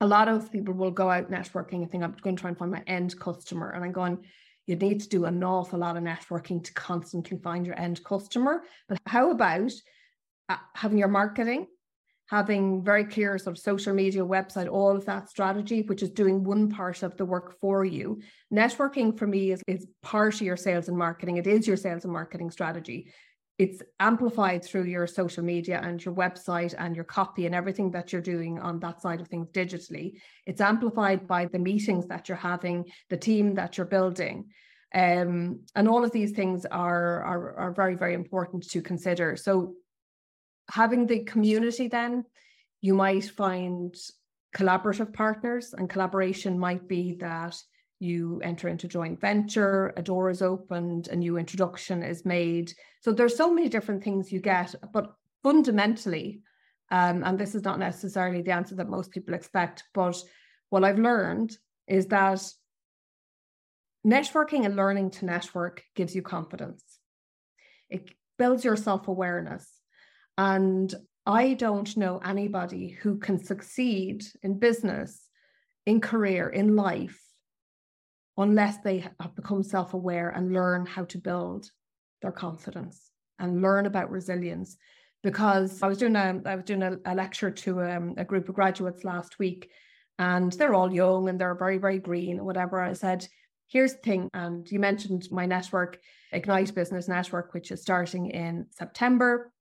A 0.00 0.06
lot 0.06 0.28
of 0.28 0.50
people 0.52 0.74
will 0.74 0.90
go 0.90 1.08
out 1.08 1.30
networking 1.30 1.82
and 1.82 1.90
think, 1.90 2.02
I'm 2.02 2.16
going 2.20 2.36
to 2.36 2.40
try 2.40 2.50
and 2.50 2.58
find 2.58 2.70
my 2.70 2.82
end 2.86 3.18
customer. 3.18 3.70
And 3.70 3.84
I'm 3.84 3.92
going, 3.92 4.18
you 4.66 4.76
need 4.76 5.00
to 5.00 5.08
do 5.08 5.24
an 5.24 5.42
awful 5.42 5.78
lot 5.78 5.96
of 5.96 6.02
networking 6.02 6.62
to 6.64 6.72
constantly 6.74 7.38
find 7.38 7.66
your 7.66 7.78
end 7.78 8.02
customer. 8.04 8.62
But 8.88 8.98
how 9.06 9.30
about 9.30 9.72
uh, 10.48 10.56
having 10.74 10.98
your 10.98 11.08
marketing, 11.08 11.66
having 12.26 12.84
very 12.84 13.04
clear 13.04 13.36
sort 13.38 13.56
of 13.56 13.62
social 13.62 13.92
media 13.92 14.24
website 14.24 14.70
all 14.70 14.96
of 14.96 15.04
that 15.04 15.28
strategy 15.28 15.82
which 15.82 16.02
is 16.02 16.10
doing 16.10 16.44
one 16.44 16.70
part 16.70 17.02
of 17.02 17.16
the 17.16 17.24
work 17.24 17.58
for 17.60 17.84
you. 17.84 18.20
Networking 18.52 19.16
for 19.18 19.26
me 19.26 19.52
is, 19.52 19.62
is 19.66 19.86
part 20.02 20.34
of 20.34 20.42
your 20.42 20.56
sales 20.56 20.88
and 20.88 20.96
marketing. 20.96 21.36
It 21.36 21.46
is 21.46 21.66
your 21.66 21.76
sales 21.76 22.04
and 22.04 22.12
marketing 22.12 22.50
strategy 22.50 23.12
it's 23.58 23.82
amplified 24.00 24.64
through 24.64 24.84
your 24.84 25.06
social 25.06 25.44
media 25.44 25.80
and 25.82 26.02
your 26.02 26.14
website 26.14 26.74
and 26.78 26.96
your 26.96 27.04
copy 27.04 27.46
and 27.46 27.54
everything 27.54 27.90
that 27.90 28.12
you're 28.12 28.22
doing 28.22 28.58
on 28.58 28.80
that 28.80 29.02
side 29.02 29.20
of 29.20 29.28
things 29.28 29.48
digitally. 29.50 30.14
It's 30.46 30.60
amplified 30.60 31.28
by 31.28 31.46
the 31.46 31.58
meetings 31.58 32.06
that 32.06 32.28
you're 32.28 32.36
having 32.36 32.90
the 33.10 33.16
team 33.16 33.54
that 33.54 33.76
you're 33.76 33.86
building. 33.86 34.46
Um, 34.94 35.60
and 35.74 35.88
all 35.88 36.04
of 36.04 36.12
these 36.12 36.32
things 36.32 36.66
are, 36.66 37.22
are 37.22 37.56
are 37.58 37.72
very 37.72 37.94
very 37.94 38.14
important 38.14 38.68
to 38.70 38.82
consider. 38.82 39.36
So 39.36 39.74
having 40.70 41.06
the 41.06 41.24
community 41.24 41.88
then 41.88 42.24
you 42.80 42.94
might 42.94 43.24
find 43.24 43.94
collaborative 44.54 45.12
partners 45.12 45.74
and 45.76 45.88
collaboration 45.88 46.58
might 46.58 46.86
be 46.88 47.16
that 47.20 47.56
you 48.02 48.40
enter 48.42 48.68
into 48.68 48.88
joint 48.88 49.20
venture 49.20 49.92
a 49.96 50.02
door 50.02 50.30
is 50.30 50.42
opened 50.42 51.08
a 51.08 51.16
new 51.16 51.36
introduction 51.38 52.02
is 52.02 52.24
made. 52.24 52.72
So 53.00 53.12
there's 53.12 53.36
so 53.36 53.52
many 53.52 53.68
different 53.68 54.02
things 54.02 54.32
you 54.32 54.40
get 54.40 54.74
but 54.92 55.14
fundamentally 55.42 56.42
um, 56.90 57.22
and 57.24 57.38
this 57.38 57.54
is 57.54 57.64
not 57.64 57.78
necessarily 57.78 58.42
the 58.42 58.52
answer 58.52 58.74
that 58.74 58.88
most 58.88 59.10
people 59.10 59.34
expect 59.34 59.84
but 59.94 60.16
what 60.70 60.84
i've 60.84 60.98
learned 60.98 61.56
is 61.88 62.06
that 62.06 62.42
networking 64.06 64.64
and 64.64 64.76
learning 64.76 65.10
to 65.10 65.24
network 65.24 65.82
gives 65.94 66.14
you 66.14 66.22
confidence. 66.22 66.82
It 67.88 68.10
builds 68.38 68.64
your 68.64 68.76
self-awareness. 68.76 69.68
And 70.36 70.92
I 71.24 71.54
don't 71.54 71.96
know 71.96 72.20
anybody 72.24 72.88
who 72.88 73.18
can 73.18 73.42
succeed 73.42 74.24
in 74.42 74.58
business, 74.58 75.20
in 75.86 76.00
career, 76.00 76.48
in 76.48 76.74
life, 76.74 77.20
unless 78.36 78.78
they 78.78 78.98
have 78.98 79.34
become 79.34 79.62
self 79.62 79.94
aware 79.94 80.30
and 80.30 80.52
learn 80.52 80.86
how 80.86 81.04
to 81.04 81.18
build 81.18 81.70
their 82.22 82.32
confidence 82.32 83.10
and 83.38 83.62
learn 83.62 83.86
about 83.86 84.10
resilience. 84.10 84.76
Because 85.22 85.82
I 85.82 85.86
was 85.86 85.98
doing 85.98 86.16
a, 86.16 86.40
I 86.44 86.56
was 86.56 86.64
doing 86.64 86.82
a, 86.82 86.96
a 87.04 87.14
lecture 87.14 87.50
to 87.50 87.82
um, 87.82 88.14
a 88.16 88.24
group 88.24 88.48
of 88.48 88.54
graduates 88.54 89.04
last 89.04 89.38
week, 89.38 89.70
and 90.18 90.52
they're 90.52 90.74
all 90.74 90.92
young 90.92 91.28
and 91.28 91.40
they're 91.40 91.54
very, 91.54 91.78
very 91.78 91.98
green 91.98 92.40
or 92.40 92.44
whatever. 92.44 92.80
I 92.80 92.92
said, 92.94 93.26
here's 93.68 93.94
the 93.94 94.00
thing. 94.00 94.28
And 94.34 94.70
you 94.70 94.78
mentioned 94.78 95.28
my 95.30 95.46
network, 95.46 95.98
Ignite 96.32 96.74
Business 96.74 97.08
Network, 97.08 97.54
which 97.54 97.70
is 97.70 97.82
starting 97.82 98.30
in 98.30 98.66
September. 98.70 99.52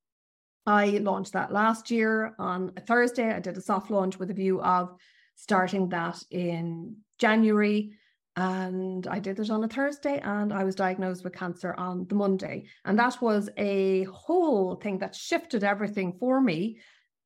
I 0.65 0.99
launched 1.01 1.33
that 1.33 1.51
last 1.51 1.89
year 1.89 2.35
on 2.37 2.71
a 2.77 2.81
Thursday. 2.81 3.31
I 3.31 3.39
did 3.39 3.57
a 3.57 3.61
soft 3.61 3.89
launch 3.89 4.19
with 4.19 4.29
a 4.29 4.35
view 4.35 4.61
of 4.61 4.95
starting 5.35 5.89
that 5.89 6.21
in 6.29 6.97
January. 7.19 7.93
And 8.35 9.07
I 9.07 9.19
did 9.19 9.39
it 9.39 9.49
on 9.49 9.63
a 9.63 9.67
Thursday, 9.67 10.19
and 10.23 10.53
I 10.53 10.63
was 10.63 10.75
diagnosed 10.75 11.23
with 11.23 11.33
cancer 11.33 11.73
on 11.77 12.05
the 12.07 12.15
Monday. 12.15 12.65
And 12.85 12.97
that 12.97 13.21
was 13.21 13.49
a 13.57 14.03
whole 14.05 14.75
thing 14.75 14.99
that 14.99 15.15
shifted 15.15 15.63
everything 15.63 16.17
for 16.19 16.39
me. 16.39 16.79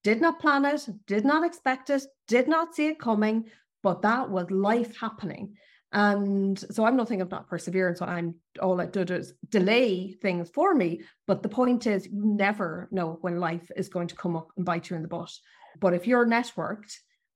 Did 0.03 0.21
not 0.21 0.39
plan 0.39 0.65
it, 0.65 0.87
did 1.07 1.25
not 1.25 1.45
expect 1.45 1.89
it, 1.89 2.03
did 2.27 2.47
not 2.47 2.75
see 2.75 2.87
it 2.87 2.99
coming, 2.99 3.45
but 3.83 4.01
that 4.01 4.29
was 4.29 4.49
life 4.49 4.97
happening. 4.99 5.55
And 5.91 6.59
so 6.59 6.85
I'm 6.85 6.97
nothing 6.97 7.21
of 7.21 7.31
not 7.31 7.47
perseverance. 7.47 7.99
So 7.99 8.05
I'm 8.05 8.35
all 8.61 8.81
I 8.81 8.85
did 8.85 9.11
is 9.11 9.33
delay 9.47 10.11
things 10.11 10.49
for 10.49 10.75
me. 10.75 11.01
But 11.25 11.41
the 11.41 11.49
point 11.49 11.87
is, 11.87 12.05
you 12.05 12.35
never 12.35 12.89
know 12.91 13.17
when 13.21 13.39
life 13.39 13.71
is 13.77 13.89
going 13.89 14.07
to 14.09 14.15
come 14.15 14.35
up 14.35 14.49
and 14.57 14.65
bite 14.65 14.89
you 14.89 14.95
in 14.95 15.03
the 15.03 15.07
butt. 15.07 15.31
But 15.79 15.93
if 15.93 16.05
you're 16.05 16.27
networked 16.27 16.93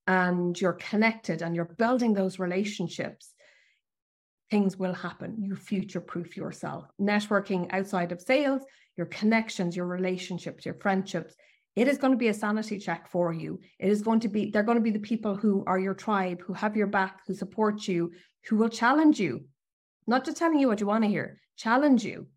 and 0.08 0.60
you're 0.60 0.74
connected 0.74 1.42
and 1.42 1.56
you're 1.56 1.74
building 1.78 2.14
those 2.14 2.38
relationships, 2.40 3.34
things 4.52 4.78
will 4.78 4.94
happen. 4.94 5.36
You 5.40 5.56
future 5.56 6.02
proof 6.02 6.36
yourself. 6.36 6.86
Networking 7.00 7.68
outside 7.72 8.12
of 8.12 8.22
sales, 8.22 8.62
your 8.98 9.06
connections, 9.08 9.76
your 9.76 9.86
relationships, 9.86 10.66
your 10.66 10.76
friendships, 10.76 11.36
it 11.76 11.88
is 11.88 11.98
going 11.98 12.12
to 12.12 12.18
be 12.18 12.28
a 12.30 12.34
sanity 12.34 12.80
check 12.80 13.08
for 13.10 13.32
you. 13.32 13.60
It 13.80 13.90
is 13.90 14.02
going 14.02 14.20
to 14.22 14.28
be, 14.28 14.50
they're 14.50 14.64
going 14.64 14.78
to 14.78 14.84
be 14.84 14.92
the 14.92 15.00
people 15.00 15.36
who 15.36 15.64
are 15.68 15.80
your 15.80 15.94
tribe, 15.94 16.42
who 16.42 16.54
have 16.54 16.76
your 16.76 16.88
back, 16.88 17.22
who 17.28 17.34
support 17.34 17.88
you, 17.88 18.12
who 18.48 18.58
will 18.58 18.70
challenge 18.70 19.20
you, 19.20 19.46
not 20.08 20.26
just 20.26 20.38
telling 20.38 20.60
you 20.60 20.68
what 20.68 20.82
you 20.82 20.88
want 20.88 21.04
to 21.04 21.10
hear, 21.10 21.40
challenge 21.58 22.04
you, 22.04 22.28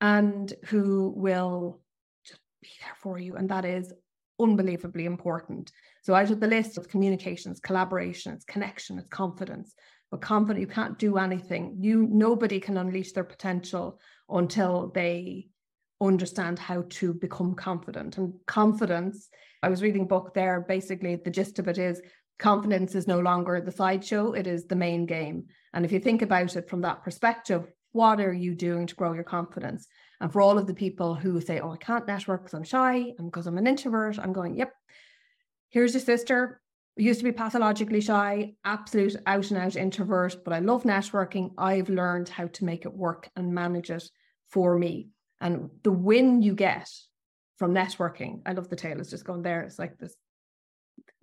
and 0.00 0.52
who 0.66 1.14
will 1.16 1.80
just 2.26 2.40
be 2.60 2.68
there 2.82 2.96
for 3.00 3.18
you. 3.18 3.36
And 3.36 3.48
that 3.48 3.64
is 3.64 3.92
unbelievably 4.40 5.06
important. 5.06 5.70
So 6.02 6.14
out 6.14 6.30
of 6.30 6.40
the 6.40 6.48
list 6.48 6.76
of 6.76 6.88
communications, 6.88 7.60
collaboration, 7.60 8.32
it's 8.32 8.44
connection, 8.44 8.98
it's 8.98 9.08
confidence. 9.08 9.74
Confident, 10.20 10.60
you 10.60 10.66
can't 10.66 10.98
do 10.98 11.18
anything. 11.18 11.76
You 11.80 12.06
nobody 12.10 12.60
can 12.60 12.76
unleash 12.76 13.12
their 13.12 13.24
potential 13.24 14.00
until 14.28 14.90
they 14.94 15.48
understand 16.00 16.58
how 16.58 16.84
to 16.88 17.14
become 17.14 17.54
confident. 17.54 18.18
And 18.18 18.34
confidence, 18.46 19.28
I 19.62 19.68
was 19.68 19.82
reading 19.82 20.02
a 20.02 20.06
book 20.06 20.34
there, 20.34 20.64
basically 20.66 21.16
the 21.16 21.30
gist 21.30 21.58
of 21.58 21.68
it 21.68 21.78
is 21.78 22.00
confidence 22.38 22.94
is 22.94 23.06
no 23.06 23.20
longer 23.20 23.60
the 23.60 23.70
sideshow, 23.70 24.32
it 24.32 24.46
is 24.46 24.66
the 24.66 24.76
main 24.76 25.06
game. 25.06 25.46
And 25.72 25.84
if 25.84 25.92
you 25.92 26.00
think 26.00 26.22
about 26.22 26.56
it 26.56 26.68
from 26.68 26.82
that 26.82 27.02
perspective, 27.02 27.66
what 27.92 28.20
are 28.20 28.32
you 28.32 28.54
doing 28.54 28.86
to 28.88 28.94
grow 28.94 29.12
your 29.12 29.24
confidence? 29.24 29.86
And 30.20 30.32
for 30.32 30.40
all 30.42 30.58
of 30.58 30.66
the 30.66 30.74
people 30.74 31.14
who 31.14 31.40
say, 31.40 31.60
oh, 31.60 31.72
I 31.72 31.76
can't 31.76 32.06
network 32.06 32.42
because 32.42 32.54
I'm 32.54 32.64
shy 32.64 33.12
and 33.18 33.30
because 33.30 33.46
I'm 33.46 33.58
an 33.58 33.66
introvert, 33.66 34.18
I'm 34.18 34.32
going, 34.32 34.56
yep, 34.56 34.72
here's 35.68 35.94
your 35.94 36.00
sister. 36.00 36.60
Used 36.96 37.20
to 37.20 37.24
be 37.24 37.32
pathologically 37.32 38.00
shy, 38.00 38.54
absolute 38.64 39.16
out 39.26 39.50
and 39.50 39.58
out 39.58 39.74
introvert, 39.74 40.44
but 40.44 40.52
I 40.52 40.60
love 40.60 40.84
networking. 40.84 41.50
I've 41.58 41.88
learned 41.88 42.28
how 42.28 42.46
to 42.46 42.64
make 42.64 42.84
it 42.84 42.94
work 42.94 43.28
and 43.34 43.52
manage 43.52 43.90
it 43.90 44.08
for 44.50 44.78
me. 44.78 45.08
And 45.40 45.70
the 45.82 45.90
win 45.90 46.40
you 46.40 46.54
get 46.54 46.88
from 47.56 47.74
networking, 47.74 48.42
I 48.46 48.52
love 48.52 48.68
the 48.68 48.76
tail 48.76 49.00
it's 49.00 49.10
just 49.10 49.24
going 49.24 49.42
there. 49.42 49.62
It's 49.62 49.78
like 49.78 49.98
this 49.98 50.14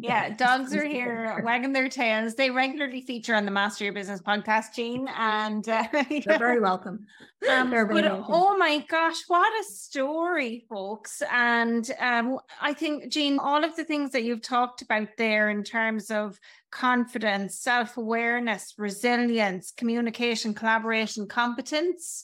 yeah, 0.01 0.29
dogs 0.35 0.75
are 0.75 0.85
here 0.85 1.41
wagging 1.45 1.73
their 1.73 1.89
tails. 1.89 2.35
They 2.35 2.49
regularly 2.49 3.01
feature 3.01 3.35
on 3.35 3.45
the 3.45 3.51
Master 3.51 3.83
Your 3.83 3.93
Business 3.93 4.21
podcast, 4.21 4.73
Jean, 4.75 5.07
and 5.15 5.67
uh, 5.69 5.87
yeah. 6.09 6.21
they're 6.25 6.39
very 6.39 6.59
welcome. 6.59 7.05
Um, 7.49 7.69
they're 7.69 7.85
very 7.85 8.01
but 8.01 8.11
welcome. 8.11 8.33
oh 8.33 8.57
my 8.57 8.79
gosh, 8.89 9.21
what 9.27 9.53
a 9.59 9.63
story, 9.63 10.65
folks! 10.67 11.21
And 11.31 11.89
um, 11.99 12.39
I 12.59 12.73
think, 12.73 13.11
Jean, 13.11 13.39
all 13.39 13.63
of 13.63 13.75
the 13.75 13.83
things 13.83 14.11
that 14.11 14.23
you've 14.23 14.41
talked 14.41 14.81
about 14.81 15.09
there 15.17 15.49
in 15.49 15.63
terms 15.63 16.09
of 16.09 16.39
confidence, 16.71 17.59
self 17.59 17.97
awareness, 17.97 18.73
resilience, 18.77 19.71
communication, 19.71 20.53
collaboration, 20.53 21.27
competence 21.27 22.23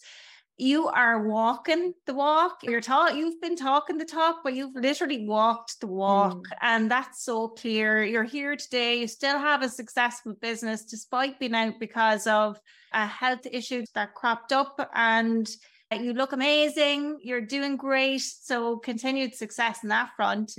you 0.58 0.88
are 0.88 1.28
walking 1.28 1.94
the 2.08 2.16
walk. 2.16 2.64
You're 2.64 2.82
taught 2.82 3.16
you've 3.16 3.40
been 3.40 3.56
talking 3.56 3.98
the 3.98 4.06
talk, 4.06 4.40
but 4.44 4.56
you've 4.56 4.76
literally 4.76 5.28
walked 5.28 5.80
the 5.80 5.88
walk. 5.88 6.38
Mm. 6.38 6.58
And 6.62 6.92
that's 6.92 7.24
so 7.24 7.50
clear. 7.50 8.04
You're 8.04 8.24
here 8.24 8.56
today. 8.56 9.00
You 9.00 9.08
still 9.08 9.38
have 9.38 9.62
a 9.62 9.70
successful 9.70 10.34
business 10.42 10.84
despite 10.84 11.40
being 11.40 11.54
out 11.54 11.76
because 11.80 12.26
of 12.26 12.60
a 12.92 13.06
health 13.06 13.46
issue 13.52 13.86
that 13.94 14.16
cropped 14.16 14.52
up. 14.52 14.90
And 14.96 15.48
you 15.92 16.14
look 16.14 16.32
amazing. 16.32 17.20
You're 17.22 17.42
doing 17.42 17.78
great. 17.78 18.22
So 18.22 18.78
continued 18.78 19.36
success 19.36 19.84
in 19.84 19.90
that 19.90 20.10
front. 20.16 20.54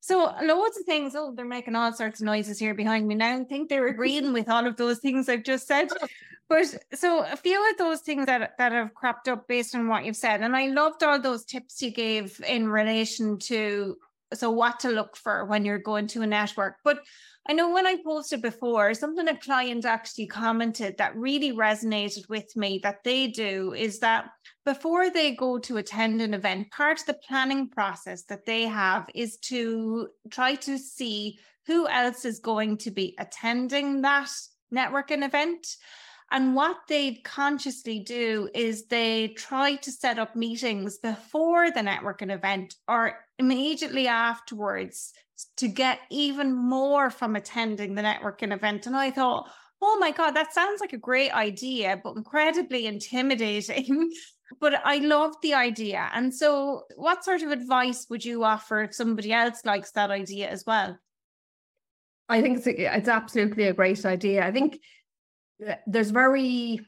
So 0.00 0.34
loads 0.42 0.78
of 0.78 0.86
things. 0.86 1.14
Oh, 1.14 1.34
they're 1.36 1.44
making 1.44 1.76
all 1.76 1.92
sorts 1.92 2.20
of 2.20 2.26
noises 2.26 2.58
here 2.58 2.74
behind 2.74 3.06
me 3.06 3.16
now. 3.16 3.38
I 3.38 3.44
think 3.44 3.68
they're 3.68 3.88
agreeing 3.88 4.32
with 4.32 4.48
all 4.48 4.66
of 4.66 4.76
those 4.76 5.00
things 5.00 5.28
I've 5.28 5.42
just 5.42 5.66
said. 5.66 5.88
But 6.48 6.66
so 6.94 7.24
a 7.24 7.36
few 7.36 7.70
of 7.70 7.76
those 7.76 8.00
things 8.00 8.26
that 8.26 8.56
that 8.58 8.72
have 8.72 8.94
cropped 8.94 9.28
up 9.28 9.48
based 9.48 9.74
on 9.74 9.88
what 9.88 10.04
you've 10.04 10.16
said, 10.16 10.42
and 10.42 10.56
I 10.56 10.68
loved 10.68 11.02
all 11.02 11.20
those 11.20 11.44
tips 11.44 11.82
you 11.82 11.90
gave 11.90 12.40
in 12.46 12.68
relation 12.68 13.38
to 13.40 13.96
so 14.34 14.50
what 14.50 14.80
to 14.80 14.90
look 14.90 15.16
for 15.16 15.44
when 15.44 15.64
you're 15.64 15.78
going 15.78 16.06
to 16.08 16.22
a 16.22 16.26
network. 16.26 16.76
But 16.84 17.00
I 17.48 17.52
know 17.52 17.72
when 17.72 17.86
I 17.86 17.96
posted 18.04 18.42
before, 18.42 18.92
something 18.94 19.28
a 19.28 19.36
client 19.36 19.84
actually 19.84 20.26
commented 20.26 20.98
that 20.98 21.16
really 21.16 21.52
resonated 21.52 22.28
with 22.28 22.56
me 22.56 22.80
that 22.82 23.04
they 23.04 23.28
do 23.28 23.72
is 23.72 24.00
that 24.00 24.30
before 24.64 25.10
they 25.10 25.36
go 25.36 25.58
to 25.60 25.76
attend 25.76 26.20
an 26.20 26.34
event, 26.34 26.72
part 26.72 27.00
of 27.00 27.06
the 27.06 27.14
planning 27.14 27.68
process 27.68 28.24
that 28.24 28.46
they 28.46 28.62
have 28.62 29.08
is 29.14 29.36
to 29.38 30.08
try 30.30 30.56
to 30.56 30.76
see 30.76 31.38
who 31.66 31.86
else 31.86 32.24
is 32.24 32.40
going 32.40 32.78
to 32.78 32.90
be 32.90 33.14
attending 33.18 34.02
that 34.02 34.30
networking 34.74 35.24
event. 35.24 35.66
And 36.30 36.56
what 36.56 36.78
they 36.88 37.20
consciously 37.24 38.00
do 38.00 38.48
is 38.52 38.86
they 38.86 39.28
try 39.28 39.76
to 39.76 39.92
set 39.92 40.18
up 40.18 40.34
meetings 40.34 40.98
before 40.98 41.70
the 41.70 41.80
networking 41.80 42.32
event 42.34 42.74
or 42.88 43.18
immediately 43.38 44.08
afterwards 44.08 45.12
to 45.58 45.68
get 45.68 46.00
even 46.10 46.52
more 46.52 47.10
from 47.10 47.36
attending 47.36 47.94
the 47.94 48.02
networking 48.02 48.52
event. 48.52 48.86
And 48.86 48.96
I 48.96 49.10
thought, 49.10 49.48
oh 49.80 49.98
my 50.00 50.10
God, 50.10 50.32
that 50.32 50.52
sounds 50.52 50.80
like 50.80 50.92
a 50.92 50.98
great 50.98 51.32
idea, 51.32 52.00
but 52.02 52.16
incredibly 52.16 52.86
intimidating. 52.86 54.10
But 54.60 54.74
I 54.84 54.98
love 54.98 55.34
the 55.42 55.54
idea. 55.54 56.08
And 56.14 56.32
so, 56.32 56.84
what 56.94 57.24
sort 57.24 57.42
of 57.42 57.50
advice 57.50 58.06
would 58.08 58.24
you 58.24 58.44
offer 58.44 58.82
if 58.82 58.94
somebody 58.94 59.32
else 59.32 59.64
likes 59.64 59.90
that 59.90 60.12
idea 60.12 60.48
as 60.48 60.62
well? 60.64 60.96
I 62.28 62.42
think 62.42 62.58
it's, 62.58 62.66
it's 62.68 63.08
absolutely 63.08 63.64
a 63.64 63.72
great 63.72 64.06
idea. 64.06 64.46
I 64.46 64.52
think 64.52 64.78
there's 65.86 66.10
very 66.10 66.80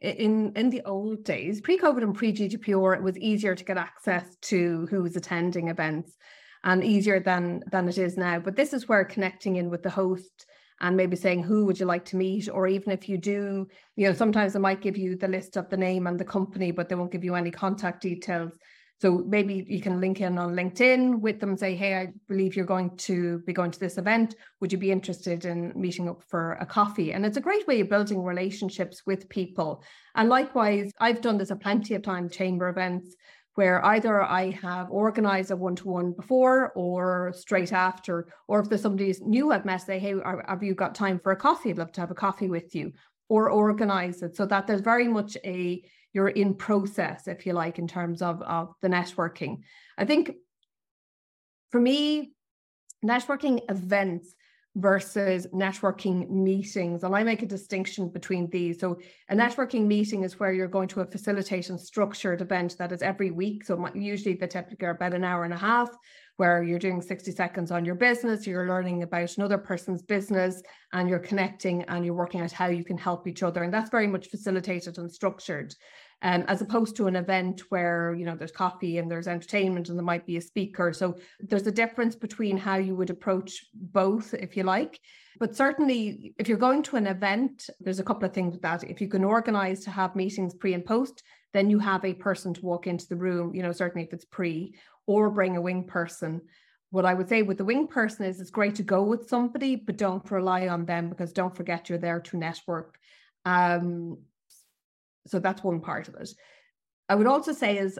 in 0.00 0.52
in 0.56 0.70
the 0.70 0.82
old 0.84 1.24
days, 1.24 1.60
pre-COVID 1.60 2.02
and 2.02 2.14
pre-GDPR, 2.14 2.96
it 2.96 3.02
was 3.02 3.18
easier 3.18 3.54
to 3.54 3.64
get 3.64 3.78
access 3.78 4.36
to 4.42 4.86
who 4.90 5.02
was 5.02 5.16
attending 5.16 5.68
events 5.68 6.16
and 6.64 6.84
easier 6.84 7.20
than 7.20 7.62
than 7.70 7.88
it 7.88 7.98
is 7.98 8.16
now. 8.16 8.38
But 8.38 8.56
this 8.56 8.72
is 8.72 8.88
where 8.88 9.04
connecting 9.04 9.56
in 9.56 9.70
with 9.70 9.82
the 9.82 9.90
host 9.90 10.46
and 10.80 10.96
maybe 10.96 11.16
saying 11.16 11.42
who 11.42 11.64
would 11.64 11.78
you 11.78 11.86
like 11.86 12.04
to 12.04 12.16
meet 12.16 12.48
or 12.48 12.66
even 12.66 12.92
if 12.92 13.08
you 13.08 13.16
do 13.16 13.66
you 13.96 14.06
know 14.06 14.12
sometimes 14.12 14.52
they 14.52 14.58
might 14.58 14.82
give 14.82 14.96
you 14.96 15.16
the 15.16 15.28
list 15.28 15.56
of 15.56 15.68
the 15.70 15.76
name 15.76 16.06
and 16.06 16.18
the 16.18 16.24
company 16.24 16.70
but 16.72 16.88
they 16.88 16.94
won't 16.94 17.12
give 17.12 17.24
you 17.24 17.34
any 17.34 17.50
contact 17.50 18.02
details 18.02 18.52
so 19.00 19.24
maybe 19.26 19.66
you 19.68 19.80
can 19.80 20.00
link 20.00 20.20
in 20.20 20.38
on 20.38 20.54
LinkedIn 20.54 21.20
with 21.20 21.40
them, 21.40 21.56
say, 21.56 21.74
hey, 21.74 21.96
I 21.96 22.12
believe 22.28 22.56
you're 22.56 22.64
going 22.64 22.96
to 22.98 23.40
be 23.40 23.52
going 23.52 23.70
to 23.72 23.80
this 23.80 23.98
event. 23.98 24.34
Would 24.60 24.72
you 24.72 24.78
be 24.78 24.92
interested 24.92 25.44
in 25.44 25.72
meeting 25.74 26.08
up 26.08 26.22
for 26.28 26.52
a 26.52 26.66
coffee? 26.66 27.12
And 27.12 27.26
it's 27.26 27.36
a 27.36 27.42
great 27.42 27.66
way 27.66 27.80
of 27.80 27.90
building 27.90 28.22
relationships 28.22 29.02
with 29.04 29.28
people. 29.28 29.82
And 30.14 30.28
likewise, 30.28 30.90
I've 31.00 31.20
done 31.20 31.38
this 31.38 31.50
a 31.50 31.56
plenty 31.56 31.94
of 31.94 32.02
time, 32.02 32.30
chamber 32.30 32.68
events, 32.68 33.14
where 33.56 33.84
either 33.84 34.22
I 34.22 34.50
have 34.62 34.90
organized 34.90 35.50
a 35.50 35.56
one 35.56 35.76
to 35.76 35.88
one 35.88 36.12
before 36.12 36.72
or 36.74 37.32
straight 37.36 37.72
after, 37.72 38.28
or 38.48 38.60
if 38.60 38.68
there's 38.68 38.82
somebody 38.82 39.14
new 39.20 39.52
I've 39.52 39.64
met, 39.64 39.82
say, 39.82 39.98
hey, 39.98 40.14
have 40.48 40.62
you 40.62 40.74
got 40.74 40.94
time 40.94 41.20
for 41.22 41.32
a 41.32 41.36
coffee? 41.36 41.70
I'd 41.70 41.78
love 41.78 41.92
to 41.92 42.00
have 42.00 42.10
a 42.10 42.14
coffee 42.14 42.48
with 42.48 42.74
you, 42.74 42.92
or 43.28 43.50
organize 43.50 44.22
it 44.22 44.34
so 44.36 44.46
that 44.46 44.66
there's 44.66 44.80
very 44.80 45.08
much 45.08 45.36
a 45.44 45.82
you're 46.14 46.28
in 46.28 46.54
process, 46.54 47.28
if 47.28 47.44
you 47.44 47.52
like, 47.52 47.78
in 47.78 47.88
terms 47.88 48.22
of, 48.22 48.40
of 48.42 48.72
the 48.80 48.88
networking. 48.88 49.58
I 49.98 50.06
think 50.06 50.32
for 51.70 51.80
me, 51.80 52.32
networking 53.04 53.60
events 53.68 54.34
versus 54.76 55.46
networking 55.54 56.28
meetings. 56.30 57.04
And 57.04 57.14
I 57.14 57.22
make 57.22 57.42
a 57.42 57.46
distinction 57.46 58.08
between 58.08 58.48
these. 58.50 58.80
So, 58.80 58.98
a 59.28 59.34
networking 59.34 59.86
meeting 59.86 60.24
is 60.24 60.40
where 60.40 60.52
you're 60.52 60.68
going 60.68 60.88
to 60.88 61.00
a 61.00 61.06
facilitate 61.06 61.70
and 61.70 61.80
structured 61.80 62.40
event 62.40 62.76
that 62.78 62.92
is 62.92 63.02
every 63.02 63.30
week. 63.30 63.64
So, 63.64 63.88
usually 63.94 64.34
the 64.34 64.46
typical 64.46 64.88
are 64.88 64.92
about 64.92 65.14
an 65.14 65.24
hour 65.24 65.44
and 65.44 65.54
a 65.54 65.58
half, 65.58 65.90
where 66.36 66.64
you're 66.64 66.80
doing 66.80 67.00
60 67.00 67.30
seconds 67.30 67.70
on 67.70 67.84
your 67.84 67.94
business, 67.94 68.46
you're 68.46 68.66
learning 68.66 69.04
about 69.04 69.36
another 69.36 69.58
person's 69.58 70.02
business, 70.02 70.60
and 70.92 71.08
you're 71.08 71.20
connecting 71.20 71.84
and 71.84 72.04
you're 72.04 72.14
working 72.14 72.40
out 72.40 72.50
how 72.50 72.66
you 72.66 72.84
can 72.84 72.98
help 72.98 73.28
each 73.28 73.44
other. 73.44 73.62
And 73.62 73.72
that's 73.72 73.90
very 73.90 74.08
much 74.08 74.28
facilitated 74.28 74.98
and 74.98 75.10
structured 75.10 75.74
um, 76.22 76.44
as 76.48 76.62
opposed 76.62 76.96
to 76.96 77.06
an 77.06 77.16
event 77.16 77.62
where 77.68 78.14
you 78.14 78.24
know 78.24 78.34
there's 78.34 78.52
coffee 78.52 78.98
and 78.98 79.10
there's 79.10 79.28
entertainment 79.28 79.88
and 79.88 79.98
there 79.98 80.04
might 80.04 80.26
be 80.26 80.36
a 80.36 80.40
speaker. 80.40 80.92
So 80.92 81.16
there's 81.40 81.66
a 81.66 81.72
difference 81.72 82.14
between 82.16 82.56
how 82.56 82.76
you 82.76 82.94
would 82.94 83.10
approach 83.10 83.66
both 83.74 84.34
if 84.34 84.56
you 84.56 84.62
like. 84.62 85.00
But 85.38 85.56
certainly 85.56 86.34
if 86.38 86.48
you're 86.48 86.58
going 86.58 86.82
to 86.84 86.96
an 86.96 87.06
event 87.06 87.68
there's 87.80 88.00
a 88.00 88.04
couple 88.04 88.26
of 88.26 88.34
things 88.34 88.52
with 88.52 88.62
that. 88.62 88.84
If 88.84 89.00
you 89.00 89.08
can 89.08 89.24
organize 89.24 89.84
to 89.84 89.90
have 89.90 90.16
meetings 90.16 90.54
pre 90.54 90.74
and 90.74 90.84
post 90.84 91.22
then 91.52 91.70
you 91.70 91.78
have 91.78 92.04
a 92.04 92.14
person 92.14 92.52
to 92.52 92.62
walk 92.62 92.88
into 92.88 93.06
the 93.06 93.16
room 93.16 93.54
you 93.54 93.62
know 93.62 93.72
certainly 93.72 94.06
if 94.06 94.12
it's 94.12 94.24
pre 94.24 94.74
or 95.06 95.30
bring 95.30 95.56
a 95.56 95.60
wing 95.60 95.84
person. 95.84 96.42
What 96.90 97.04
I 97.04 97.14
would 97.14 97.28
say 97.28 97.42
with 97.42 97.58
the 97.58 97.64
wing 97.64 97.88
person 97.88 98.24
is 98.24 98.40
it's 98.40 98.50
great 98.50 98.76
to 98.76 98.82
go 98.82 99.02
with 99.02 99.28
somebody, 99.28 99.76
but 99.76 99.96
don't 99.96 100.30
rely 100.30 100.68
on 100.68 100.86
them 100.86 101.08
because 101.08 101.32
don't 101.32 101.56
forget 101.56 101.88
you're 101.88 101.98
there 101.98 102.20
to 102.20 102.36
network. 102.36 102.98
Um, 103.44 104.18
so 105.26 105.38
that's 105.38 105.62
one 105.62 105.80
part 105.80 106.08
of 106.08 106.14
it. 106.14 106.30
I 107.08 107.14
would 107.14 107.26
also 107.26 107.52
say 107.52 107.78
is 107.78 107.98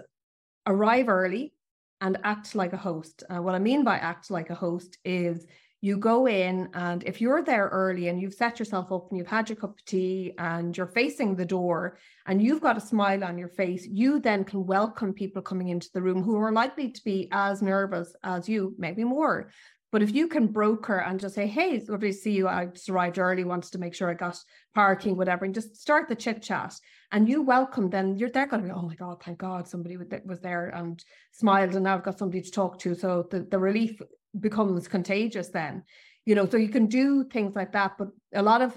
arrive 0.67 1.09
early 1.09 1.53
and 2.01 2.19
act 2.25 2.55
like 2.55 2.73
a 2.73 2.79
host. 2.79 3.23
Uh, 3.29 3.41
what 3.43 3.55
I 3.55 3.59
mean 3.59 3.85
by 3.85 3.97
act 3.97 4.31
like 4.31 4.51
a 4.51 4.55
host 4.55 4.99
is 5.05 5.47
you 5.81 5.99
go 5.99 6.27
in 6.27 6.71
and 6.73 7.05
if 7.05 7.21
you're 7.21 7.43
there 7.43 7.69
early 7.69 8.09
and 8.09 8.19
you've 8.19 8.33
set 8.33 8.59
yourself 8.59 8.91
up 8.91 9.09
and 9.11 9.19
you've 9.19 9.27
had 9.27 9.51
your 9.51 9.57
cup 9.57 9.79
of 9.79 9.85
tea 9.85 10.33
and 10.39 10.75
you're 10.75 10.87
facing 10.87 11.37
the 11.37 11.45
door 11.45 11.99
and 12.27 12.41
you've 12.41 12.63
got 12.63 12.79
a 12.79 12.81
smile 12.81 13.23
on 13.23 13.37
your 13.37 13.49
face, 13.49 13.87
you 13.87 14.19
then 14.19 14.45
can 14.45 14.65
welcome 14.65 15.13
people 15.13 15.43
coming 15.43 15.69
into 15.69 15.91
the 15.93 16.01
room 16.01 16.23
who 16.23 16.37
are 16.37 16.53
likely 16.53 16.91
to 16.91 17.05
be 17.05 17.29
as 17.33 17.61
nervous 17.61 18.17
as 18.23 18.49
you, 18.49 18.75
maybe 18.79 19.05
more. 19.05 19.51
But 19.93 20.03
if 20.03 20.15
you 20.15 20.27
can 20.27 20.47
broker 20.47 20.97
and 20.97 21.21
just 21.21 21.35
say, 21.35 21.47
hey, 21.47 21.85
lovely 21.87 22.13
to 22.13 22.17
see 22.17 22.33
you. 22.33 22.49
I 22.49 22.65
just 22.67 22.89
arrived 22.89 23.19
early, 23.19 23.45
wanted 23.45 23.73
to 23.73 23.79
make 23.79 23.95
sure 23.95 24.11
I 24.11 24.15
got 24.15 24.43
parking, 24.75 25.17
whatever, 25.17 25.45
and 25.45 25.55
just 25.55 25.77
start 25.77 26.09
the 26.09 26.17
chit 26.17 26.43
chat 26.43 26.75
and 27.15 27.29
you 27.29 27.43
welcome, 27.43 27.91
then 27.91 28.19
you're 28.19 28.29
they're 28.29 28.49
going 28.49 28.63
to 28.63 28.69
be, 28.69 28.75
oh 28.75 28.83
my 28.83 28.97
God, 28.97 29.23
thank 29.23 29.39
God 29.39 29.69
somebody 29.69 29.97
was 29.97 30.41
there 30.41 30.71
and 30.71 31.03
smiled 31.31 31.75
and 31.77 31.85
now 31.85 31.95
I've 31.95 32.03
got 32.03 32.19
somebody 32.19 32.43
to 32.43 32.51
talk 32.51 32.81
to. 32.81 32.97
So 32.97 33.29
the, 33.31 33.47
the 33.49 33.59
relief 33.59 34.03
becomes 34.39 34.89
contagious 34.89 35.49
then. 35.49 35.85
You 36.27 36.35
know, 36.35 36.49
so 36.49 36.57
you 36.57 36.71
can 36.71 36.87
do 36.87 37.23
things 37.23 37.55
like 37.55 37.71
that. 37.73 37.93
But 37.99 38.09
a 38.35 38.43
lot 38.43 38.63
of 38.63 38.77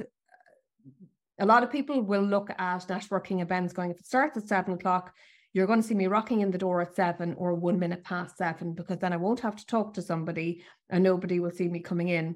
a 1.39 1.45
lot 1.47 1.63
of 1.63 1.71
people 1.71 1.99
will 2.01 2.21
look 2.21 2.51
at 2.51 2.87
networking 2.87 3.41
events 3.41 3.73
going, 3.73 3.89
if 3.89 3.99
it 3.99 4.05
starts 4.05 4.37
at 4.37 4.47
seven 4.47 4.75
o'clock, 4.75 5.13
you're 5.53 5.67
going 5.67 5.81
to 5.81 5.87
see 5.87 5.95
me 5.95 6.05
rocking 6.05 6.41
in 6.41 6.51
the 6.51 6.59
door 6.59 6.81
at 6.81 6.95
seven 6.95 7.33
or 7.39 7.55
one 7.55 7.79
minute 7.79 8.03
past 8.03 8.37
seven 8.37 8.73
because 8.73 8.99
then 8.99 9.13
I 9.13 9.17
won't 9.17 9.39
have 9.39 9.55
to 9.55 9.65
talk 9.65 9.95
to 9.95 10.01
somebody 10.03 10.63
and 10.91 11.03
nobody 11.03 11.39
will 11.39 11.49
see 11.49 11.67
me 11.67 11.79
coming 11.79 12.09
in. 12.09 12.35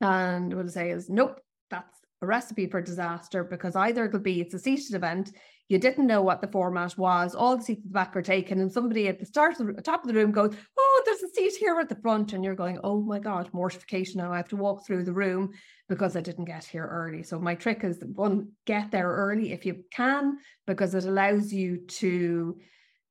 And 0.00 0.52
I 0.52 0.66
say 0.66 0.90
is, 0.90 1.08
nope, 1.08 1.40
that's 1.70 1.99
a 2.22 2.26
recipe 2.26 2.66
for 2.66 2.80
disaster 2.80 3.44
because 3.44 3.76
either 3.76 4.04
it'll 4.04 4.20
be 4.20 4.40
it's 4.40 4.54
a 4.54 4.58
seated 4.58 4.94
event, 4.94 5.32
you 5.68 5.78
didn't 5.78 6.06
know 6.06 6.20
what 6.20 6.40
the 6.40 6.48
format 6.48 6.98
was, 6.98 7.34
all 7.34 7.56
the 7.56 7.62
seats 7.62 7.80
at 7.80 7.84
the 7.84 7.92
back 7.92 8.16
are 8.16 8.22
taken, 8.22 8.60
and 8.60 8.72
somebody 8.72 9.06
at 9.06 9.20
the 9.20 9.26
start 9.26 9.60
of 9.60 9.74
the 9.74 9.82
top 9.82 10.02
of 10.02 10.08
the 10.08 10.14
room 10.14 10.32
goes, 10.32 10.54
Oh, 10.76 11.02
there's 11.06 11.22
a 11.22 11.28
seat 11.28 11.54
here 11.58 11.78
at 11.78 11.88
the 11.88 11.94
front, 11.96 12.32
and 12.32 12.44
you're 12.44 12.56
going, 12.56 12.80
Oh 12.82 13.00
my 13.00 13.20
god, 13.20 13.48
mortification 13.52 14.18
now. 14.18 14.32
I 14.32 14.36
have 14.36 14.48
to 14.48 14.56
walk 14.56 14.84
through 14.84 15.04
the 15.04 15.12
room 15.12 15.52
because 15.88 16.16
I 16.16 16.20
didn't 16.20 16.46
get 16.46 16.64
here 16.64 16.86
early. 16.86 17.22
So 17.22 17.38
my 17.38 17.54
trick 17.54 17.84
is 17.84 18.02
one, 18.14 18.48
get 18.66 18.90
there 18.90 19.08
early 19.08 19.52
if 19.52 19.64
you 19.64 19.84
can, 19.92 20.38
because 20.66 20.94
it 20.94 21.04
allows 21.04 21.52
you 21.52 21.78
to 21.86 22.58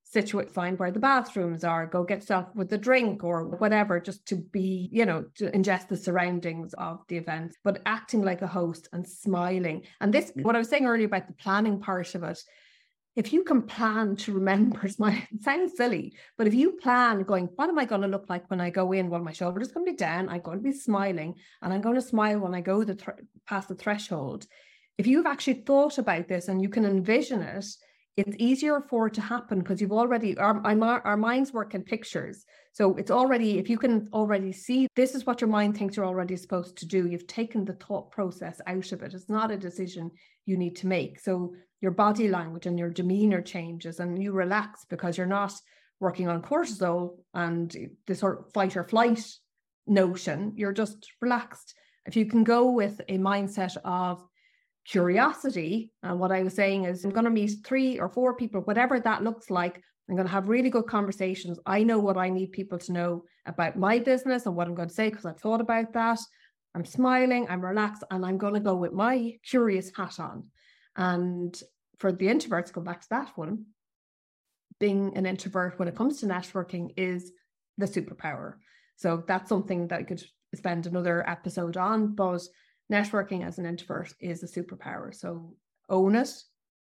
situate, 0.10 0.50
find 0.50 0.80
where 0.80 0.90
the 0.90 1.00
bathrooms 1.00 1.64
are, 1.64 1.86
go 1.86 2.04
get 2.04 2.24
stuff 2.24 2.48
with 2.56 2.68
the 2.68 2.78
drink 2.78 3.24
or 3.24 3.46
whatever, 3.46 4.00
just 4.00 4.26
to 4.26 4.36
be, 4.36 4.90
you 4.92 5.06
know, 5.06 5.24
to 5.36 5.52
ingest 5.52 5.88
the 5.88 5.96
surroundings 5.96 6.74
of 6.74 7.02
the 7.10 7.18
event, 7.18 7.56
but 7.64 7.80
acting 7.86 8.24
like 8.24 8.42
a 8.42 8.48
host 8.48 8.88
and 8.92 9.08
smiling. 9.08 9.84
And 10.02 10.12
this, 10.12 10.32
what 10.42 10.56
I 10.56 10.60
was 10.60 10.68
saying 10.68 10.88
earlier 10.88 11.06
about 11.06 11.28
the 11.28 11.34
planning 11.34 11.80
part 11.80 12.16
of 12.16 12.24
it, 12.24 12.40
if 13.16 13.32
you 13.32 13.44
can 13.44 13.62
plan 13.62 14.16
to 14.16 14.34
remember, 14.34 14.82
my, 14.98 15.28
it 15.32 15.44
sounds 15.44 15.78
silly, 15.78 16.16
but 16.40 16.48
if 16.48 16.56
you 16.56 16.72
plan 16.72 17.22
going, 17.22 17.46
what 17.56 17.70
am 17.70 17.78
I 17.78 17.86
going 17.86 18.02
to 18.02 18.08
look 18.08 18.26
like 18.30 18.50
when 18.50 18.62
I 18.62 18.72
go 18.72 18.92
in? 18.94 19.12
Well, 19.12 19.22
my 19.22 19.32
shoulders 19.32 19.72
going 19.72 19.86
to 19.86 19.92
be 19.92 19.98
down. 19.98 20.28
I'm 20.28 20.42
going 20.42 20.58
to 20.58 20.64
be 20.64 20.74
smiling 20.74 21.36
and 21.62 21.72
I'm 21.72 21.82
going 21.82 21.96
to 21.96 22.02
smile 22.02 22.40
when 22.40 22.56
I 22.56 22.62
go 22.62 22.84
the 22.84 22.96
th- 22.96 23.18
past 23.48 23.68
the 23.68 23.76
threshold. 23.76 24.48
If 24.98 25.06
you've 25.06 25.28
actually 25.28 25.62
thought 25.66 26.00
about 26.00 26.28
this 26.28 26.48
and 26.48 26.64
you 26.64 26.70
can 26.70 26.84
envision 26.84 27.42
it, 27.42 27.66
it's 28.20 28.36
easier 28.40 28.82
for 28.82 29.08
it 29.08 29.14
to 29.16 29.22
happen 29.22 29.60
because 29.60 29.80
you've 29.82 29.92
already 29.92 30.38
our, 30.38 30.62
our 31.06 31.18
minds 31.18 31.54
work 31.54 31.74
in 31.74 31.84
pictures. 31.84 32.46
So 32.74 32.96
it's 32.96 33.12
already 33.12 33.58
if 33.58 33.70
you 33.70 33.78
can 33.78 34.10
already 34.14 34.52
see 34.52 34.88
this 34.96 35.16
is 35.16 35.26
what 35.26 35.42
your 35.42 35.50
mind 35.50 35.78
thinks 35.78 35.96
you're 35.96 36.06
already 36.06 36.36
supposed 36.36 36.78
to 36.78 36.86
do. 36.86 37.08
You've 37.08 37.28
taken 37.28 37.66
the 37.66 37.74
thought 37.74 38.12
process 38.12 38.62
out 38.68 38.92
of 38.92 39.04
it. 39.04 39.14
It's 39.14 39.30
not 39.30 39.52
a 39.52 39.58
decision 39.58 40.12
you 40.46 40.58
need 40.58 40.76
to 40.78 40.88
make. 40.88 41.20
So 41.20 41.54
your 41.82 41.92
body 41.92 42.28
language 42.28 42.66
and 42.66 42.78
your 42.78 42.90
demeanor 42.90 43.42
changes 43.42 44.00
and 44.00 44.22
you 44.22 44.32
relax 44.32 44.86
because 44.90 45.18
you're 45.18 45.28
not 45.28 45.54
working 46.00 46.28
on 46.28 46.42
cortisol 46.42 47.18
and 47.34 47.76
the 48.08 48.16
sort 48.16 48.40
of 48.40 48.54
fight 48.54 48.76
or 48.76 48.84
flight 48.84 49.24
notion. 49.88 50.54
You're 50.56 50.74
just 50.74 51.08
relaxed. 51.22 51.74
If 52.06 52.16
you 52.16 52.26
can 52.26 52.44
go 52.44 52.72
with 52.72 53.02
a 53.08 53.18
mindset 53.18 53.78
of 53.84 54.26
curiosity. 54.90 55.92
And 56.04 56.20
what 56.20 56.32
I 56.32 56.44
was 56.44 56.56
saying 56.56 56.86
is, 56.86 57.06
I'm 57.06 57.12
going 57.12 57.26
to 57.26 57.30
meet 57.30 57.52
three 57.64 58.00
or 58.00 58.10
four 58.10 58.36
people, 58.36 58.62
whatever 58.62 59.00
that 59.00 59.24
looks 59.24 59.50
like. 59.50 59.82
I'm 60.10 60.16
going 60.16 60.28
to 60.28 60.34
have 60.34 60.50
really 60.50 60.72
good 60.72 60.88
conversations. 60.88 61.60
I 61.66 61.84
know 61.84 62.00
what 62.00 62.18
I 62.18 62.30
need 62.30 62.52
people 62.52 62.80
to 62.80 62.92
know 62.92 63.24
about 63.46 63.78
my 63.78 64.00
business 64.00 64.48
and 64.48 64.56
what 64.56 64.68
I'm 64.68 64.74
going 64.74 64.90
to 64.90 64.94
say 64.94 65.10
because 65.10 65.26
I've 65.26 65.40
thought 65.40 65.62
about 65.62 65.94
that. 65.94 66.20
I'm 66.74 66.86
smiling, 66.86 67.48
I'm 67.48 67.64
relaxed, 67.64 68.04
and 68.10 68.26
I'm 68.26 68.38
going 68.38 68.56
to 68.56 68.60
go 68.60 68.76
with 68.76 68.92
my 68.92 69.34
curious 69.48 69.92
hat 69.96 70.20
on. 70.20 70.46
And 70.96 71.60
for 72.00 72.12
the 72.12 72.28
introverts, 72.28 72.74
go 72.74 72.82
back 72.82 73.02
to 73.02 73.10
that 73.12 73.32
one. 73.36 73.66
Being 74.80 75.16
an 75.16 75.26
introvert 75.26 75.78
when 75.78 75.88
it 75.88 75.96
comes 75.96 76.20
to 76.20 76.26
networking 76.26 76.90
is 76.98 77.32
the 77.78 77.86
superpower. 77.86 78.54
So 78.96 79.24
that's 79.28 79.50
something 79.50 79.88
that 79.90 80.00
I 80.00 80.04
could 80.04 80.24
spend 80.56 80.88
another 80.88 81.28
episode 81.30 81.78
on. 81.78 82.16
But 82.16 82.42
networking 82.92 83.46
as 83.46 83.60
an 83.60 83.66
introvert 83.66 84.14
is 84.20 84.44
a 84.44 84.48
superpower. 84.48 85.14
So 85.14 85.56
own 85.90 86.16
it, 86.16 86.32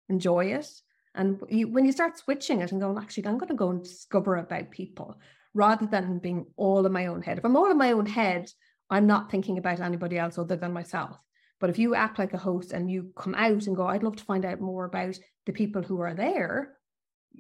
enjoy 0.10 0.46
it. 0.46 0.68
And 1.16 1.40
you, 1.50 1.68
when 1.68 1.86
you 1.86 1.92
start 1.92 2.18
switching 2.18 2.62
it 2.62 2.72
and 2.72 2.82
going, 2.82 2.98
actually, 2.98 3.28
I'm 3.28 3.38
going 3.38 3.50
to 3.50 3.56
go 3.56 3.70
and 3.70 3.84
discover 3.84 4.38
about 4.38 4.72
people 4.72 5.20
rather 5.54 5.86
than 5.86 6.20
being 6.20 6.48
all 6.58 6.86
in 6.86 6.92
my 6.92 7.06
own 7.06 7.22
head. 7.22 7.38
If 7.38 7.46
I'm 7.46 7.56
all 7.56 7.70
in 7.70 7.78
my 7.78 7.92
own 7.92 8.08
head, 8.08 8.50
I'm 8.90 9.06
not 9.06 9.30
thinking 9.30 9.58
about 9.58 9.80
anybody 9.80 10.18
else 10.18 10.38
other 10.38 10.56
than 10.56 10.74
myself. 10.74 11.18
But 11.60 11.70
if 11.70 11.78
you 11.78 11.96
act 11.96 12.20
like 12.20 12.34
a 12.34 12.38
host 12.38 12.74
and 12.74 12.90
you 12.90 13.12
come 13.16 13.36
out 13.36 13.68
and 13.68 13.76
go, 13.76 13.88
I'd 13.88 14.04
love 14.04 14.16
to 14.18 14.24
find 14.24 14.44
out 14.44 14.60
more 14.60 14.86
about 14.86 15.18
the 15.46 15.54
people 15.54 15.84
who 15.84 16.02
are 16.02 16.16
there, 16.16 16.74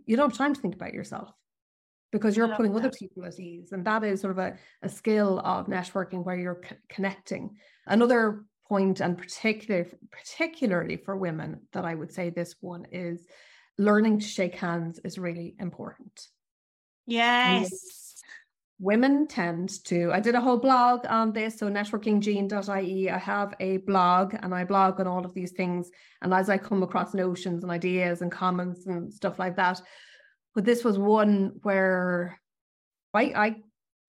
you 0.05 0.15
don't 0.15 0.29
have 0.29 0.37
time 0.37 0.53
to 0.53 0.61
think 0.61 0.75
about 0.75 0.93
yourself 0.93 1.29
because 2.13 2.37
you're 2.37 2.55
putting 2.55 2.71
that. 2.71 2.79
other 2.79 2.91
people 2.91 3.25
at 3.25 3.37
ease. 3.39 3.73
And 3.73 3.83
that 3.85 4.03
is 4.03 4.21
sort 4.21 4.31
of 4.31 4.37
a, 4.37 4.55
a 4.83 4.87
skill 4.87 5.39
of 5.39 5.65
networking 5.65 6.23
where 6.23 6.37
you're 6.37 6.61
c- 6.63 6.75
connecting. 6.87 7.57
Another 7.87 8.45
point, 8.69 9.01
and 9.01 9.17
particularly 9.17 9.89
particularly 10.11 10.95
for 10.95 11.17
women, 11.17 11.61
that 11.73 11.83
I 11.83 11.95
would 11.95 12.13
say 12.13 12.29
this 12.29 12.55
one 12.61 12.85
is 12.91 13.25
learning 13.77 14.19
to 14.19 14.27
shake 14.27 14.55
hands 14.55 14.99
is 15.03 15.17
really 15.17 15.55
important. 15.59 16.27
Yes. 17.05 18.13
women 18.79 19.27
tend 19.27 19.83
to, 19.85 20.11
I 20.13 20.19
did 20.19 20.35
a 20.35 20.41
whole 20.41 20.57
blog 20.57 21.05
on 21.07 21.33
this. 21.33 21.57
So 21.57 21.67
networkingjean.ie, 21.67 23.09
I 23.09 23.17
have 23.17 23.53
a 23.59 23.77
blog 23.77 24.35
and 24.41 24.53
I 24.53 24.63
blog 24.65 24.99
on 24.99 25.07
all 25.07 25.25
of 25.25 25.33
these 25.33 25.51
things. 25.51 25.89
And 26.21 26.33
as 26.33 26.49
I 26.49 26.57
come 26.57 26.83
across 26.83 27.13
notions 27.13 27.63
and 27.63 27.71
ideas 27.71 28.21
and 28.21 28.31
comments 28.31 28.85
and 28.85 29.13
stuff 29.13 29.39
like 29.39 29.55
that, 29.55 29.81
but 30.55 30.65
this 30.65 30.83
was 30.83 30.97
one 30.97 31.53
where 31.63 32.39
I, 33.13 33.23
I 33.23 33.55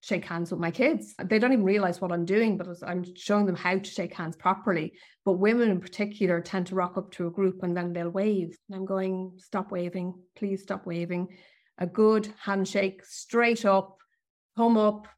shake 0.00 0.26
hands 0.26 0.50
with 0.50 0.60
my 0.60 0.70
kids. 0.70 1.14
They 1.24 1.38
don't 1.38 1.52
even 1.52 1.64
realize 1.64 2.00
what 2.00 2.12
I'm 2.12 2.26
doing, 2.26 2.58
but 2.58 2.68
I'm 2.86 3.04
showing 3.16 3.46
them 3.46 3.56
how 3.56 3.78
to 3.78 3.90
shake 3.90 4.14
hands 4.14 4.36
properly. 4.36 4.92
But 5.24 5.34
women 5.34 5.70
in 5.70 5.80
particular 5.80 6.40
tend 6.40 6.66
to 6.66 6.74
rock 6.74 6.98
up 6.98 7.10
to 7.12 7.26
a 7.26 7.30
group 7.30 7.62
and 7.62 7.74
then 7.74 7.92
they'll 7.92 8.10
wave. 8.10 8.56
And 8.68 8.76
I'm 8.76 8.84
going, 8.84 9.32
stop 9.38 9.70
waving, 9.70 10.14
please 10.36 10.62
stop 10.62 10.86
waving. 10.86 11.28
A 11.78 11.86
good 11.86 12.32
handshake 12.38 13.04
straight 13.04 13.64
up, 13.64 13.96
thumb 14.56 14.76
up, 14.76 15.08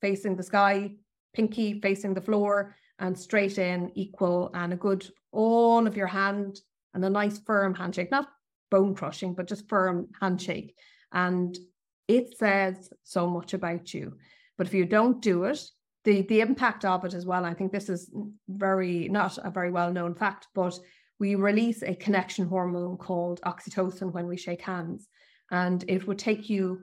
facing 0.00 0.36
the 0.36 0.44
sky, 0.44 0.92
pinky 1.34 1.80
facing 1.80 2.14
the 2.14 2.20
floor, 2.20 2.76
and 3.00 3.18
straight 3.18 3.58
in, 3.58 3.90
equal, 3.94 4.50
and 4.54 4.72
a 4.72 4.76
good 4.76 5.06
all 5.32 5.86
of 5.86 5.96
your 5.96 6.06
hand 6.06 6.60
and 6.94 7.04
a 7.04 7.10
nice 7.10 7.38
firm 7.38 7.74
handshake, 7.74 8.10
not 8.10 8.28
bone 8.70 8.94
crushing, 8.94 9.34
but 9.34 9.48
just 9.48 9.68
firm 9.68 10.08
handshake. 10.20 10.74
And 11.12 11.56
it 12.08 12.36
says 12.38 12.90
so 13.04 13.28
much 13.28 13.54
about 13.54 13.92
you. 13.92 14.16
But 14.56 14.66
if 14.66 14.74
you 14.74 14.84
don't 14.84 15.22
do 15.22 15.44
it, 15.44 15.60
the 16.04 16.22
the 16.22 16.40
impact 16.40 16.84
of 16.84 17.04
it 17.04 17.14
as 17.14 17.26
well. 17.26 17.44
I 17.44 17.54
think 17.54 17.72
this 17.72 17.88
is 17.88 18.10
very 18.48 19.08
not 19.08 19.38
a 19.42 19.50
very 19.50 19.70
well 19.70 19.92
known 19.92 20.14
fact, 20.14 20.48
but 20.54 20.78
we 21.18 21.34
release 21.34 21.82
a 21.82 21.94
connection 21.94 22.46
hormone 22.46 22.96
called 22.96 23.40
oxytocin 23.42 24.12
when 24.12 24.26
we 24.26 24.36
shake 24.36 24.62
hands, 24.62 25.08
and 25.50 25.84
it 25.88 26.06
would 26.06 26.18
take 26.18 26.48
you 26.48 26.80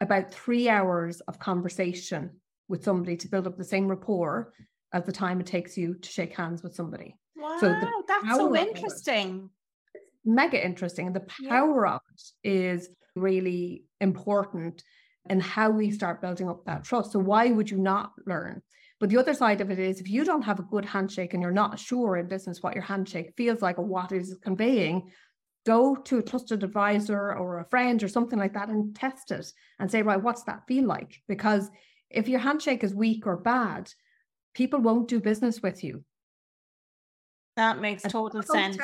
about 0.00 0.32
three 0.32 0.68
hours 0.68 1.20
of 1.22 1.38
conversation 1.38 2.30
with 2.68 2.84
somebody 2.84 3.16
to 3.16 3.28
build 3.28 3.46
up 3.46 3.56
the 3.56 3.64
same 3.64 3.88
rapport 3.88 4.52
as 4.92 5.04
the 5.04 5.12
time 5.12 5.40
it 5.40 5.46
takes 5.46 5.76
you 5.76 5.94
to 5.94 6.08
shake 6.08 6.34
hands 6.36 6.62
with 6.62 6.74
somebody. 6.74 7.16
Wow, 7.36 7.58
so 7.60 7.74
that's 8.08 8.36
so 8.36 8.56
interesting. 8.56 9.50
Mega 10.26 10.64
interesting. 10.64 11.06
And 11.06 11.16
the 11.16 11.26
power 11.48 11.86
yeah. 11.86 11.94
of 11.94 12.00
it 12.14 12.48
is 12.48 12.88
really 13.14 13.84
important 14.00 14.82
in 15.28 15.40
how 15.40 15.70
we 15.70 15.90
start 15.90 16.20
building 16.20 16.48
up 16.48 16.64
that 16.66 16.84
trust. 16.84 17.12
So 17.12 17.18
why 17.18 17.50
would 17.50 17.70
you 17.70 17.78
not 17.78 18.12
learn? 18.26 18.62
But 18.98 19.10
the 19.10 19.18
other 19.18 19.34
side 19.34 19.60
of 19.60 19.70
it 19.70 19.78
is 19.78 20.00
if 20.00 20.08
you 20.08 20.24
don't 20.24 20.42
have 20.42 20.58
a 20.58 20.64
good 20.64 20.84
handshake 20.84 21.34
and 21.34 21.42
you're 21.42 21.50
not 21.50 21.78
sure 21.78 22.16
in 22.16 22.28
business 22.28 22.62
what 22.62 22.74
your 22.74 22.84
handshake 22.84 23.34
feels 23.36 23.60
like 23.60 23.78
or 23.78 23.84
what 23.84 24.12
it 24.12 24.22
is 24.22 24.38
conveying, 24.42 25.10
go 25.66 25.96
to 25.96 26.18
a 26.18 26.22
trusted 26.22 26.62
advisor 26.62 27.34
or 27.34 27.58
a 27.58 27.68
friend 27.68 28.02
or 28.02 28.08
something 28.08 28.38
like 28.38 28.54
that 28.54 28.68
and 28.68 28.94
test 28.94 29.32
it 29.32 29.52
and 29.78 29.90
say, 29.90 30.00
right, 30.00 30.22
what's 30.22 30.44
that 30.44 30.62
feel 30.66 30.86
like? 30.86 31.20
Because 31.28 31.68
if 32.08 32.28
your 32.28 32.40
handshake 32.40 32.84
is 32.84 32.94
weak 32.94 33.26
or 33.26 33.36
bad, 33.36 33.90
people 34.54 34.80
won't 34.80 35.08
do 35.08 35.20
business 35.20 35.60
with 35.60 35.84
you. 35.84 36.04
That 37.56 37.80
makes 37.80 38.02
total 38.02 38.42
sense. 38.42 38.76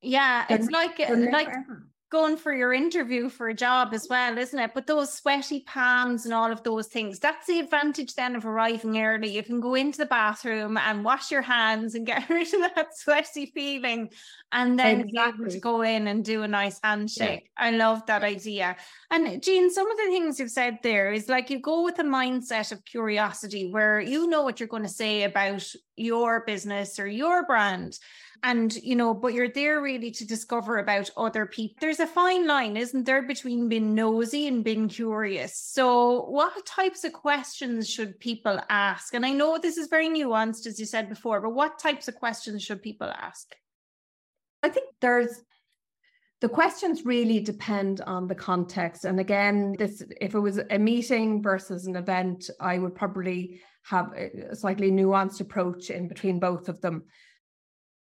Yeah, 0.00 0.46
it's 0.48 0.70
like 0.70 0.98
like 0.98 1.48
ever 1.48 1.86
going 2.10 2.36
for 2.36 2.52
your 2.52 2.72
interview 2.72 3.28
for 3.28 3.48
a 3.48 3.54
job 3.54 3.88
as 3.92 4.06
well, 4.08 4.38
isn't 4.38 4.58
it? 4.58 4.70
But 4.74 4.86
those 4.86 5.12
sweaty 5.12 5.60
palms 5.66 6.24
and 6.24 6.32
all 6.32 6.52
of 6.52 6.62
those 6.62 6.86
things, 6.86 7.18
that's 7.18 7.46
the 7.46 7.58
advantage 7.58 8.14
then 8.14 8.36
of 8.36 8.46
arriving 8.46 9.00
early. 9.00 9.34
You 9.34 9.42
can 9.42 9.60
go 9.60 9.74
into 9.74 9.98
the 9.98 10.06
bathroom 10.06 10.76
and 10.76 11.04
wash 11.04 11.32
your 11.32 11.42
hands 11.42 11.94
and 11.94 12.06
get 12.06 12.28
rid 12.30 12.52
of 12.54 12.60
that 12.74 12.96
sweaty 12.96 13.46
feeling 13.46 14.10
and 14.52 14.78
then 14.78 15.00
exactly. 15.00 15.50
to 15.50 15.58
go 15.58 15.82
in 15.82 16.06
and 16.06 16.24
do 16.24 16.42
a 16.42 16.48
nice 16.48 16.78
handshake. 16.82 17.50
Yeah. 17.58 17.66
I 17.66 17.70
love 17.72 18.06
that 18.06 18.22
idea. 18.22 18.76
And 19.10 19.42
Jean, 19.42 19.70
some 19.70 19.90
of 19.90 19.96
the 19.96 20.04
things 20.04 20.38
you've 20.38 20.50
said 20.50 20.78
there 20.82 21.12
is 21.12 21.28
like 21.28 21.50
you 21.50 21.60
go 21.60 21.82
with 21.82 21.98
a 21.98 22.04
mindset 22.04 22.70
of 22.70 22.84
curiosity 22.84 23.68
where 23.70 24.00
you 24.00 24.28
know 24.28 24.42
what 24.42 24.60
you're 24.60 24.68
going 24.68 24.84
to 24.84 24.88
say 24.88 25.24
about 25.24 25.66
your 25.96 26.44
business 26.46 27.00
or 27.00 27.08
your 27.08 27.44
brand 27.46 27.98
and 28.42 28.74
you 28.76 28.96
know 28.96 29.14
but 29.14 29.32
you're 29.32 29.48
there 29.48 29.80
really 29.80 30.10
to 30.10 30.26
discover 30.26 30.78
about 30.78 31.10
other 31.16 31.46
people 31.46 31.76
there's 31.80 32.00
a 32.00 32.06
fine 32.06 32.46
line 32.46 32.76
isn't 32.76 33.04
there 33.04 33.22
between 33.22 33.68
being 33.68 33.94
nosy 33.94 34.46
and 34.46 34.64
being 34.64 34.88
curious? 34.88 35.58
So 35.58 36.24
what 36.24 36.66
types 36.66 37.04
of 37.04 37.12
questions 37.12 37.88
should 37.88 38.18
people 38.20 38.60
ask? 38.68 39.14
And 39.14 39.24
i 39.24 39.32
know 39.32 39.58
this 39.58 39.76
is 39.76 39.88
very 39.88 40.08
nuanced 40.08 40.66
as 40.66 40.78
you 40.78 40.86
said 40.86 41.08
before 41.08 41.40
but 41.40 41.50
what 41.50 41.78
types 41.78 42.08
of 42.08 42.16
questions 42.16 42.62
should 42.62 42.82
people 42.82 43.08
ask? 43.08 43.54
I 44.62 44.68
think 44.68 44.86
there's 45.00 45.42
the 46.40 46.48
questions 46.48 47.06
really 47.06 47.40
depend 47.40 48.02
on 48.02 48.26
the 48.26 48.34
context. 48.34 49.04
And 49.04 49.18
again 49.20 49.74
this 49.78 50.02
if 50.20 50.34
it 50.34 50.40
was 50.40 50.60
a 50.70 50.78
meeting 50.78 51.42
versus 51.42 51.86
an 51.86 51.96
event 51.96 52.50
i 52.60 52.78
would 52.78 52.94
probably 52.94 53.60
have 53.84 54.12
a 54.14 54.54
slightly 54.54 54.90
nuanced 54.90 55.40
approach 55.40 55.90
in 55.90 56.08
between 56.08 56.40
both 56.40 56.68
of 56.68 56.80
them 56.80 57.04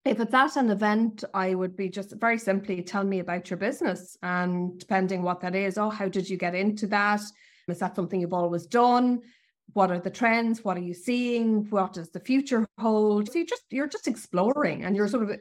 if 0.03 0.19
it's 0.19 0.33
at 0.33 0.55
an 0.55 0.71
event, 0.71 1.23
I 1.33 1.53
would 1.53 1.75
be 1.75 1.89
just 1.89 2.13
very 2.19 2.39
simply 2.39 2.81
tell 2.81 3.03
me 3.03 3.19
about 3.19 3.49
your 3.49 3.57
business. 3.57 4.17
And 4.23 4.79
depending 4.79 5.21
what 5.21 5.41
that 5.41 5.55
is, 5.55 5.77
oh, 5.77 5.89
how 5.89 6.07
did 6.07 6.29
you 6.29 6.37
get 6.37 6.55
into 6.55 6.87
that? 6.87 7.21
Is 7.67 7.79
that 7.79 7.95
something 7.95 8.19
you've 8.19 8.33
always 8.33 8.65
done? 8.65 9.21
What 9.73 9.91
are 9.91 9.99
the 9.99 10.09
trends? 10.09 10.65
What 10.65 10.75
are 10.75 10.81
you 10.81 10.93
seeing? 10.93 11.69
What 11.69 11.93
does 11.93 12.09
the 12.09 12.19
future 12.19 12.67
hold? 12.77 13.31
So 13.31 13.39
you 13.39 13.45
just 13.45 13.63
you're 13.69 13.87
just 13.87 14.07
exploring 14.07 14.83
and 14.83 14.95
you're 14.95 15.07
sort 15.07 15.29
of 15.29 15.39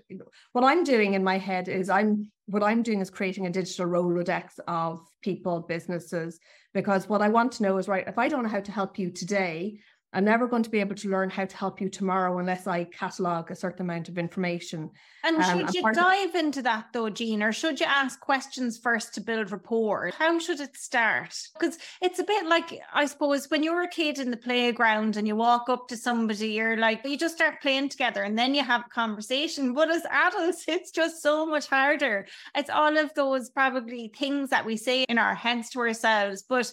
what 0.52 0.62
I'm 0.62 0.84
doing 0.84 1.14
in 1.14 1.24
my 1.24 1.38
head 1.38 1.68
is 1.68 1.90
I'm 1.90 2.30
what 2.46 2.62
I'm 2.62 2.82
doing 2.82 3.00
is 3.00 3.10
creating 3.10 3.46
a 3.46 3.50
digital 3.50 3.86
Rolodex 3.86 4.58
of 4.68 5.00
people, 5.22 5.60
businesses, 5.60 6.38
because 6.74 7.08
what 7.08 7.22
I 7.22 7.28
want 7.28 7.52
to 7.52 7.62
know 7.62 7.78
is 7.78 7.88
right, 7.88 8.06
if 8.06 8.18
I 8.18 8.28
don't 8.28 8.42
know 8.42 8.48
how 8.48 8.60
to 8.60 8.72
help 8.72 8.98
you 8.98 9.10
today, 9.10 9.80
I'm 10.12 10.24
never 10.24 10.48
going 10.48 10.64
to 10.64 10.70
be 10.70 10.80
able 10.80 10.96
to 10.96 11.08
learn 11.08 11.30
how 11.30 11.44
to 11.44 11.56
help 11.56 11.80
you 11.80 11.88
tomorrow 11.88 12.38
unless 12.38 12.66
I 12.66 12.84
catalogue 12.84 13.50
a 13.50 13.54
certain 13.54 13.82
amount 13.82 14.08
of 14.08 14.18
information. 14.18 14.90
And 15.22 15.36
um, 15.36 15.42
should 15.42 15.74
you 15.74 15.92
dive 15.92 16.30
of- 16.30 16.34
into 16.34 16.62
that 16.62 16.86
though, 16.92 17.10
Jean, 17.10 17.44
or 17.44 17.52
should 17.52 17.78
you 17.78 17.86
ask 17.86 18.18
questions 18.18 18.76
first 18.76 19.14
to 19.14 19.20
build 19.20 19.52
rapport? 19.52 20.10
How 20.18 20.36
should 20.40 20.58
it 20.58 20.76
start? 20.76 21.38
Because 21.58 21.78
it's 22.02 22.18
a 22.18 22.24
bit 22.24 22.46
like, 22.46 22.80
I 22.92 23.06
suppose, 23.06 23.48
when 23.50 23.62
you're 23.62 23.82
a 23.82 23.88
kid 23.88 24.18
in 24.18 24.32
the 24.32 24.36
playground 24.36 25.16
and 25.16 25.28
you 25.28 25.36
walk 25.36 25.68
up 25.68 25.86
to 25.88 25.96
somebody, 25.96 26.48
you're 26.48 26.76
like, 26.76 27.04
you 27.04 27.16
just 27.16 27.36
start 27.36 27.62
playing 27.62 27.90
together 27.90 28.24
and 28.24 28.36
then 28.36 28.54
you 28.54 28.64
have 28.64 28.86
a 28.86 28.90
conversation. 28.90 29.74
But 29.74 29.90
as 29.90 30.02
adults, 30.10 30.64
it's 30.68 30.90
just 30.90 31.22
so 31.22 31.46
much 31.46 31.68
harder. 31.68 32.26
It's 32.56 32.70
all 32.70 32.96
of 32.98 33.14
those 33.14 33.48
probably 33.48 34.12
things 34.16 34.50
that 34.50 34.66
we 34.66 34.76
say 34.76 35.04
in 35.04 35.18
our 35.18 35.36
heads 35.36 35.70
to 35.70 35.78
ourselves. 35.80 36.42
But 36.42 36.72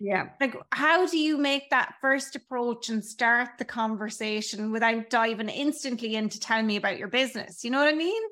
yeah. 0.00 0.30
Like, 0.40 0.56
how 0.72 1.06
do 1.06 1.18
you 1.18 1.38
make 1.38 1.70
that 1.70 1.94
first 2.00 2.36
approach 2.36 2.88
and 2.88 3.04
start 3.04 3.50
the 3.58 3.64
conversation 3.64 4.72
without 4.72 5.10
diving 5.10 5.48
instantly 5.48 6.16
into 6.16 6.38
telling 6.40 6.66
me 6.66 6.76
about 6.76 6.98
your 6.98 7.08
business? 7.08 7.64
You 7.64 7.70
know 7.70 7.78
what 7.78 7.92
I 7.92 7.96
mean? 7.96 8.22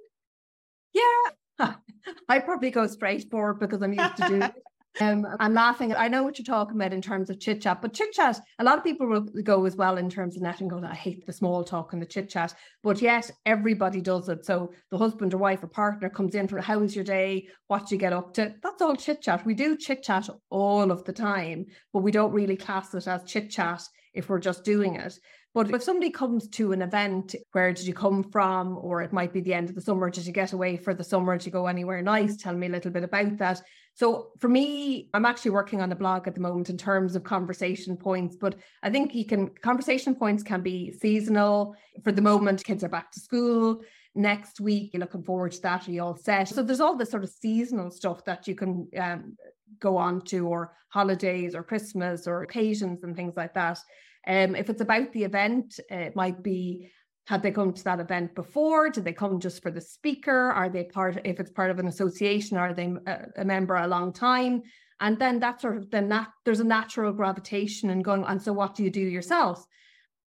Yeah. 0.93 1.75
I 2.29 2.39
probably 2.41 2.71
go 2.71 2.87
straight 2.87 3.31
forward 3.31 3.61
because 3.61 3.83
I'm 3.83 3.93
used 3.93 4.17
to 4.17 4.29
doing 4.29 4.43
it. 4.43 4.55
Um, 5.01 5.27
I'm 5.41 5.55
laughing. 5.55 5.93
I 5.95 6.07
know 6.07 6.23
what 6.23 6.39
you're 6.39 6.45
talking 6.45 6.77
about 6.77 6.93
in 6.93 7.03
terms 7.03 7.29
of 7.29 7.41
chit 7.41 7.63
chat, 7.63 7.83
but 7.83 7.93
chit 7.93 8.13
chat, 8.13 8.41
a 8.61 8.65
lot 8.65 8.79
of 8.79 8.85
people 8.85 9.09
will 9.09 9.23
go 9.43 9.65
as 9.65 9.75
well 9.75 9.99
in 9.99 10.09
terms 10.09 10.37
of 10.37 10.43
that 10.43 10.61
and 10.61 10.71
go, 10.71 10.81
I 10.85 10.95
hate 10.95 11.27
the 11.27 11.33
small 11.33 11.65
talk 11.65 11.93
and 11.93 12.01
the 12.01 12.07
chit 12.07 12.31
chat, 12.31 12.55
but 12.83 13.03
yet 13.03 13.31
everybody 13.45 14.01
does 14.01 14.29
it. 14.29 14.45
So 14.45 14.73
the 14.91 14.99
husband 14.99 15.35
or 15.35 15.39
wife 15.39 15.65
or 15.65 15.69
partner 15.69 16.09
comes 16.09 16.37
in 16.37 16.47
for 16.47 16.61
how 16.61 16.79
was 16.79 16.95
your 16.95 17.05
day? 17.05 17.49
What 17.67 17.89
do 17.89 17.95
you 17.97 17.99
get 17.99 18.13
up 18.13 18.35
to? 18.35 18.55
That's 18.63 18.83
all 18.83 18.95
chit 18.95 19.23
chat. 19.23 19.45
We 19.45 19.55
do 19.55 19.77
chit 19.77 20.05
chat 20.05 20.29
all 20.49 20.93
of 20.93 21.05
the 21.05 21.13
time, 21.13 21.67
but 21.93 22.03
we 22.03 22.13
don't 22.13 22.33
really 22.33 22.57
class 22.57 22.95
it 22.95 23.09
as 23.09 23.25
chit 23.25 23.51
chat 23.51 23.83
if 24.13 24.29
we're 24.29 24.39
just 24.39 24.65
doing 24.65 24.95
it. 24.95 25.19
But 25.55 25.73
if 25.73 25.85
somebody 25.85 26.11
comes 26.11 26.49
to 26.49 26.73
an 26.73 26.83
event, 26.83 27.37
where 27.53 27.73
did 27.73 27.87
you 27.87 27.95
come 27.95 28.25
from? 28.25 28.77
Or 28.77 29.03
it 29.03 29.13
might 29.13 29.33
be 29.33 29.41
the 29.41 29.55
end 29.55 29.69
of 29.69 29.77
the 29.77 29.81
summer. 29.81 30.11
Did 30.11 30.27
you 30.27 30.33
get 30.33 30.53
away 30.53 30.77
for 30.77 30.95
the 30.95 31.05
summer? 31.05 31.39
Did 31.39 31.47
you 31.47 31.53
go 31.53 31.69
anywhere 31.69 32.03
nice? 32.03 32.37
Tell 32.37 32.55
me 32.55 32.67
a 32.67 32.71
little 32.71 32.91
bit 32.91 33.05
about 33.05 33.39
that. 33.39 33.63
So 33.97 34.31
for 34.41 34.49
me, 34.49 35.09
I'm 35.15 35.25
actually 35.25 35.53
working 35.53 35.81
on 35.81 35.93
a 35.93 35.97
blog 35.97 36.27
at 36.27 36.35
the 36.35 36.41
moment 36.41 36.69
in 36.69 36.77
terms 36.77 37.15
of 37.15 37.23
conversation 37.23 37.97
points, 37.97 38.37
but 38.37 38.57
I 38.83 38.91
think 38.91 39.15
you 39.15 39.25
can 39.25 39.51
conversation 39.63 40.17
points 40.17 40.43
can 40.43 40.63
be 40.63 40.93
seasonal. 40.93 41.77
For 42.03 42.11
the 42.11 42.23
moment, 42.23 42.65
kids 42.65 42.83
are 42.83 42.89
back 42.89 43.13
to 43.13 43.21
school. 43.21 43.83
Next 44.17 44.61
week, 44.61 44.93
you're 44.93 45.01
looking 45.01 45.23
forward 45.23 45.53
to 45.53 45.63
that. 45.63 45.87
Are 45.87 45.91
you 45.93 46.03
all 46.03 46.17
set? 46.17 46.49
So 46.49 46.63
there's 46.63 46.81
all 46.81 46.97
this 46.97 47.11
sort 47.11 47.25
of 47.25 47.31
seasonal 47.31 47.91
stuff 47.91 48.25
that 48.25 48.49
you 48.49 48.57
can 48.57 48.89
um, 48.99 49.37
go 49.81 49.97
on 49.97 50.23
to, 50.27 50.47
or 50.49 50.77
holidays, 50.89 51.55
or 51.55 51.63
Christmas, 51.63 52.27
or 52.27 52.43
occasions, 52.43 53.05
and 53.05 53.15
things 53.15 53.35
like 53.37 53.55
that. 53.55 53.79
Um, 54.27 54.57
if 54.57 54.71
it's 54.71 54.81
about 54.81 55.13
the 55.13 55.25
event, 55.25 55.79
it 55.89 56.17
might 56.17 56.43
be 56.43 56.91
had 57.27 57.43
they 57.43 57.51
come 57.51 57.73
to 57.73 57.85
that 57.85 58.01
event 58.01 58.35
before? 58.35 58.91
Did 58.91 59.05
they 59.05 59.13
come 59.13 59.41
just 59.41 59.63
for 59.63 59.71
the 59.71 59.81
speaker? 59.81 60.51
Are 60.53 60.69
they 60.69 60.85
part, 60.85 61.19
if 61.25 61.41
it's 61.41 61.51
part 61.51 61.71
of 61.71 61.79
an 61.79 61.89
association, 61.89 62.57
are 62.57 62.75
they 62.75 62.93
a, 63.07 63.27
a 63.39 63.45
member 63.45 63.77
a 63.77 63.89
long 63.89 64.13
time? 64.13 64.63
And 65.01 65.19
then 65.19 65.41
that 65.41 65.61
sort 65.61 65.77
of, 65.79 65.91
then 65.91 66.09
that 66.11 66.29
there's 66.45 66.61
a 66.61 66.65
natural 66.65 67.13
gravitation 67.13 67.91
and 67.91 68.05
going, 68.05 68.25
and 68.25 68.41
so 68.41 68.53
what 68.53 68.75
do 68.75 68.85
you 68.85 68.91
do 68.91 69.01
yourself? 69.01 69.67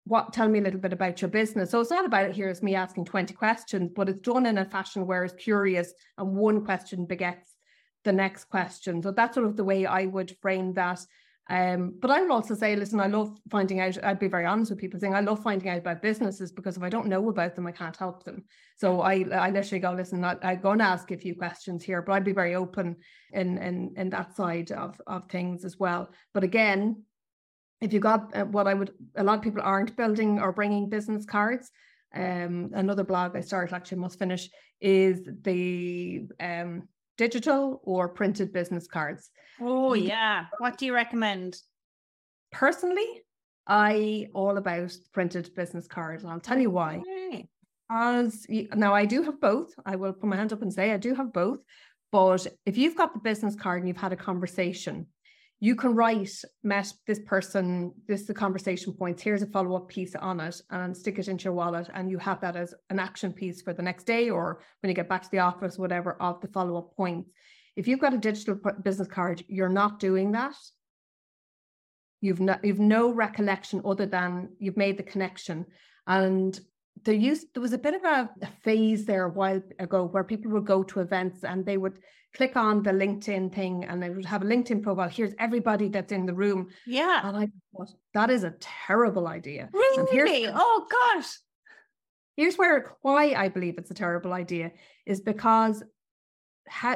What 0.06 0.34
tell 0.34 0.48
me 0.48 0.60
a 0.60 0.62
little 0.62 0.80
bit 0.80 0.94
about 0.94 1.22
your 1.22 1.30
business? 1.30 1.72
So 1.72 1.80
it's 1.80 1.89
not 1.89 2.06
about 2.06 2.26
it 2.26 2.36
here 2.36 2.50
as 2.50 2.62
me 2.62 2.76
asking 2.76 3.06
20 3.06 3.34
questions, 3.34 3.91
but 3.96 4.10
it's 4.10 4.22
done 4.22 4.46
in 4.46 4.58
a 4.58 4.66
fashion 4.66 5.08
where 5.08 5.24
it's 5.24 5.34
curious 5.34 5.94
and 6.18 6.36
one 6.36 6.64
question 6.64 7.06
begets 7.06 7.56
the 8.04 8.12
next 8.12 8.46
question. 8.46 9.02
So 9.02 9.12
that's 9.12 9.36
sort 9.36 9.48
of 9.48 9.56
the 9.56 9.64
way 9.64 9.86
I 9.86 10.06
would 10.06 10.36
frame 10.41 10.74
that. 10.74 11.00
Um, 11.50 11.96
but 12.00 12.10
I 12.10 12.22
would 12.22 12.32
also 12.32 12.56
say, 12.56 12.76
listen, 12.76 13.02
I 13.02 13.08
love 13.08 13.38
finding 13.52 13.82
out. 13.82 14.02
I'd 14.04 14.20
be 14.20 14.30
very 14.30 14.46
honest 14.46 14.72
with 14.72 14.80
people 14.80 15.00
saying 15.00 15.14
I 15.14 15.20
love 15.20 15.44
finding 15.44 15.68
out 15.68 15.80
about 15.80 16.02
businesses 16.02 16.54
because 16.54 16.78
if 16.78 16.84
I 16.84 16.89
don't 16.89 17.08
know 17.08 17.28
about 17.30 17.56
them, 17.56 17.68
I 17.68 17.74
can't 17.74 17.96
help 17.98 18.24
them. 18.24 18.46
So 18.78 19.02
I, 19.02 19.26
I 19.32 19.50
literally 19.50 19.80
go, 19.80 19.91
listen, 19.91 20.24
I, 20.24 20.38
I'm 20.41 20.62
going 20.62 20.80
to 20.80 20.86
ask 20.86 21.12
a 21.12 21.18
few 21.18 21.36
questions 21.36 21.84
here, 21.84 22.02
but 22.02 22.14
I'd 22.14 22.24
be 22.24 22.32
very 22.32 22.56
open 22.56 22.96
in 23.34 23.58
in 23.58 23.94
in 23.98 24.10
that 24.12 24.36
side 24.36 24.72
of 24.72 25.00
of 25.06 25.30
things 25.30 25.66
as 25.66 25.78
well. 25.78 26.10
But 26.34 26.46
again, 26.46 27.04
if 27.82 27.91
you 27.91 28.00
got 28.00 28.34
uh, 28.36 28.46
what 28.46 28.68
I 28.68 28.74
would, 28.74 28.91
a 29.18 29.24
lot 29.24 29.38
of 29.38 29.44
people 29.44 29.62
aren't 29.64 29.98
building 29.98 30.39
or 30.39 30.54
bringing 30.54 30.89
business 30.89 31.26
cards. 31.26 31.70
Um, 32.16 32.70
another 32.74 33.04
blog 33.04 33.36
I 33.36 33.41
started 33.41 33.76
actually 33.76 33.98
must 33.98 34.20
finish 34.20 34.50
is 34.80 35.28
the 35.41 36.28
um 36.39 36.88
digital 37.18 37.82
or 37.84 38.09
printed 38.09 38.53
business 38.53 38.88
cards. 38.88 39.30
Oh, 39.59 39.93
yeah. 39.93 40.45
What 40.57 40.78
do 40.78 40.86
you 40.86 40.93
recommend? 40.93 41.57
Personally, 42.51 43.22
I 43.68 44.28
all 44.34 44.57
about 44.57 44.95
printed 45.14 45.53
business 45.55 45.88
cards, 45.88 46.24
and 46.24 46.32
I'll 46.32 46.39
tell 46.39 46.59
you 46.59 46.70
why. 46.70 47.01
Okay. 47.01 47.47
As 47.91 48.45
now, 48.49 48.93
I 48.93 49.05
do 49.05 49.24
have 49.24 49.39
both. 49.39 49.74
I 49.86 49.95
will 49.95 50.14
put 50.14 50.30
my 50.30 50.36
hand 50.36 50.53
up 50.53 50.61
and 50.61 50.74
say 50.74 50.91
I 50.91 50.97
do 50.97 51.14
have 51.16 51.32
both. 51.34 51.59
But 52.11 52.47
if 52.66 52.78
you've 52.78 52.95
got 52.95 53.14
the 53.14 53.20
business 53.20 53.55
card 53.55 53.80
and 53.80 53.88
you've 53.88 53.97
had 53.97 54.14
a 54.14 54.18
conversation, 54.18 55.07
you 55.64 55.78
can 55.78 55.95
write 55.95 56.30
met 56.61 56.91
this 57.07 57.20
person 57.26 57.93
this 58.05 58.20
is 58.20 58.28
the 58.28 58.34
conversation 58.34 58.91
points. 58.91 59.24
Here's 59.24 59.43
a 59.43 59.47
follow-up 59.47 59.88
piece 59.88 60.14
on 60.14 60.41
it 60.41 60.59
and 60.72 60.95
stick 60.95 61.20
it 61.20 61.30
into 61.30 61.45
your 61.45 61.53
wallet 61.53 61.88
and 61.93 62.11
you 62.11 62.18
have 62.18 62.41
that 62.41 62.57
as 62.57 62.74
an 62.89 62.99
action 62.99 63.32
piece 63.32 63.61
for 63.61 63.72
the 63.72 63.82
next 63.82 64.03
day 64.03 64.30
or 64.30 64.61
when 64.82 64.89
you 64.89 64.93
get 64.93 65.07
back 65.07 65.22
to 65.22 65.32
the 65.32 65.39
office 65.39 65.78
whatever 65.78 66.22
of 66.22 66.41
the 66.41 66.49
follow-up 66.49 66.93
points. 66.97 67.30
If 67.78 67.88
you've 67.88 68.01
got 68.01 68.14
a 68.14 68.18
digital 68.18 68.59
business 68.84 69.07
card 69.07 69.41
you're 69.47 69.70
not 69.70 70.01
doing 70.01 70.34
that. 70.34 70.57
You've 72.20 72.41
no, 72.41 72.57
you've 72.61 72.82
no 72.82 73.14
recollection 73.14 73.84
other 73.86 74.05
than 74.05 74.49
you've 74.59 74.76
made 74.76 74.97
the 74.97 75.03
connection. 75.03 75.66
And 76.05 76.59
there 77.04 77.16
used 77.16 77.48
there 77.54 77.62
was 77.62 77.74
a 77.74 77.78
bit 77.78 77.94
of 77.94 78.04
a, 78.04 78.30
a, 78.41 78.48
phase 78.64 79.06
there 79.06 79.26
a 79.26 79.30
while 79.30 79.62
ago 79.80 80.06
where 80.06 80.24
people 80.24 80.52
would 80.52 80.66
go 80.66 80.84
to 80.84 81.00
events 81.00 81.44
and 81.44 81.66
they 81.66 81.78
would 81.78 82.00
click 82.36 82.56
on 82.56 82.82
the 82.82 82.91
LinkedIn 82.91 83.54
thing 83.54 83.84
and 83.86 84.02
they 84.02 84.10
would 84.10 84.26
have 84.26 84.41
a 84.41 84.46
LinkedIn 84.46 84.82
profile. 84.82 85.10
Here's 85.10 85.34
everybody 85.39 85.88
that's 85.89 86.12
in 86.12 86.26
the 86.26 86.34
room. 86.34 86.70
Yeah. 86.88 87.28
And 87.28 87.38
I 87.38 87.48
thought, 87.76 87.89
that 88.14 88.30
is 88.30 88.44
a 88.44 88.56
terrible 88.60 89.28
idea. 89.28 89.70
Really? 89.74 90.12
oh 90.54 90.88
gosh. 90.89 91.28
Here's 92.36 92.58
where 92.58 92.96
why 93.02 93.34
I 93.34 93.50
believe 93.50 93.78
it's 93.78 93.91
a 93.91 93.96
terrible 93.96 94.34
idea 94.34 94.72
is 95.06 95.22
because 95.22 95.84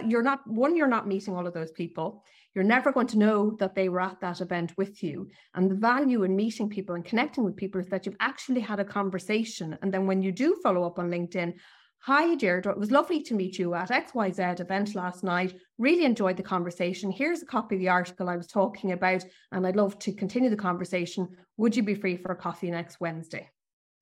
you're 0.05 0.23
not 0.23 0.47
one, 0.47 0.75
you're 0.75 0.87
not 0.87 1.07
meeting 1.07 1.35
all 1.35 1.45
of 1.45 1.53
those 1.53 1.71
people. 1.71 2.23
You're 2.57 2.63
never 2.63 2.91
going 2.91 3.05
to 3.05 3.19
know 3.19 3.51
that 3.59 3.75
they 3.75 3.87
were 3.87 4.01
at 4.01 4.19
that 4.21 4.41
event 4.41 4.73
with 4.79 5.03
you. 5.03 5.29
And 5.53 5.69
the 5.69 5.75
value 5.75 6.23
in 6.23 6.35
meeting 6.35 6.67
people 6.69 6.95
and 6.95 7.05
connecting 7.05 7.43
with 7.43 7.55
people 7.55 7.79
is 7.79 7.85
that 7.89 8.07
you've 8.07 8.15
actually 8.19 8.61
had 8.61 8.79
a 8.79 8.83
conversation. 8.83 9.77
And 9.83 9.93
then 9.93 10.07
when 10.07 10.23
you 10.23 10.31
do 10.31 10.57
follow 10.63 10.83
up 10.83 10.97
on 10.97 11.11
LinkedIn, 11.11 11.53
Hi, 11.99 12.33
Deirdre. 12.33 12.71
It 12.71 12.79
was 12.79 12.89
lovely 12.89 13.21
to 13.21 13.35
meet 13.35 13.59
you 13.59 13.75
at 13.75 13.91
XYZ 13.91 14.59
event 14.59 14.95
last 14.95 15.23
night. 15.23 15.53
Really 15.77 16.03
enjoyed 16.03 16.37
the 16.37 16.41
conversation. 16.41 17.11
Here's 17.11 17.43
a 17.43 17.45
copy 17.45 17.75
of 17.75 17.81
the 17.81 17.89
article 17.89 18.27
I 18.27 18.37
was 18.37 18.47
talking 18.47 18.91
about, 18.91 19.23
and 19.51 19.67
I'd 19.67 19.75
love 19.75 19.99
to 19.99 20.11
continue 20.11 20.49
the 20.49 20.55
conversation. 20.55 21.27
Would 21.57 21.75
you 21.75 21.83
be 21.83 21.93
free 21.93 22.17
for 22.17 22.31
a 22.31 22.35
coffee 22.35 22.71
next 22.71 22.99
Wednesday? 22.99 23.51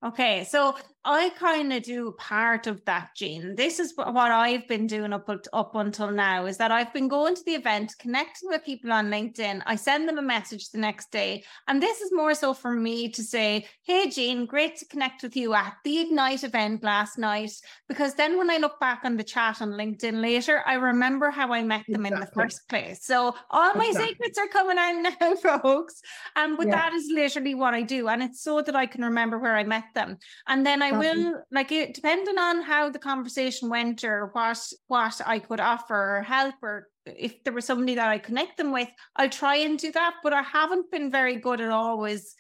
Okay, 0.06 0.46
so 0.46 0.78
I 1.08 1.30
kind 1.30 1.72
of 1.72 1.84
do 1.84 2.16
part 2.18 2.66
of 2.66 2.84
that, 2.86 3.12
Jean. 3.16 3.56
This 3.56 3.78
is 3.78 3.94
what 3.96 4.32
I've 4.32 4.68
been 4.68 4.88
doing 4.88 5.14
up, 5.14 5.30
up 5.54 5.76
until 5.76 6.10
now 6.10 6.48
is 6.48 6.58
that 6.58 6.72
I've 6.72 6.92
been 6.94 7.08
going 7.08 7.36
to 7.36 7.44
the 7.46 7.54
event, 7.54 7.94
connecting 8.00 8.50
with 8.50 8.66
people 8.66 8.92
on 8.92 9.12
LinkedIn. 9.12 9.62
I 9.68 9.76
send 9.76 10.10
them 10.10 10.18
a 10.18 10.24
message 10.24 10.72
the 10.72 10.80
next 10.80 11.12
day. 11.12 11.44
And 11.68 11.80
this 11.80 12.02
is 12.02 12.12
more 12.12 12.34
so 12.34 12.56
for 12.56 12.72
me 12.72 13.10
to 13.10 13.22
say, 13.22 13.68
Hey, 13.84 14.10
Jean, 14.10 14.48
great 14.48 14.78
to 14.78 14.86
connect 14.88 15.22
with 15.22 15.36
you 15.36 15.54
at 15.54 15.76
the 15.84 16.00
Ignite 16.00 16.44
event 16.44 16.84
last 16.84 17.20
night. 17.20 17.52
Because 17.88 18.16
then 18.16 18.36
when 18.36 18.50
I 18.50 18.58
look 18.58 18.80
back 18.80 19.02
on 19.04 19.16
the 19.16 19.24
chat 19.24 19.62
on 19.62 19.74
LinkedIn 19.74 20.22
later, 20.22 20.64
I 20.66 20.74
remember 20.74 21.30
how 21.30 21.54
I 21.54 21.62
met 21.62 21.84
them 21.88 22.08
exactly. 22.08 22.16
in 22.16 22.20
the 22.22 22.42
first 22.42 22.68
place. 22.68 23.06
So 23.06 23.36
all 23.52 23.76
my 23.76 23.86
exactly. 23.86 24.14
secrets 24.14 24.40
are 24.40 24.48
coming 24.48 24.80
out 24.80 25.16
now, 25.22 25.36
folks. 25.36 26.02
Um, 26.36 26.58
but 26.58 26.66
yeah. 26.66 26.78
that 26.78 26.94
is 26.94 27.12
literally 27.14 27.54
what 27.54 27.76
I 27.76 27.84
do. 27.84 28.08
And 28.08 28.24
it's 28.24 28.42
so 28.42 28.64
that 28.64 28.76
I 28.76 28.88
can 28.88 29.04
remember 29.04 29.38
where 29.38 29.56
I 29.56 29.66
met 29.66 29.86
them. 29.94 30.18
And 30.48 30.66
then 30.66 30.82
I 30.82 30.95
will 30.98 31.44
like 31.52 31.72
it 31.72 31.94
depending 31.94 32.38
on 32.38 32.62
how 32.62 32.90
the 32.90 33.00
conversation 33.00 33.70
went 33.70 34.04
or 34.04 34.30
what 34.34 34.60
what 34.88 35.22
I 35.26 35.40
could 35.40 35.60
offer 35.60 36.18
or 36.18 36.22
help 36.24 36.56
or 36.62 36.88
if 37.06 37.44
there 37.44 37.54
was 37.54 37.66
somebody 37.66 37.96
that 37.96 38.10
I 38.10 38.18
connect 38.18 38.58
them 38.58 38.72
with, 38.72 38.90
I'll 39.16 39.30
try 39.30 39.58
and 39.58 39.78
do 39.78 39.92
that. 39.92 40.16
But 40.24 40.34
I 40.34 40.42
haven't 40.42 40.92
been 40.92 41.12
very 41.12 41.36
good 41.36 41.62
at 41.62 41.70
always 41.70 42.36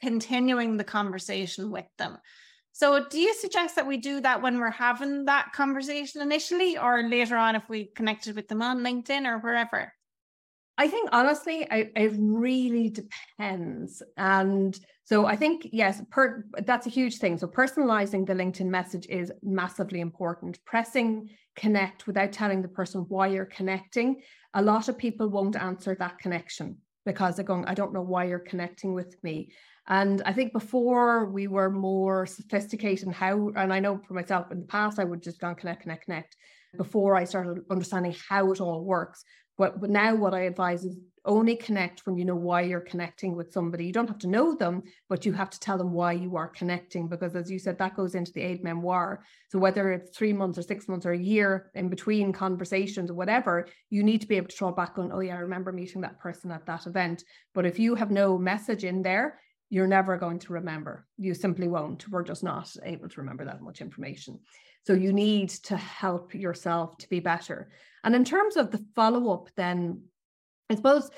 continuing 0.00 0.76
the 0.76 0.84
conversation 0.84 1.70
with 1.70 1.86
them. 1.98 2.18
So, 2.72 3.08
do 3.08 3.18
you 3.18 3.32
suggest 3.34 3.76
that 3.76 3.86
we 3.86 3.96
do 3.96 4.20
that 4.20 4.42
when 4.42 4.58
we're 4.58 4.70
having 4.70 5.24
that 5.24 5.52
conversation 5.54 6.20
initially, 6.20 6.76
or 6.76 7.02
later 7.02 7.36
on 7.36 7.56
if 7.56 7.68
we 7.68 7.86
connected 7.86 8.36
with 8.36 8.48
them 8.48 8.60
on 8.60 8.80
LinkedIn 8.80 9.26
or 9.26 9.38
wherever? 9.38 9.92
I 10.78 10.88
think 10.88 11.08
honestly, 11.12 11.66
I, 11.70 11.90
it 11.96 12.12
really 12.18 12.90
depends. 12.90 14.02
And 14.18 14.78
so 15.06 15.24
I 15.24 15.36
think, 15.36 15.68
yes, 15.72 16.02
per, 16.10 16.44
that's 16.64 16.88
a 16.88 16.90
huge 16.90 17.18
thing. 17.18 17.38
So 17.38 17.46
personalizing 17.46 18.26
the 18.26 18.34
LinkedIn 18.34 18.66
message 18.66 19.06
is 19.08 19.30
massively 19.40 20.00
important. 20.00 20.58
Pressing 20.64 21.30
connect 21.54 22.08
without 22.08 22.32
telling 22.32 22.60
the 22.60 22.68
person 22.68 23.02
why 23.02 23.28
you're 23.28 23.44
connecting. 23.44 24.20
A 24.54 24.62
lot 24.62 24.88
of 24.88 24.98
people 24.98 25.28
won't 25.28 25.54
answer 25.54 25.94
that 26.00 26.18
connection 26.18 26.78
because 27.04 27.36
they're 27.36 27.44
going, 27.44 27.64
I 27.66 27.74
don't 27.74 27.92
know 27.92 28.02
why 28.02 28.24
you're 28.24 28.40
connecting 28.40 28.94
with 28.94 29.16
me. 29.22 29.52
And 29.86 30.22
I 30.26 30.32
think 30.32 30.52
before 30.52 31.26
we 31.26 31.46
were 31.46 31.70
more 31.70 32.26
sophisticated 32.26 33.06
in 33.06 33.12
how, 33.12 33.50
and 33.54 33.72
I 33.72 33.78
know 33.78 34.00
for 34.08 34.14
myself 34.14 34.50
in 34.50 34.58
the 34.58 34.66
past, 34.66 34.98
I 34.98 35.04
would 35.04 35.22
just 35.22 35.38
go 35.38 35.54
connect, 35.54 35.82
connect, 35.82 36.06
connect 36.06 36.36
before 36.76 37.14
I 37.14 37.22
started 37.22 37.62
understanding 37.70 38.16
how 38.28 38.50
it 38.50 38.60
all 38.60 38.84
works. 38.84 39.22
But, 39.58 39.80
but 39.80 39.90
now 39.90 40.14
what 40.14 40.34
I 40.34 40.40
advise 40.40 40.84
is 40.84 40.96
only 41.26 41.56
connect 41.56 42.06
when 42.06 42.16
you 42.16 42.24
know 42.24 42.36
why 42.36 42.62
you're 42.62 42.80
connecting 42.80 43.34
with 43.34 43.52
somebody. 43.52 43.84
You 43.84 43.92
don't 43.92 44.08
have 44.08 44.18
to 44.20 44.28
know 44.28 44.54
them, 44.54 44.82
but 45.08 45.26
you 45.26 45.32
have 45.32 45.50
to 45.50 45.60
tell 45.60 45.76
them 45.76 45.92
why 45.92 46.12
you 46.12 46.36
are 46.36 46.48
connecting 46.48 47.08
because 47.08 47.34
as 47.34 47.50
you 47.50 47.58
said, 47.58 47.78
that 47.78 47.96
goes 47.96 48.14
into 48.14 48.32
the 48.32 48.42
aide 48.42 48.62
memoire. 48.62 49.24
So 49.48 49.58
whether 49.58 49.90
it's 49.92 50.16
three 50.16 50.32
months 50.32 50.58
or 50.58 50.62
six 50.62 50.88
months 50.88 51.04
or 51.04 51.12
a 51.12 51.18
year 51.18 51.70
in 51.74 51.88
between 51.88 52.32
conversations 52.32 53.10
or 53.10 53.14
whatever, 53.14 53.66
you 53.90 54.02
need 54.02 54.20
to 54.20 54.28
be 54.28 54.36
able 54.36 54.48
to 54.48 54.56
draw 54.56 54.70
back 54.70 54.98
on, 54.98 55.10
oh 55.12 55.20
yeah, 55.20 55.34
I 55.34 55.40
remember 55.40 55.72
meeting 55.72 56.00
that 56.02 56.20
person 56.20 56.50
at 56.52 56.66
that 56.66 56.86
event. 56.86 57.24
But 57.54 57.66
if 57.66 57.78
you 57.78 57.94
have 57.96 58.10
no 58.10 58.38
message 58.38 58.84
in 58.84 59.02
there, 59.02 59.40
you're 59.68 59.88
never 59.88 60.16
going 60.16 60.38
to 60.38 60.52
remember. 60.52 61.06
You 61.18 61.34
simply 61.34 61.66
won't. 61.66 62.08
We're 62.08 62.22
just 62.22 62.44
not 62.44 62.70
able 62.84 63.08
to 63.08 63.20
remember 63.20 63.44
that 63.44 63.60
much 63.60 63.80
information. 63.80 64.38
So 64.86 64.92
you 64.92 65.12
need 65.12 65.48
to 65.48 65.76
help 65.76 66.32
yourself 66.32 66.96
to 66.98 67.08
be 67.08 67.18
better. 67.18 67.68
And 68.06 68.14
in 68.14 68.24
terms 68.24 68.56
of 68.56 68.70
the 68.70 68.82
follow 68.94 69.34
up, 69.34 69.48
then 69.56 70.02
I 70.70 70.76
suppose 70.76 71.10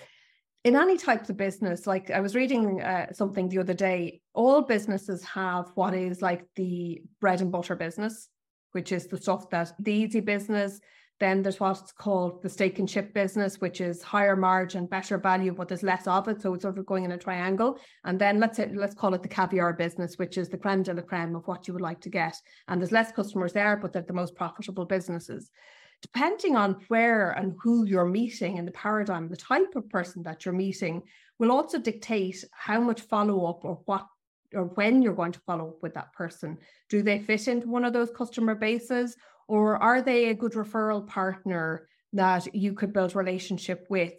in 0.65 0.75
any 0.75 0.97
types 0.97 1.29
of 1.29 1.37
business, 1.37 1.87
like 1.87 2.11
I 2.11 2.21
was 2.21 2.35
reading 2.35 2.81
uh, 2.81 3.13
something 3.13 3.51
the 3.51 3.59
other 3.59 3.75
day, 3.75 4.23
all 4.33 4.63
businesses 4.63 5.23
have 5.25 5.71
what 5.75 5.93
is 5.93 6.23
like 6.23 6.47
the 6.57 7.03
bread 7.21 7.43
and 7.43 7.53
butter 7.53 7.77
business, 7.77 8.29
which 8.73 8.91
is 8.91 9.07
the 9.07 9.19
stuff 9.19 9.51
that 9.51 9.75
the 9.79 9.93
easy 9.93 10.21
business, 10.21 10.81
then 11.21 11.43
there's 11.43 11.61
what's 11.61 11.93
called 11.93 12.43
the 12.43 12.49
steak 12.49 12.79
and 12.79 12.89
chip 12.89 13.13
business, 13.13 13.61
which 13.61 13.83
is 13.83 14.03
higher 14.03 14.37
margin, 14.37 14.87
better 14.87 15.19
value, 15.19 15.53
but 15.53 15.69
there's 15.69 15.83
less 15.83 16.07
of 16.07 16.27
it. 16.29 16.41
So 16.41 16.55
it's 16.55 16.63
sort 16.63 16.79
of 16.79 16.87
going 16.87 17.05
in 17.05 17.13
a 17.13 17.19
triangle. 17.19 17.79
And 18.05 18.19
then 18.19 18.41
let's 18.41 18.57
say, 18.57 18.71
let's 18.75 18.95
call 18.95 19.13
it 19.13 19.23
the 19.23 19.29
caviar 19.29 19.75
business, 19.75 20.17
which 20.17 20.39
is 20.39 20.49
the 20.49 20.57
creme 20.57 20.85
de 20.85 20.95
la 20.95 21.03
creme 21.03 21.37
of 21.37 21.47
what 21.47 21.69
you 21.69 21.75
would 21.75 21.83
like 21.83 22.01
to 22.03 22.09
get. 22.09 22.37
And 22.69 22.81
there's 22.81 22.93
less 22.93 23.13
customers 23.13 23.53
there, 23.53 23.77
but 23.77 23.93
they're 23.93 24.03
the 24.03 24.15
most 24.15 24.37
profitable 24.37 24.87
businesses. 24.87 25.51
Depending 26.03 26.57
on 26.57 26.85
where 26.89 27.31
and 27.31 27.57
who 27.63 27.85
you're 27.85 28.07
meeting 28.07 28.59
and 28.59 28.69
the 28.69 28.73
paradigm, 28.73 29.29
the 29.29 29.37
type 29.37 29.75
of 29.75 29.89
person 29.89 30.23
that 30.23 30.45
you're 30.45 30.55
meeting 30.55 31.03
will 31.39 31.51
also 31.51 31.79
dictate 31.79 32.45
how 32.53 32.81
much 32.81 33.01
follow 33.01 33.47
up 33.47 33.65
or 33.65 33.81
what 33.87 34.07
or 34.55 34.65
when 34.65 35.03
you're 35.03 35.15
going 35.15 35.33
to 35.33 35.41
follow 35.41 35.69
up 35.69 35.83
with 35.83 35.95
that 35.95 36.13
person. 36.13 36.57
Do 36.89 37.03
they 37.03 37.19
fit 37.19 37.49
into 37.49 37.69
one 37.69 37.85
of 37.85 37.93
those 37.93 38.11
customer 38.11 38.55
bases 38.55 39.17
or 39.47 39.77
are 39.77 40.01
they 40.01 40.27
a 40.27 40.35
good 40.35 40.53
referral 40.53 41.07
partner 41.07 41.89
that 42.13 42.55
you 42.55 42.73
could 42.73 42.93
build 42.93 43.15
relationship 43.15 43.87
with? 43.91 44.15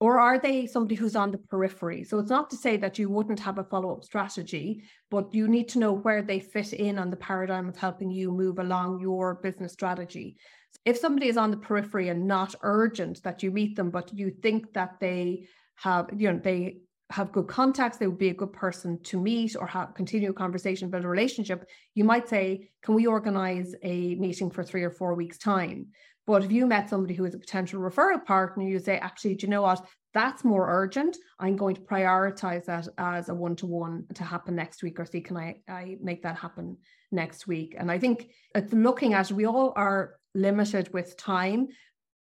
Or 0.00 0.18
are 0.18 0.38
they 0.38 0.66
somebody 0.66 0.94
who's 0.94 1.14
on 1.14 1.30
the 1.30 1.36
periphery? 1.36 2.04
So 2.04 2.18
it's 2.18 2.30
not 2.30 2.48
to 2.50 2.56
say 2.56 2.78
that 2.78 2.98
you 2.98 3.10
wouldn't 3.10 3.38
have 3.40 3.58
a 3.58 3.64
follow 3.64 3.92
up 3.92 4.02
strategy, 4.02 4.82
but 5.10 5.34
you 5.34 5.46
need 5.46 5.68
to 5.70 5.78
know 5.78 5.92
where 5.92 6.22
they 6.22 6.40
fit 6.40 6.72
in 6.72 6.98
on 6.98 7.10
the 7.10 7.18
paradigm 7.18 7.68
of 7.68 7.76
helping 7.76 8.10
you 8.10 8.32
move 8.32 8.58
along 8.58 9.00
your 9.00 9.34
business 9.34 9.74
strategy. 9.74 10.38
If 10.86 10.96
somebody 10.96 11.28
is 11.28 11.36
on 11.36 11.50
the 11.50 11.58
periphery 11.58 12.08
and 12.08 12.26
not 12.26 12.54
urgent 12.62 13.22
that 13.24 13.42
you 13.42 13.50
meet 13.50 13.76
them, 13.76 13.90
but 13.90 14.14
you 14.14 14.30
think 14.42 14.72
that 14.72 14.98
they 15.00 15.46
have, 15.76 16.08
you 16.16 16.32
know, 16.32 16.40
they 16.42 16.78
have 17.10 17.32
good 17.32 17.48
contacts, 17.48 17.98
they 17.98 18.06
would 18.06 18.18
be 18.18 18.30
a 18.30 18.34
good 18.34 18.52
person 18.52 19.02
to 19.02 19.20
meet 19.20 19.56
or 19.56 19.66
have 19.66 19.94
continue 19.94 20.30
a 20.30 20.32
conversation, 20.32 20.88
build 20.88 21.04
a 21.04 21.08
relationship, 21.08 21.68
you 21.94 22.04
might 22.04 22.28
say, 22.28 22.70
Can 22.82 22.94
we 22.94 23.06
organize 23.06 23.74
a 23.82 24.14
meeting 24.14 24.50
for 24.50 24.62
three 24.62 24.84
or 24.84 24.90
four 24.90 25.14
weeks' 25.14 25.38
time? 25.38 25.88
But 26.30 26.44
if 26.44 26.52
you 26.52 26.64
met 26.64 26.88
somebody 26.88 27.14
who 27.14 27.24
is 27.24 27.34
a 27.34 27.38
potential 27.38 27.80
referral 27.80 28.24
partner, 28.24 28.62
you 28.62 28.78
say, 28.78 28.98
actually, 28.98 29.34
do 29.34 29.46
you 29.46 29.50
know 29.50 29.62
what? 29.62 29.84
That's 30.14 30.44
more 30.44 30.70
urgent. 30.70 31.16
I'm 31.40 31.56
going 31.56 31.74
to 31.74 31.80
prioritize 31.80 32.66
that 32.66 32.86
as 32.98 33.28
a 33.28 33.34
one 33.34 33.56
to 33.56 33.66
one 33.66 34.04
to 34.14 34.22
happen 34.22 34.54
next 34.54 34.80
week, 34.84 35.00
or 35.00 35.06
see, 35.06 35.22
can 35.22 35.36
I, 35.36 35.56
I 35.68 35.96
make 36.00 36.22
that 36.22 36.36
happen 36.36 36.76
next 37.10 37.48
week? 37.48 37.74
And 37.76 37.90
I 37.90 37.98
think 37.98 38.30
it's 38.54 38.72
looking 38.72 39.12
at 39.12 39.32
we 39.32 39.44
all 39.44 39.72
are 39.74 40.18
limited 40.32 40.92
with 40.92 41.16
time, 41.16 41.66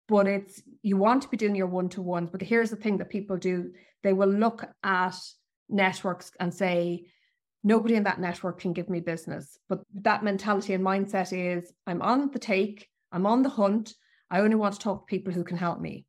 but 0.08 0.28
it's 0.28 0.62
you 0.84 0.98
want 0.98 1.24
to 1.24 1.30
be 1.30 1.38
doing 1.38 1.56
your 1.56 1.66
one 1.66 1.90
to 1.90 2.04
ones. 2.04 2.30
But 2.32 2.44
here's 2.44 2.70
the 2.70 2.76
thing 2.76 3.00
that 3.00 3.10
people 3.10 3.38
do 3.38 3.72
they 4.04 4.14
will 4.14 4.30
look 4.30 4.68
at 4.84 5.16
networks 5.68 6.30
and 6.40 6.54
say, 6.54 7.08
nobody 7.64 7.96
in 7.96 8.04
that 8.04 8.22
network 8.22 8.60
can 8.60 8.74
give 8.74 8.88
me 8.88 9.00
business. 9.00 9.58
But 9.68 9.82
that 10.04 10.24
mentality 10.24 10.76
and 10.76 10.86
mindset 10.86 11.34
is 11.34 11.74
I'm 11.88 12.04
on 12.04 12.30
the 12.30 12.38
take, 12.38 12.88
I'm 13.16 13.26
on 13.26 13.44
the 13.44 13.50
hunt. 13.50 13.94
I 14.30 14.42
only 14.42 14.56
want 14.56 14.74
to 14.74 14.80
talk 14.80 15.08
to 15.08 15.10
people 15.10 15.32
who 15.32 15.46
can 15.46 15.56
help 15.56 15.80
me. 15.80 16.06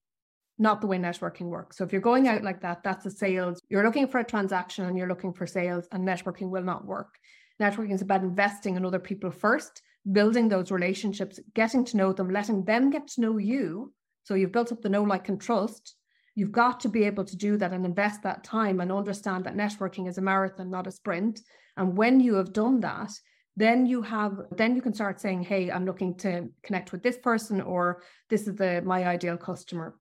Not 0.58 0.80
the 0.80 0.88
way 0.88 0.98
networking 0.98 1.46
works. 1.50 1.76
So 1.76 1.84
if 1.84 1.92
you're 1.92 2.00
going 2.00 2.26
out 2.26 2.42
like 2.42 2.62
that, 2.62 2.82
that's 2.82 3.06
a 3.06 3.10
sales. 3.12 3.60
You're 3.68 3.84
looking 3.84 4.08
for 4.08 4.18
a 4.18 4.24
transaction 4.24 4.86
and 4.86 4.98
you're 4.98 5.08
looking 5.08 5.32
for 5.32 5.46
sales, 5.46 5.86
and 5.92 6.06
networking 6.06 6.50
will 6.50 6.64
not 6.64 6.84
work. 6.84 7.14
Networking 7.62 7.92
is 7.92 8.02
about 8.02 8.22
investing 8.22 8.74
in 8.74 8.84
other 8.84 8.98
people 8.98 9.30
first, 9.30 9.82
building 10.10 10.48
those 10.48 10.72
relationships, 10.72 11.38
getting 11.54 11.84
to 11.84 11.96
know 11.96 12.12
them, 12.12 12.28
letting 12.28 12.64
them 12.64 12.90
get 12.90 13.06
to 13.08 13.20
know 13.20 13.38
you. 13.38 13.92
So 14.24 14.34
you've 14.34 14.50
built 14.50 14.72
up 14.72 14.82
the 14.82 14.88
know, 14.88 15.04
like, 15.04 15.28
and 15.28 15.40
trust. 15.40 15.94
You've 16.34 16.50
got 16.50 16.80
to 16.80 16.88
be 16.88 17.04
able 17.04 17.24
to 17.24 17.36
do 17.36 17.56
that 17.58 17.72
and 17.72 17.86
invest 17.86 18.24
that 18.24 18.42
time 18.42 18.80
and 18.80 18.90
understand 18.90 19.44
that 19.44 19.56
networking 19.56 20.08
is 20.08 20.18
a 20.18 20.22
marathon, 20.22 20.70
not 20.70 20.88
a 20.88 20.90
sprint. 20.90 21.40
And 21.76 21.96
when 21.96 22.18
you 22.18 22.34
have 22.34 22.52
done 22.52 22.80
that, 22.80 23.12
then 23.56 23.86
you 23.86 24.02
have 24.02 24.38
then 24.56 24.76
you 24.76 24.82
can 24.82 24.92
start 24.92 25.20
saying 25.20 25.42
hey 25.42 25.70
i'm 25.70 25.86
looking 25.86 26.14
to 26.14 26.48
connect 26.62 26.92
with 26.92 27.02
this 27.02 27.16
person 27.16 27.60
or 27.60 28.02
this 28.28 28.46
is 28.46 28.54
the 28.56 28.82
my 28.84 29.06
ideal 29.06 29.36
customer. 29.36 29.96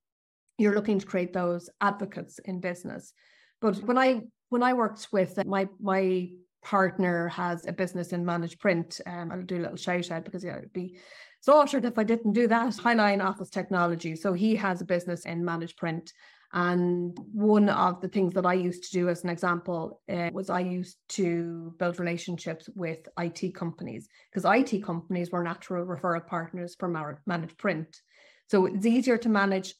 You're 0.57 0.75
looking 0.75 0.99
to 0.99 1.05
create 1.05 1.33
those 1.33 1.69
advocates 1.81 2.39
in 2.39 2.59
business. 2.59 3.13
But 3.61 3.77
when 3.83 3.97
i 3.97 4.21
when 4.49 4.63
i 4.63 4.73
worked 4.73 5.07
with 5.11 5.45
my 5.45 5.67
my 5.79 6.29
partner 6.63 7.27
has 7.27 7.67
a 7.67 7.73
business 7.73 8.11
in 8.11 8.25
managed 8.25 8.59
print 8.59 8.99
um, 9.05 9.31
i'll 9.31 9.43
do 9.43 9.57
a 9.57 9.63
little 9.63 9.77
shout 9.77 10.09
out 10.09 10.25
because 10.25 10.43
yeah 10.43 10.57
it'd 10.57 10.73
be 10.73 10.97
slaughtered 11.41 11.85
if 11.85 11.99
i 11.99 12.03
didn't 12.03 12.33
do 12.33 12.47
that. 12.47 12.73
Highline 12.73 13.23
office 13.23 13.51
technology. 13.51 14.15
So 14.15 14.33
he 14.33 14.55
has 14.55 14.81
a 14.81 14.85
business 14.85 15.25
in 15.25 15.45
managed 15.45 15.77
print 15.77 16.11
and 16.53 17.17
one 17.33 17.69
of 17.69 18.01
the 18.01 18.07
things 18.07 18.33
that 18.35 18.45
I 18.45 18.53
used 18.53 18.83
to 18.83 18.91
do, 18.91 19.09
as 19.09 19.23
an 19.23 19.29
example, 19.29 20.01
uh, 20.11 20.29
was 20.31 20.49
I 20.49 20.61
used 20.61 20.97
to 21.09 21.73
build 21.77 21.99
relationships 21.99 22.69
with 22.75 22.99
IT 23.19 23.53
companies 23.55 24.07
because 24.31 24.45
IT 24.45 24.83
companies 24.83 25.31
were 25.31 25.43
natural 25.43 25.85
referral 25.85 26.25
partners 26.25 26.75
for 26.79 26.87
managed 27.25 27.57
print. 27.57 27.99
So 28.47 28.67
it's 28.67 28.85
easier 28.85 29.17
to 29.17 29.29
manage 29.29 29.73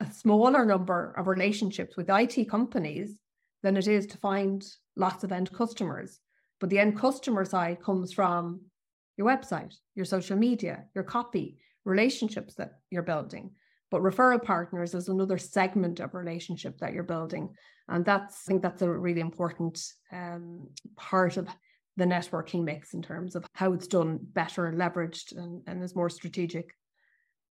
a 0.00 0.10
smaller 0.10 0.64
number 0.64 1.14
of 1.16 1.26
relationships 1.26 1.96
with 1.96 2.10
IT 2.10 2.48
companies 2.50 3.20
than 3.62 3.76
it 3.76 3.86
is 3.86 4.06
to 4.06 4.18
find 4.18 4.64
lots 4.96 5.24
of 5.24 5.32
end 5.32 5.52
customers. 5.52 6.20
But 6.60 6.70
the 6.70 6.78
end 6.78 6.98
customer 6.98 7.44
side 7.44 7.82
comes 7.82 8.12
from 8.12 8.62
your 9.16 9.26
website, 9.26 9.74
your 9.94 10.04
social 10.04 10.36
media, 10.36 10.84
your 10.94 11.04
copy, 11.04 11.58
relationships 11.84 12.54
that 12.54 12.80
you're 12.90 13.02
building. 13.02 13.52
But 13.96 14.02
referral 14.02 14.42
partners 14.42 14.92
is 14.92 15.08
another 15.08 15.38
segment 15.38 16.00
of 16.00 16.12
relationship 16.12 16.76
that 16.80 16.92
you're 16.92 17.02
building. 17.02 17.48
And 17.88 18.04
that's, 18.04 18.42
I 18.46 18.50
think 18.50 18.60
that's 18.60 18.82
a 18.82 18.90
really 18.90 19.22
important 19.22 19.80
um, 20.12 20.68
part 20.96 21.38
of 21.38 21.48
the 21.96 22.04
networking 22.04 22.62
mix 22.62 22.92
in 22.92 23.00
terms 23.00 23.36
of 23.36 23.46
how 23.54 23.72
it's 23.72 23.86
done 23.86 24.18
better, 24.20 24.70
leveraged, 24.70 25.34
and, 25.34 25.62
and 25.66 25.82
is 25.82 25.96
more 25.96 26.10
strategic. 26.10 26.74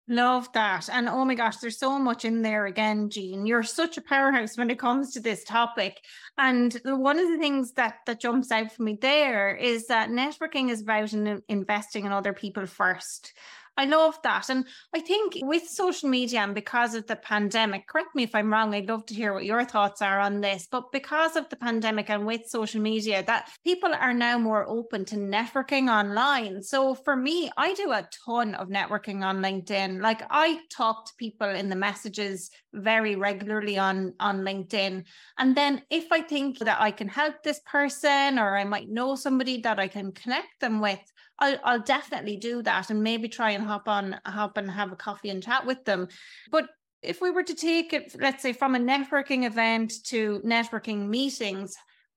Love 0.08 0.48
that. 0.54 0.88
And 0.90 1.10
oh 1.10 1.26
my 1.26 1.36
gosh, 1.36 1.58
there's 1.58 1.78
so 1.78 2.00
much 2.00 2.24
in 2.24 2.42
there 2.42 2.68
again, 2.68 3.10
Jean. 3.10 3.46
You're 3.46 3.62
such 3.62 3.98
a 3.98 4.02
powerhouse 4.02 4.58
when 4.58 4.70
it 4.70 4.80
comes 4.80 5.12
to 5.12 5.20
this 5.20 5.44
topic. 5.44 6.00
And 6.38 6.74
one 6.86 7.20
of 7.20 7.28
the 7.28 7.38
things 7.38 7.74
that 7.74 7.98
that 8.06 8.22
jumps 8.22 8.50
out 8.50 8.72
for 8.72 8.84
me 8.84 8.98
there 9.02 9.58
is 9.58 9.88
that 9.88 10.10
networking 10.10 10.70
is 10.70 10.84
about 10.84 11.12
in, 11.12 11.44
investing 11.50 12.06
in 12.06 12.14
other 12.14 12.32
people 12.32 12.66
first. 12.66 13.34
I 13.80 13.86
love 13.86 14.20
that. 14.24 14.50
And 14.50 14.66
I 14.94 15.00
think 15.00 15.38
with 15.42 15.66
social 15.66 16.10
media 16.10 16.42
and 16.42 16.54
because 16.54 16.96
of 16.96 17.08
the 17.08 17.16
pandemic, 17.16 17.88
correct 17.88 18.14
me 18.14 18.24
if 18.24 18.36
I'm 18.36 18.52
wrong, 18.52 18.76
I'd 18.76 18.90
love 18.90 19.06
to 19.06 19.14
hear 19.14 19.34
what 19.34 19.46
your 19.46 19.64
thoughts 19.64 20.02
are 20.02 20.20
on 20.20 20.42
this. 20.42 20.68
But 20.70 20.92
because 20.92 21.38
of 21.38 21.48
the 21.48 21.56
pandemic 21.56 22.10
and 22.10 22.26
with 22.26 22.46
social 22.46 22.82
media, 22.82 23.24
that 23.24 23.50
people 23.64 23.94
are 23.94 24.14
now 24.14 24.38
more 24.38 24.68
open 24.68 25.06
to 25.06 25.16
networking 25.16 25.90
online. 25.90 26.62
So 26.62 26.94
for 26.94 27.16
me, 27.16 27.50
I 27.56 27.74
do 27.74 27.94
a 27.94 28.06
ton 28.26 28.54
of 28.56 28.68
networking 28.68 29.24
on 29.24 29.38
LinkedIn. 29.38 30.02
Like 30.02 30.24
I 30.30 30.60
talk 30.70 31.06
to 31.06 31.14
people 31.16 31.48
in 31.48 31.70
the 31.70 31.78
messages 31.78 32.52
very 32.74 33.16
regularly 33.16 33.78
on, 33.78 34.14
on 34.20 34.42
LinkedIn. 34.42 35.06
And 35.38 35.56
then 35.56 35.84
if 35.90 36.12
I 36.12 36.20
think 36.20 36.60
that 36.60 36.82
I 36.82 36.92
can 36.92 37.08
help 37.08 37.44
this 37.44 37.62
person 37.66 38.40
or 38.40 38.58
I 38.58 38.66
might 38.66 38.90
know 38.90 39.16
somebody 39.16 39.62
that 39.62 39.80
I 39.80 39.88
can 39.88 40.12
connect 40.12 40.60
them 40.60 40.82
with, 40.82 41.00
I'll, 41.40 41.58
I'll 41.64 41.80
definitely 41.80 42.38
do 42.38 42.62
that 42.64 42.90
and 42.90 43.04
maybe 43.04 43.28
try 43.28 43.52
and 43.52 43.64
hop 43.64 43.88
on, 43.88 44.20
hop 44.26 44.58
and 44.58 44.70
have 44.70 44.92
a 44.92 44.96
coffee 44.96 45.30
and 45.30 45.42
chat 45.42 45.66
with 45.66 45.84
them. 45.86 46.08
But 46.52 46.70
if 47.02 47.22
we 47.22 47.32
were 47.32 47.44
to 47.44 47.56
take 47.56 47.94
it, 47.94 48.16
let's 48.20 48.44
say, 48.44 48.54
from 48.54 48.76
a 48.76 48.80
networking 48.80 49.46
event 49.46 49.94
to 50.06 50.42
networking 50.46 51.08
meetings, 51.08 51.76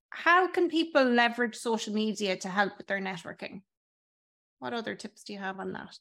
how 0.09 0.47
can 0.47 0.69
people 0.69 1.03
leverage 1.03 1.55
social 1.55 1.93
media 1.93 2.35
to 2.37 2.49
help 2.49 2.77
with 2.77 2.87
their 2.87 2.99
networking? 2.99 3.61
What 4.59 4.73
other 4.73 4.95
tips 4.95 5.23
do 5.23 5.33
you 5.33 5.39
have 5.39 5.59
on 5.59 5.73
that? 5.73 5.97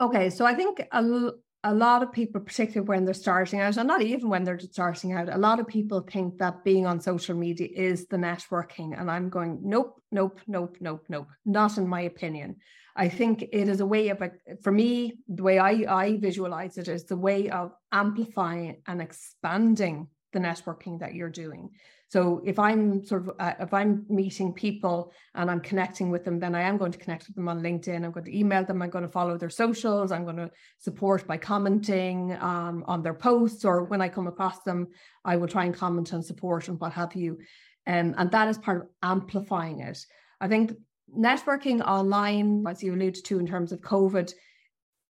Okay, 0.00 0.30
so 0.30 0.44
I 0.44 0.54
think 0.54 0.86
a, 0.92 1.30
a 1.64 1.72
lot 1.72 2.02
of 2.02 2.12
people, 2.12 2.40
particularly 2.40 2.88
when 2.88 3.04
they're 3.04 3.14
starting 3.14 3.60
out, 3.60 3.76
and 3.76 3.86
not 3.86 4.02
even 4.02 4.28
when 4.28 4.42
they're 4.42 4.58
starting 4.58 5.12
out, 5.12 5.32
a 5.32 5.38
lot 5.38 5.60
of 5.60 5.68
people 5.68 6.00
think 6.00 6.38
that 6.38 6.64
being 6.64 6.86
on 6.86 7.00
social 7.00 7.36
media 7.36 7.68
is 7.72 8.06
the 8.06 8.16
networking. 8.16 8.98
And 8.98 9.10
I'm 9.10 9.28
going, 9.28 9.60
nope, 9.62 10.00
nope, 10.10 10.40
nope, 10.48 10.76
nope, 10.80 11.04
nope. 11.08 11.28
Not 11.44 11.78
in 11.78 11.86
my 11.86 12.00
opinion. 12.02 12.56
I 12.96 13.08
think 13.08 13.42
it 13.42 13.68
is 13.68 13.80
a 13.80 13.86
way 13.86 14.08
of, 14.08 14.22
for 14.62 14.72
me, 14.72 15.18
the 15.28 15.42
way 15.42 15.58
I, 15.58 15.84
I 15.88 16.16
visualize 16.18 16.78
it 16.78 16.88
is 16.88 17.04
the 17.04 17.16
way 17.16 17.48
of 17.48 17.72
amplifying 17.92 18.82
and 18.86 19.00
expanding 19.00 20.08
the 20.32 20.40
networking 20.40 20.98
that 21.00 21.14
you're 21.14 21.30
doing. 21.30 21.70
So 22.12 22.42
if 22.44 22.58
I'm 22.58 23.02
sort 23.06 23.22
of 23.22 23.36
uh, 23.38 23.54
if 23.58 23.72
I'm 23.72 24.04
meeting 24.10 24.52
people 24.52 25.14
and 25.34 25.50
I'm 25.50 25.60
connecting 25.60 26.10
with 26.10 26.26
them, 26.26 26.38
then 26.38 26.54
I 26.54 26.60
am 26.60 26.76
going 26.76 26.92
to 26.92 26.98
connect 26.98 27.26
with 27.26 27.36
them 27.36 27.48
on 27.48 27.62
LinkedIn. 27.62 28.04
I'm 28.04 28.12
going 28.12 28.26
to 28.26 28.38
email 28.38 28.66
them. 28.66 28.82
I'm 28.82 28.90
going 28.90 29.06
to 29.06 29.10
follow 29.10 29.38
their 29.38 29.48
socials. 29.48 30.12
I'm 30.12 30.24
going 30.24 30.36
to 30.36 30.50
support 30.78 31.26
by 31.26 31.38
commenting 31.38 32.36
um, 32.38 32.84
on 32.86 33.02
their 33.02 33.14
posts, 33.14 33.64
or 33.64 33.84
when 33.84 34.02
I 34.02 34.10
come 34.10 34.26
across 34.26 34.60
them, 34.60 34.88
I 35.24 35.36
will 35.38 35.48
try 35.48 35.64
and 35.64 35.74
comment 35.74 36.12
and 36.12 36.22
support 36.22 36.68
and 36.68 36.78
what 36.78 36.92
have 36.92 37.14
you. 37.14 37.38
Um, 37.86 38.14
and 38.18 38.30
that 38.30 38.48
is 38.48 38.58
part 38.58 38.82
of 38.82 38.88
amplifying 39.02 39.80
it. 39.80 40.04
I 40.38 40.48
think 40.48 40.74
networking 41.18 41.80
online, 41.80 42.66
as 42.68 42.82
you 42.82 42.92
alluded 42.92 43.24
to 43.24 43.38
in 43.38 43.46
terms 43.46 43.72
of 43.72 43.80
COVID, 43.80 44.34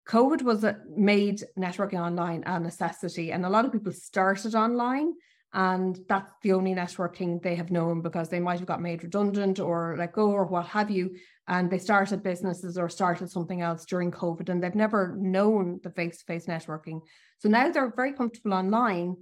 COVID 0.09 0.41
was 0.41 0.63
a, 0.63 0.79
made 0.89 1.43
networking 1.59 2.01
online 2.01 2.41
a 2.47 2.59
necessity, 2.59 3.31
and 3.33 3.45
a 3.45 3.49
lot 3.49 3.65
of 3.65 3.71
people 3.71 3.91
started 3.91 4.55
online 4.55 5.13
and 5.57 5.99
that's 6.07 6.31
the 6.43 6.53
only 6.53 6.75
networking 6.75 7.41
they 7.41 7.55
have 7.55 7.71
known 7.71 8.01
because 8.01 8.29
they 8.29 8.39
might 8.39 8.59
have 8.59 8.67
got 8.67 8.81
made 8.81 9.03
redundant 9.03 9.59
or 9.59 9.95
let 9.97 10.13
go 10.13 10.29
or 10.29 10.45
what 10.45 10.67
have 10.67 10.91
you. 10.91 11.15
And 11.47 11.71
they 11.71 11.79
started 11.79 12.21
businesses 12.21 12.77
or 12.77 12.89
started 12.89 13.31
something 13.31 13.61
else 13.61 13.83
during 13.85 14.11
covid 14.11 14.49
and 14.49 14.63
they've 14.63 14.75
never 14.75 15.17
known 15.19 15.79
the 15.83 15.89
face-to-face 15.89 16.45
networking. 16.45 17.01
So 17.39 17.49
now 17.49 17.71
they're 17.71 17.91
very 17.95 18.13
comfortable 18.13 18.53
online 18.53 19.15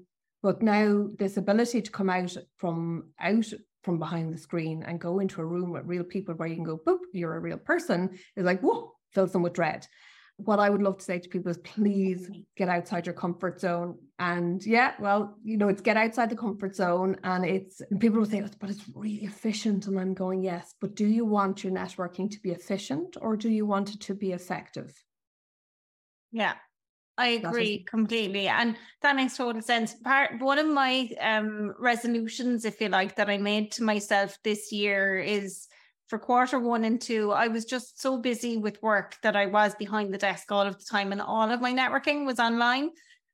but 0.45 0.61
now 0.61 1.07
this 1.17 1.38
ability 1.38 1.81
to 1.81 1.89
come 1.89 2.07
out 2.07 2.38
from 2.57 3.09
out 3.19 3.51
from 3.83 3.97
behind 3.97 4.31
the 4.31 4.38
screen 4.38 4.83
and 4.83 5.01
go 5.01 5.17
into 5.17 5.41
a 5.41 5.45
room 5.45 5.71
with 5.71 5.86
real 5.86 6.03
people 6.03 6.36
where 6.36 6.47
you 6.47 6.53
can 6.53 6.63
go 6.63 6.79
boop 6.86 6.99
you're 7.13 7.36
a 7.36 7.39
real 7.39 7.57
person 7.57 8.15
is 8.36 8.45
like 8.45 8.61
whoa 8.61 8.93
fills 9.11 9.31
them 9.31 9.41
with 9.41 9.53
dread 9.53 9.88
what 10.38 10.59
I 10.59 10.69
would 10.69 10.81
love 10.81 10.97
to 10.97 11.03
say 11.03 11.19
to 11.19 11.29
people 11.29 11.49
is 11.51 11.57
please 11.59 12.29
get 12.57 12.67
outside 12.67 13.05
your 13.05 13.15
comfort 13.15 13.59
zone. 13.59 13.97
And 14.19 14.65
yeah, 14.65 14.93
well, 14.99 15.38
you 15.43 15.57
know, 15.57 15.69
it's 15.69 15.81
get 15.81 15.97
outside 15.97 16.29
the 16.29 16.36
comfort 16.36 16.75
zone. 16.75 17.17
And 17.23 17.45
it's 17.45 17.81
and 17.81 17.99
people 17.99 18.19
will 18.19 18.25
say, 18.25 18.43
but 18.59 18.69
it's 18.69 18.83
really 18.93 19.23
efficient. 19.23 19.88
And 19.88 19.99
I'm 19.99 20.13
going, 20.13 20.43
yes, 20.43 20.73
but 20.81 20.95
do 20.95 21.07
you 21.07 21.25
want 21.25 21.63
your 21.63 21.73
networking 21.73 22.29
to 22.31 22.39
be 22.41 22.51
efficient 22.51 23.15
or 23.21 23.38
do 23.38 23.49
you 23.49 23.65
want 23.65 23.93
it 23.93 24.01
to 24.01 24.13
be 24.13 24.33
effective? 24.33 24.93
Yeah. 26.31 26.55
I 27.17 27.27
agree 27.27 27.75
is- 27.75 27.89
completely. 27.89 28.49
And 28.49 28.75
that 29.01 29.15
makes 29.15 29.38
total 29.38 29.61
sense. 29.61 29.93
Part 29.93 30.41
one 30.41 30.59
of 30.59 30.67
my 30.67 31.09
um 31.21 31.73
resolutions, 31.79 32.65
if 32.65 32.81
you 32.81 32.89
like, 32.89 33.15
that 33.15 33.29
I 33.29 33.38
made 33.38 33.71
to 33.73 33.83
myself 33.83 34.38
this 34.43 34.73
year 34.73 35.17
is 35.17 35.67
for 36.08 36.20
quarter 36.20 36.60
one 36.60 36.84
and 36.84 37.01
two, 37.01 37.32
I 37.32 37.47
was 37.47 37.66
just 37.66 38.01
so 38.01 38.18
busy 38.18 38.58
with 38.58 38.82
work 38.84 39.18
that 39.24 39.36
I 39.36 39.47
was 39.47 39.76
behind 39.76 40.14
the 40.14 40.18
desk 40.18 40.51
all 40.51 40.66
of 40.68 40.78
the 40.78 40.86
time 40.86 41.12
and 41.12 41.22
all 41.22 41.51
of 41.51 41.62
my 41.62 41.74
networking 41.74 42.26
was 42.26 42.39
online. 42.39 42.91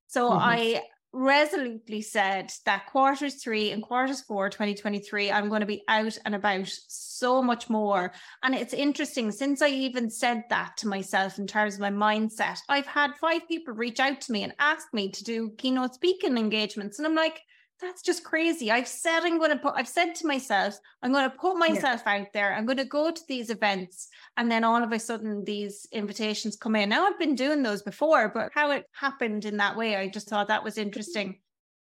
So 0.07 0.29
mm-hmm. 0.29 0.39
I 0.39 0.81
resolutely 1.13 2.01
said 2.01 2.51
that 2.65 2.85
quarters 2.87 3.43
three 3.43 3.71
and 3.71 3.83
quarters 3.83 4.21
four 4.21 4.49
2023 4.49 5.29
i'm 5.29 5.49
going 5.49 5.59
to 5.59 5.65
be 5.65 5.83
out 5.89 6.17
and 6.23 6.33
about 6.33 6.69
so 6.87 7.41
much 7.41 7.69
more 7.69 8.13
and 8.43 8.55
it's 8.55 8.73
interesting 8.73 9.29
since 9.29 9.61
i 9.61 9.67
even 9.67 10.09
said 10.09 10.41
that 10.49 10.71
to 10.77 10.87
myself 10.87 11.37
in 11.37 11.45
terms 11.45 11.73
of 11.73 11.81
my 11.81 11.91
mindset 11.91 12.59
i've 12.69 12.85
had 12.85 13.11
five 13.19 13.45
people 13.49 13.73
reach 13.73 13.99
out 13.99 14.21
to 14.21 14.31
me 14.31 14.43
and 14.43 14.53
ask 14.59 14.87
me 14.93 15.09
to 15.11 15.21
do 15.25 15.49
keynote 15.57 15.93
speaking 15.93 16.37
engagements 16.37 16.97
and 16.97 17.05
i'm 17.05 17.15
like 17.15 17.41
that's 17.81 18.01
just 18.01 18.23
crazy. 18.23 18.71
I've 18.71 18.87
said 18.87 19.21
I'm 19.23 19.37
going 19.39 19.51
to 19.51 19.57
put, 19.57 19.73
I've 19.75 19.87
said 19.87 20.13
to 20.15 20.27
myself, 20.27 20.77
I'm 21.01 21.11
going 21.11 21.29
to 21.29 21.35
put 21.35 21.57
myself 21.57 22.03
yeah. 22.05 22.19
out 22.19 22.27
there. 22.33 22.53
I'm 22.53 22.65
going 22.65 22.77
to 22.77 22.85
go 22.85 23.11
to 23.11 23.21
these 23.27 23.49
events. 23.49 24.07
And 24.37 24.51
then 24.51 24.63
all 24.63 24.83
of 24.83 24.91
a 24.91 24.99
sudden, 24.99 25.43
these 25.43 25.87
invitations 25.91 26.55
come 26.55 26.75
in. 26.75 26.89
Now, 26.89 27.05
I've 27.05 27.19
been 27.19 27.35
doing 27.35 27.63
those 27.63 27.81
before, 27.81 28.29
but 28.29 28.51
how 28.53 28.71
it 28.71 28.85
happened 28.93 29.45
in 29.45 29.57
that 29.57 29.75
way, 29.75 29.95
I 29.95 30.07
just 30.07 30.29
thought 30.29 30.47
that 30.47 30.63
was 30.63 30.77
interesting. 30.77 31.39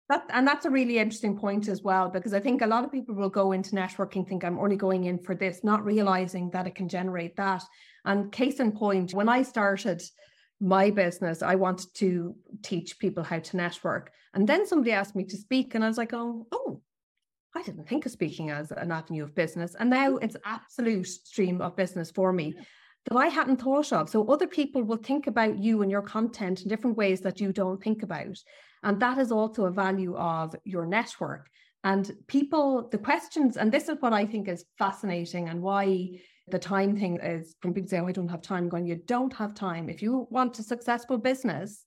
That, 0.09 0.25
and 0.29 0.45
that's 0.45 0.65
a 0.65 0.69
really 0.69 0.97
interesting 0.97 1.37
point 1.37 1.69
as 1.69 1.81
well, 1.81 2.09
because 2.09 2.33
I 2.33 2.39
think 2.39 2.61
a 2.61 2.67
lot 2.67 2.83
of 2.83 2.91
people 2.91 3.15
will 3.15 3.29
go 3.29 3.53
into 3.53 3.75
networking, 3.75 4.27
think 4.27 4.43
I'm 4.43 4.59
only 4.59 4.75
going 4.75 5.05
in 5.05 5.17
for 5.17 5.33
this, 5.33 5.63
not 5.63 5.85
realizing 5.85 6.49
that 6.51 6.67
it 6.67 6.75
can 6.75 6.89
generate 6.89 7.37
that. 7.37 7.63
And 8.03 8.31
case 8.31 8.59
in 8.59 8.73
point, 8.73 9.13
when 9.13 9.29
I 9.29 9.43
started, 9.43 10.03
my 10.59 10.89
business, 10.89 11.41
I 11.41 11.55
wanted 11.55 11.93
to 11.95 12.35
teach 12.61 12.99
people 12.99 13.23
how 13.23 13.39
to 13.39 13.57
network. 13.57 14.11
And 14.33 14.47
then 14.47 14.65
somebody 14.65 14.91
asked 14.91 15.15
me 15.15 15.25
to 15.25 15.37
speak, 15.37 15.75
and 15.75 15.83
I 15.83 15.87
was 15.87 15.97
like, 15.97 16.13
oh, 16.13 16.47
oh, 16.51 16.81
I 17.55 17.61
didn't 17.63 17.87
think 17.87 18.05
of 18.05 18.11
speaking 18.11 18.49
as 18.49 18.71
an 18.71 18.91
avenue 18.91 19.23
of 19.23 19.35
business. 19.35 19.75
And 19.79 19.89
now 19.89 20.17
it's 20.17 20.35
absolute 20.45 21.07
stream 21.07 21.61
of 21.61 21.75
business 21.75 22.11
for 22.11 22.33
me 22.33 22.55
that 23.05 23.17
I 23.17 23.27
hadn't 23.27 23.61
thought 23.61 23.91
of. 23.91 24.09
So 24.09 24.25
other 24.27 24.47
people 24.47 24.81
will 24.81 24.97
think 24.97 25.27
about 25.27 25.61
you 25.61 25.81
and 25.81 25.91
your 25.91 26.01
content 26.01 26.61
in 26.61 26.69
different 26.69 26.97
ways 26.97 27.21
that 27.21 27.39
you 27.39 27.51
don't 27.51 27.83
think 27.83 28.01
about. 28.01 28.37
And 28.81 28.99
that 29.01 29.17
is 29.17 29.31
also 29.31 29.65
a 29.65 29.71
value 29.71 30.15
of 30.15 30.55
your 30.63 30.85
network. 30.85 31.49
And 31.83 32.09
people, 32.27 32.87
the 32.89 32.97
questions, 32.97 33.57
and 33.57 33.71
this 33.71 33.89
is 33.89 33.97
what 33.99 34.13
I 34.13 34.25
think 34.25 34.47
is 34.47 34.65
fascinating 34.77 35.49
and 35.49 35.61
why 35.61 36.21
the 36.47 36.59
time 36.59 36.97
thing 36.97 37.19
is 37.21 37.55
when 37.61 37.73
people 37.73 37.89
say, 37.89 37.99
Oh, 37.99 38.07
I 38.07 38.11
don't 38.11 38.29
have 38.29 38.41
time, 38.41 38.69
going, 38.69 38.85
You 38.85 38.95
don't 38.95 39.33
have 39.33 39.53
time. 39.53 39.89
If 39.89 40.01
you 40.01 40.27
want 40.29 40.59
a 40.59 40.63
successful 40.63 41.17
business, 41.17 41.85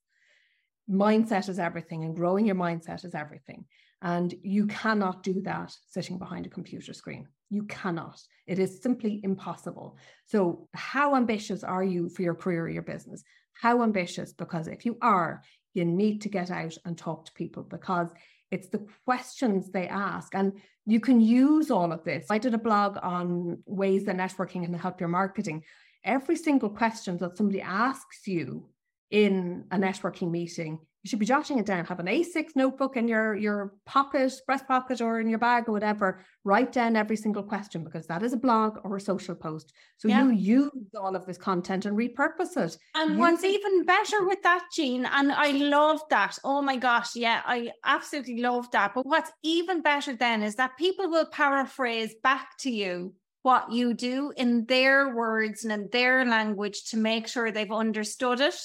mindset 0.91 1.49
is 1.49 1.59
everything, 1.59 2.05
and 2.05 2.15
growing 2.15 2.47
your 2.47 2.55
mindset 2.55 3.05
is 3.05 3.15
everything. 3.15 3.65
And 4.03 4.35
you 4.43 4.67
cannot 4.67 5.23
do 5.23 5.41
that 5.43 5.75
sitting 5.89 6.19
behind 6.19 6.47
a 6.47 6.51
computer 6.51 6.93
screen. 6.93 7.27
You 7.49 7.65
cannot. 7.65 8.21
It 8.47 8.59
is 8.59 8.83
simply 8.83 9.21
impossible. 9.23 9.99
So, 10.27 10.69
how 10.75 11.17
ambitious 11.17 11.65
are 11.65 11.85
you 11.85 12.09
for 12.09 12.23
your 12.23 12.35
career 12.35 12.65
or 12.65 12.69
your 12.69 12.83
business? 12.83 13.23
How 13.55 13.83
ambitious? 13.83 14.33
Because 14.33 14.69
if 14.69 14.85
you 14.85 14.99
are, 15.01 15.43
you 15.75 15.85
need 15.85 16.23
to 16.23 16.29
get 16.29 16.51
out 16.51 16.77
and 16.85 16.97
talk 16.97 17.27
to 17.27 17.33
people 17.33 17.63
because 17.63 18.09
it's 18.51 18.69
the 18.69 18.87
questions 19.05 19.71
they 19.71 19.89
ask. 19.89 20.35
And 20.35 20.53
you 20.87 21.01
can 21.01 21.21
use 21.21 21.71
all 21.71 21.93
of 21.93 22.05
this. 22.05 22.27
I 22.31 22.39
did 22.39 22.55
a 22.55 22.59
blog 22.59 22.99
on 23.03 23.59
ways 23.67 24.05
that 24.05 24.17
networking 24.17 24.65
can 24.65 24.75
help 24.75 25.01
your 25.01 25.09
marketing. 25.09 25.65
Every 26.05 26.37
single 26.37 26.71
question 26.71 27.17
that 27.19 27.37
somebody 27.37 27.61
asks 27.61 28.27
you 28.27 28.69
in 29.11 29.65
a 29.71 29.77
networking 29.77 30.31
meeting 30.31 30.79
you 31.07 31.09
should 31.09 31.21
be 31.21 31.27
jotting 31.27 31.61
it 31.61 31.67
down. 31.67 31.85
Have 31.85 32.01
an 32.01 32.07
A6 32.07 32.57
notebook 32.57 32.97
in 32.97 33.07
your, 33.07 33.37
your 33.37 33.75
pocket, 33.85 34.33
breast 34.45 34.67
pocket, 34.67 35.01
or 35.01 35.21
in 35.21 35.29
your 35.29 35.39
bag 35.39 35.69
or 35.69 35.73
whatever. 35.73 36.19
Write 36.43 36.73
down 36.73 36.97
every 36.97 37.15
single 37.15 37.45
question 37.45 37.85
because 37.85 38.09
that 38.09 38.25
is 38.25 38.33
a 38.33 38.37
blog 38.37 38.79
or 38.83 38.97
a 38.97 39.01
social 39.01 39.37
post. 39.37 39.73
So 39.99 40.09
yeah. 40.09 40.25
you 40.25 40.33
use 40.33 40.73
all 41.01 41.15
of 41.15 41.25
this 41.25 41.39
content 41.39 41.87
and 41.87 41.97
repurpose 41.97 42.57
it. 42.57 42.77
And 42.97 43.11
use 43.11 43.19
what's 43.21 43.45
it. 43.45 43.53
even 43.53 43.85
better 43.85 44.27
with 44.27 44.43
that, 44.43 44.65
Jean, 44.75 45.07
and 45.07 45.31
I 45.31 45.53
love 45.53 46.01
that. 46.11 46.41
Oh 46.43 46.61
my 46.61 46.77
gosh, 46.77 47.15
yeah, 47.15 47.41
I 47.47 47.71
absolutely 47.85 48.41
love 48.41 48.69
that. 48.73 48.93
But 48.93 49.07
what's 49.07 49.31
even 49.45 49.83
better 49.83 50.17
then 50.17 50.43
is 50.43 50.57
that 50.57 50.77
people 50.77 51.09
will 51.09 51.27
paraphrase 51.27 52.17
back 52.21 52.59
to 52.63 52.71
you 52.73 53.15
what 53.43 53.71
you 53.71 53.95
do 53.95 54.33
in 54.37 54.67
their 54.67 55.15
words 55.15 55.63
and 55.63 55.73
in 55.73 55.89
their 55.93 56.25
language 56.25 56.87
to 56.87 56.97
make 56.97 57.29
sure 57.29 57.53
they've 57.53 57.71
understood 57.71 58.41
it 58.41 58.59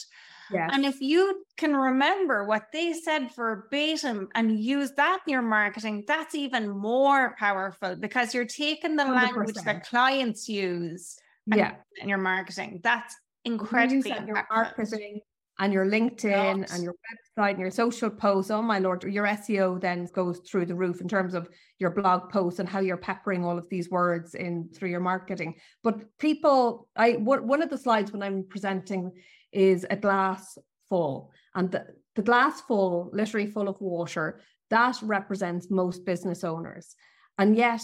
Yes. 0.53 0.69
And 0.73 0.85
if 0.85 1.01
you 1.01 1.43
can 1.57 1.75
remember 1.75 2.45
what 2.45 2.65
they 2.73 2.93
said 2.93 3.29
verbatim 3.35 4.29
and 4.35 4.59
use 4.59 4.91
that 4.97 5.19
in 5.25 5.31
your 5.31 5.41
marketing, 5.41 6.03
that's 6.07 6.35
even 6.35 6.69
more 6.69 7.35
powerful 7.37 7.95
because 7.95 8.33
you're 8.33 8.45
taking 8.45 8.95
the 8.95 9.03
100%. 9.03 9.15
language 9.15 9.55
that 9.65 9.87
clients 9.87 10.49
use 10.49 11.17
yeah. 11.45 11.75
in 12.01 12.09
your 12.09 12.17
marketing. 12.17 12.81
That's 12.83 13.15
incredibly 13.45 14.11
you 14.11 14.25
your 14.27 14.47
marketing 14.49 15.21
and 15.61 15.71
your 15.71 15.85
LinkedIn 15.85 16.73
and 16.73 16.83
your 16.83 16.93
website 16.93 17.51
and 17.51 17.59
your 17.59 17.69
social 17.69 18.09
posts. 18.09 18.49
Oh 18.49 18.63
my 18.63 18.79
lord, 18.79 19.03
your 19.03 19.27
SEO 19.27 19.79
then 19.79 20.07
goes 20.13 20.39
through 20.39 20.65
the 20.65 20.75
roof 20.75 21.01
in 21.01 21.07
terms 21.07 21.35
of 21.35 21.47
your 21.77 21.91
blog 21.91 22.31
posts 22.31 22.59
and 22.59 22.67
how 22.67 22.79
you're 22.79 22.97
peppering 22.97 23.45
all 23.45 23.59
of 23.59 23.69
these 23.69 23.89
words 23.89 24.33
in 24.33 24.69
through 24.73 24.89
your 24.89 24.99
marketing. 24.99 25.55
But 25.83 26.17
people, 26.17 26.87
I 26.95 27.11
one 27.11 27.61
of 27.61 27.69
the 27.69 27.77
slides 27.77 28.11
when 28.11 28.23
I'm 28.23 28.43
presenting 28.49 29.11
is 29.51 29.85
a 29.89 29.95
glass 29.95 30.57
full. 30.89 31.31
And 31.55 31.71
the, 31.71 31.85
the 32.15 32.21
glass 32.21 32.61
full, 32.61 33.09
literally 33.13 33.47
full 33.47 33.67
of 33.67 33.79
water, 33.81 34.41
that 34.69 34.97
represents 35.01 35.69
most 35.69 36.05
business 36.05 36.43
owners. 36.43 36.95
And 37.37 37.55
yet 37.55 37.81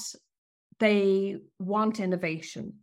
they 0.80 1.38
want 1.60 2.00
innovation. 2.00 2.74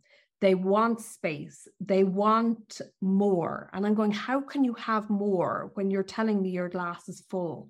They 0.41 0.53
want 0.53 1.01
space. 1.01 1.67
They 1.79 2.03
want 2.03 2.81
more. 3.01 3.69
And 3.73 3.85
I'm 3.85 3.95
going, 3.95 4.11
how 4.11 4.41
can 4.41 4.63
you 4.63 4.73
have 4.75 5.09
more 5.09 5.71
when 5.75 5.89
you're 5.89 6.03
telling 6.03 6.41
me 6.41 6.49
your 6.49 6.69
glass 6.69 7.07
is 7.07 7.23
full? 7.29 7.69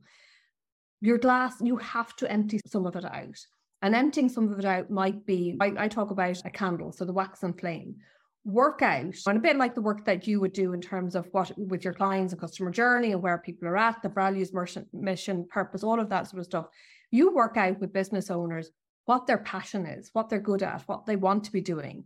Your 1.01 1.17
glass, 1.17 1.55
you 1.61 1.77
have 1.77 2.15
to 2.17 2.31
empty 2.31 2.59
some 2.65 2.85
of 2.85 2.95
it 2.95 3.05
out. 3.05 3.39
And 3.81 3.93
emptying 3.93 4.29
some 4.29 4.51
of 4.51 4.57
it 4.57 4.65
out 4.65 4.89
might 4.89 5.25
be, 5.25 5.55
I, 5.61 5.73
I 5.77 5.87
talk 5.87 6.09
about 6.09 6.41
a 6.43 6.49
candle, 6.49 6.91
so 6.91 7.05
the 7.05 7.13
wax 7.13 7.43
and 7.43 7.57
flame 7.57 7.97
work 8.45 8.83
out 8.83 9.15
and 9.25 9.37
a 9.37 9.41
bit 9.41 9.57
like 9.57 9.73
the 9.73 9.81
work 9.81 10.05
that 10.05 10.27
you 10.27 10.39
would 10.39 10.53
do 10.53 10.73
in 10.73 10.79
terms 10.79 11.15
of 11.15 11.27
what 11.31 11.51
with 11.57 11.83
your 11.83 11.93
clients 11.93 12.31
and 12.31 12.39
customer 12.39 12.69
journey 12.69 13.11
and 13.11 13.21
where 13.21 13.39
people 13.39 13.67
are 13.67 13.77
at, 13.77 14.01
the 14.03 14.09
values, 14.09 14.53
mission, 14.93 15.47
purpose, 15.49 15.83
all 15.83 15.99
of 15.99 16.09
that 16.09 16.27
sort 16.27 16.39
of 16.39 16.45
stuff. 16.45 16.67
You 17.11 17.33
work 17.33 17.57
out 17.57 17.79
with 17.79 17.91
business 17.91 18.29
owners 18.29 18.69
what 19.05 19.25
their 19.25 19.39
passion 19.39 19.85
is, 19.85 20.09
what 20.13 20.29
they're 20.29 20.39
good 20.39 20.63
at, 20.63 20.83
what 20.85 21.05
they 21.05 21.15
want 21.15 21.43
to 21.45 21.51
be 21.51 21.61
doing, 21.61 22.05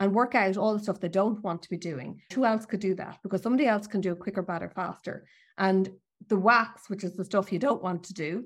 and 0.00 0.14
work 0.14 0.34
out 0.34 0.56
all 0.56 0.72
the 0.72 0.82
stuff 0.82 1.00
they 1.00 1.08
don't 1.08 1.42
want 1.42 1.62
to 1.62 1.70
be 1.70 1.76
doing. 1.76 2.20
Who 2.34 2.44
else 2.44 2.64
could 2.66 2.80
do 2.80 2.94
that? 2.96 3.18
Because 3.22 3.42
somebody 3.42 3.66
else 3.66 3.86
can 3.86 4.00
do 4.00 4.12
it 4.12 4.18
quicker, 4.18 4.42
better, 4.42 4.68
faster. 4.68 5.26
And 5.58 5.90
the 6.28 6.38
wax, 6.38 6.88
which 6.88 7.04
is 7.04 7.16
the 7.16 7.24
stuff 7.24 7.52
you 7.52 7.58
don't 7.58 7.82
want 7.82 8.04
to 8.04 8.14
do, 8.14 8.44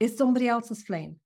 is 0.00 0.16
somebody 0.16 0.48
else's 0.48 0.82
flame. 0.82 1.16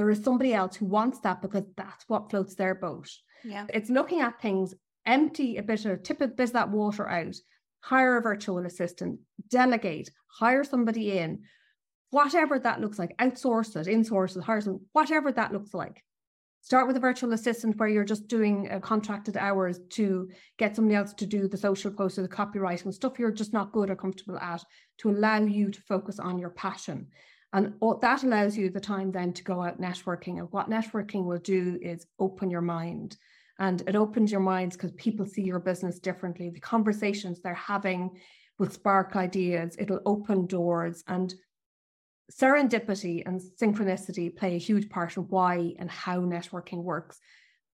There 0.00 0.08
is 0.08 0.24
somebody 0.24 0.54
else 0.54 0.76
who 0.76 0.86
wants 0.86 1.20
that 1.20 1.42
because 1.42 1.64
that's 1.76 2.08
what 2.08 2.30
floats 2.30 2.54
their 2.54 2.74
boat. 2.74 3.10
Yeah. 3.44 3.66
It's 3.68 3.90
looking 3.90 4.22
at 4.22 4.40
things, 4.40 4.74
empty 5.04 5.58
a 5.58 5.62
bit 5.62 5.84
of 5.84 6.02
tip 6.02 6.22
a 6.22 6.28
bit 6.28 6.48
of 6.48 6.52
that 6.54 6.70
water 6.70 7.06
out, 7.06 7.34
hire 7.80 8.16
a 8.16 8.22
virtual 8.22 8.64
assistant, 8.64 9.20
delegate, 9.50 10.10
hire 10.26 10.64
somebody 10.64 11.18
in, 11.18 11.42
whatever 12.08 12.58
that 12.58 12.80
looks 12.80 12.98
like, 12.98 13.14
outsource 13.18 13.76
it, 13.76 13.88
insource 13.88 14.38
it, 14.38 14.42
hire 14.42 14.62
some, 14.62 14.80
whatever 14.92 15.30
that 15.32 15.52
looks 15.52 15.74
like. 15.74 16.02
Start 16.62 16.86
with 16.86 16.96
a 16.96 17.00
virtual 17.00 17.34
assistant 17.34 17.76
where 17.76 17.90
you're 17.90 18.02
just 18.02 18.26
doing 18.26 18.70
uh, 18.70 18.80
contracted 18.80 19.36
hours 19.36 19.80
to 19.90 20.30
get 20.56 20.74
somebody 20.74 20.94
else 20.94 21.12
to 21.12 21.26
do 21.26 21.46
the 21.46 21.58
social 21.58 21.90
posts 21.90 22.18
or 22.18 22.22
the 22.22 22.28
copywriting 22.28 22.94
stuff 22.94 23.18
you're 23.18 23.30
just 23.30 23.52
not 23.52 23.72
good 23.72 23.90
or 23.90 23.96
comfortable 23.96 24.38
at 24.38 24.64
to 24.96 25.10
allow 25.10 25.40
you 25.40 25.70
to 25.70 25.82
focus 25.82 26.18
on 26.18 26.38
your 26.38 26.48
passion. 26.48 27.08
And 27.52 27.74
that 28.00 28.22
allows 28.22 28.56
you 28.56 28.70
the 28.70 28.80
time 28.80 29.10
then 29.10 29.32
to 29.32 29.42
go 29.42 29.62
out 29.62 29.80
networking. 29.80 30.38
And 30.38 30.50
what 30.52 30.70
networking 30.70 31.24
will 31.24 31.38
do 31.38 31.78
is 31.82 32.06
open 32.18 32.50
your 32.50 32.60
mind 32.60 33.16
and 33.58 33.82
it 33.86 33.96
opens 33.96 34.30
your 34.30 34.40
minds 34.40 34.76
because 34.76 34.92
people 34.92 35.26
see 35.26 35.42
your 35.42 35.58
business 35.58 35.98
differently. 35.98 36.50
The 36.50 36.60
conversations 36.60 37.40
they're 37.40 37.54
having 37.54 38.18
will 38.58 38.70
spark 38.70 39.16
ideas, 39.16 39.76
it'll 39.78 40.00
open 40.06 40.46
doors, 40.46 41.02
and 41.08 41.34
serendipity 42.30 43.22
and 43.26 43.40
synchronicity 43.60 44.34
play 44.34 44.54
a 44.54 44.58
huge 44.58 44.88
part 44.88 45.16
in 45.16 45.24
why 45.24 45.74
and 45.78 45.90
how 45.90 46.20
networking 46.20 46.82
works. 46.84 47.18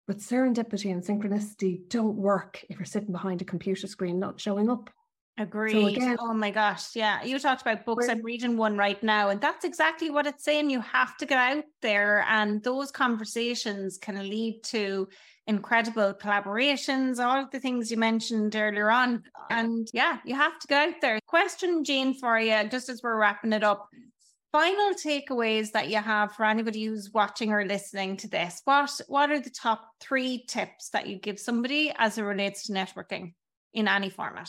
But 0.06 0.18
serendipity 0.18 0.92
and 0.92 1.02
synchronicity 1.02 1.88
don't 1.88 2.16
work 2.16 2.64
if 2.68 2.78
you're 2.78 2.86
sitting 2.86 3.12
behind 3.12 3.42
a 3.42 3.46
computer 3.46 3.86
screen 3.86 4.20
not 4.20 4.40
showing 4.40 4.70
up. 4.70 4.90
Agreed. 5.36 5.72
So 5.72 5.86
again, 5.88 6.16
oh 6.20 6.32
my 6.32 6.50
gosh. 6.50 6.94
Yeah. 6.94 7.24
You 7.24 7.40
talked 7.40 7.62
about 7.62 7.84
books. 7.84 8.08
I'm 8.08 8.22
reading 8.22 8.56
one 8.56 8.76
right 8.76 9.02
now, 9.02 9.30
and 9.30 9.40
that's 9.40 9.64
exactly 9.64 10.08
what 10.08 10.26
it's 10.26 10.44
saying. 10.44 10.70
You 10.70 10.80
have 10.80 11.16
to 11.16 11.26
get 11.26 11.38
out 11.38 11.64
there, 11.82 12.24
and 12.28 12.62
those 12.62 12.92
conversations 12.92 13.98
can 13.98 14.16
lead 14.28 14.62
to 14.64 15.08
incredible 15.46 16.14
collaborations, 16.14 17.18
all 17.18 17.42
of 17.42 17.50
the 17.50 17.58
things 17.58 17.90
you 17.90 17.96
mentioned 17.96 18.54
earlier 18.54 18.90
on. 18.90 19.24
And 19.50 19.88
yeah, 19.92 20.18
you 20.24 20.36
have 20.36 20.58
to 20.60 20.66
get 20.68 20.88
out 20.88 21.00
there. 21.00 21.18
Question, 21.26 21.82
Jean, 21.84 22.14
for 22.14 22.38
you, 22.38 22.68
just 22.68 22.88
as 22.88 23.02
we're 23.02 23.18
wrapping 23.18 23.52
it 23.52 23.64
up. 23.64 23.88
Final 24.52 24.94
takeaways 24.94 25.72
that 25.72 25.88
you 25.88 25.96
have 25.96 26.32
for 26.32 26.44
anybody 26.44 26.84
who's 26.84 27.10
watching 27.12 27.50
or 27.50 27.64
listening 27.64 28.16
to 28.18 28.28
this. 28.28 28.62
What 28.64 29.00
what 29.08 29.30
are 29.30 29.40
the 29.40 29.50
top 29.50 29.84
three 30.00 30.44
tips 30.46 30.90
that 30.90 31.08
you 31.08 31.18
give 31.18 31.40
somebody 31.40 31.92
as 31.98 32.18
it 32.18 32.22
relates 32.22 32.66
to 32.66 32.72
networking 32.72 33.34
in 33.72 33.88
any 33.88 34.10
format? 34.10 34.48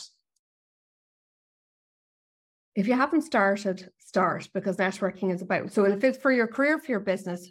If 2.76 2.86
you 2.86 2.94
haven't 2.94 3.22
started, 3.22 3.90
start 3.98 4.48
because 4.52 4.76
networking 4.76 5.34
is 5.34 5.40
about. 5.40 5.72
So 5.72 5.84
if 5.86 6.04
it's 6.04 6.18
for 6.18 6.30
your 6.30 6.46
career, 6.46 6.78
for 6.78 6.92
your 6.92 7.00
business, 7.00 7.50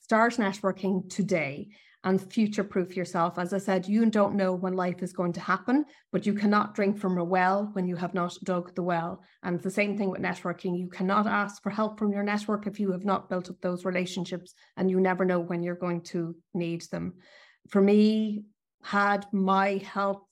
start 0.00 0.34
networking 0.34 1.08
today 1.08 1.68
and 2.02 2.20
future 2.20 2.64
proof 2.64 2.96
yourself. 2.96 3.38
As 3.38 3.54
I 3.54 3.58
said, 3.58 3.86
you 3.86 4.04
don't 4.10 4.34
know 4.34 4.52
when 4.52 4.74
life 4.74 5.00
is 5.00 5.12
going 5.12 5.32
to 5.34 5.40
happen, 5.40 5.84
but 6.12 6.26
you 6.26 6.34
cannot 6.34 6.74
drink 6.74 6.98
from 6.98 7.16
a 7.18 7.24
well 7.24 7.70
when 7.72 7.86
you 7.86 7.94
have 7.94 8.14
not 8.14 8.36
dug 8.42 8.74
the 8.74 8.82
well. 8.82 9.22
And 9.44 9.54
it's 9.54 9.64
the 9.64 9.70
same 9.70 9.96
thing 9.96 10.10
with 10.10 10.20
networking. 10.20 10.76
You 10.78 10.88
cannot 10.88 11.28
ask 11.28 11.62
for 11.62 11.70
help 11.70 11.98
from 11.98 12.12
your 12.12 12.24
network 12.24 12.66
if 12.66 12.80
you 12.80 12.90
have 12.92 13.04
not 13.04 13.30
built 13.30 13.48
up 13.48 13.60
those 13.62 13.84
relationships 13.84 14.54
and 14.76 14.90
you 14.90 15.00
never 15.00 15.24
know 15.24 15.38
when 15.38 15.62
you're 15.62 15.76
going 15.76 16.02
to 16.02 16.34
need 16.52 16.82
them. 16.90 17.14
For 17.70 17.80
me, 17.80 18.44
had 18.82 19.24
my 19.32 19.80
health 19.84 20.26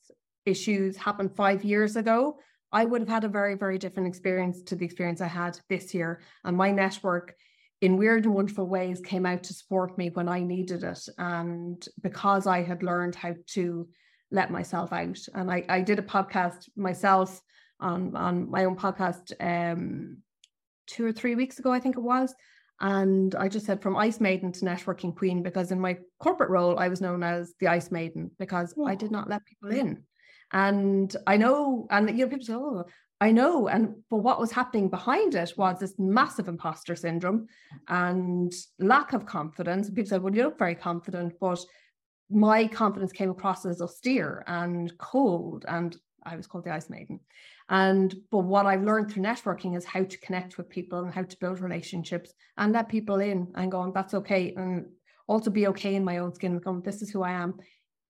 issues 0.45 0.97
happened 0.97 1.37
five 1.37 1.65
years 1.65 1.95
ago, 1.97 2.39
I 2.73 2.85
would 2.85 3.03
have 3.03 3.09
had 3.09 3.25
a 3.25 3.29
very, 3.29 3.55
very 3.55 3.79
different 3.79 4.09
experience 4.09 4.63
to 4.63 4.77
the 4.77 4.85
experience 4.85 5.21
I 5.21 5.27
had 5.27 5.59
this 5.69 5.93
year. 5.93 6.23
And 6.45 6.57
my 6.57 6.71
network, 6.71 7.35
in 7.81 7.97
weird 7.97 8.25
and 8.25 8.35
wonderful 8.35 8.67
ways, 8.67 9.01
came 9.01 9.27
out 9.27 9.43
to 9.45 9.55
support 9.55 9.99
me 9.99 10.11
when 10.11 10.29
I 10.29 10.41
needed 10.41 10.83
it. 10.85 11.07
And 11.19 11.87
because 12.01 12.47
I 12.47 12.63
had 12.63 12.83
learned 12.83 13.15
how 13.15 13.35
to 13.49 13.89
let 14.31 14.51
myself 14.51 14.93
out. 14.93 15.19
And 15.35 15.51
I, 15.51 15.65
I 15.69 15.81
did 15.83 15.99
a 15.99 16.03
podcast 16.03 16.69
myself 16.77 17.41
on, 17.79 18.17
on 18.17 18.51
my 18.51 18.65
own 18.65 18.77
podcast 18.77 19.33
um, 19.41 20.19
two 20.87 21.05
or 21.05 21.13
three 21.13 21.35
weeks 21.35 21.59
ago, 21.59 21.73
I 21.73 21.81
think 21.81 21.97
it 21.97 22.03
was. 22.03 22.35
And 22.81 23.35
I 23.35 23.49
just 23.49 23.67
said 23.67 23.83
from 23.83 23.97
ice 23.97 24.21
maiden 24.21 24.51
to 24.53 24.65
networking 24.65 25.15
queen, 25.15 25.43
because 25.43 25.71
in 25.71 25.81
my 25.81 25.99
corporate 26.19 26.51
role, 26.51 26.79
I 26.79 26.89
was 26.89 27.01
known 27.01 27.23
as 27.23 27.55
the 27.61 27.69
ice 27.69 27.91
maiden 27.91 28.31
because 28.39 28.75
I 28.85 28.95
did 28.95 29.11
not 29.11 29.29
let 29.29 29.45
people 29.45 29.71
in. 29.71 30.05
And 30.53 31.15
I 31.27 31.37
know, 31.37 31.87
and 31.91 32.09
you 32.11 32.25
know, 32.25 32.31
people 32.31 32.47
say, 32.47 32.55
oh, 32.55 32.85
I 33.21 33.31
know. 33.31 33.69
And 33.69 33.95
but 34.11 34.19
what 34.19 34.41
was 34.41 34.51
happening 34.51 34.89
behind 34.89 35.35
it 35.35 35.53
was 35.57 35.79
this 35.79 35.95
massive 35.99 36.49
imposter 36.49 36.97
syndrome 36.97 37.47
and 37.89 38.53
lack 38.79 39.13
of 39.13 39.27
confidence. 39.27 39.89
People 39.89 40.07
said, 40.07 40.23
well, 40.23 40.35
you 40.35 40.43
look 40.43 40.59
very 40.59 40.75
confident, 40.75 41.35
but 41.41 41.61
my 42.31 42.67
confidence 42.67 43.13
came 43.13 43.31
across 43.31 43.65
as 43.65 43.81
austere 43.81 44.43
and 44.47 44.93
cold. 44.99 45.65
And 45.69 45.97
I 46.25 46.37
was 46.37 46.47
called 46.47 46.65
the 46.65 46.75
Ice 46.75 46.91
Maiden. 46.91 47.21
And 47.69 48.15
but 48.31 48.41
what 48.41 48.67
I've 48.67 48.83
learned 48.83 49.11
through 49.11 49.23
networking 49.23 49.77
is 49.77 49.85
how 49.85 50.03
to 50.03 50.19
connect 50.19 50.59
with 50.59 50.69
people 50.69 51.05
and 51.05 51.15
how 51.15 51.23
to 51.23 51.39
build 51.39 51.61
relationships 51.61 52.33
and 52.59 52.73
let 52.73 52.89
people 52.89 53.21
in 53.21 53.53
and 53.55 53.71
go, 53.71 53.91
that's 53.95 54.15
okay. 54.15 54.53
And 54.57 54.87
also 55.29 55.51
be 55.51 55.69
okay 55.69 55.95
in 55.95 56.05
my 56.05 56.19
own 56.19 56.35
skin 56.35 56.53
and 56.53 56.63
go, 56.63 56.73
oh, 56.73 56.83
this 56.85 57.03
is 57.03 57.11
who 57.11 57.23
I 57.23 57.33
am 57.33 57.55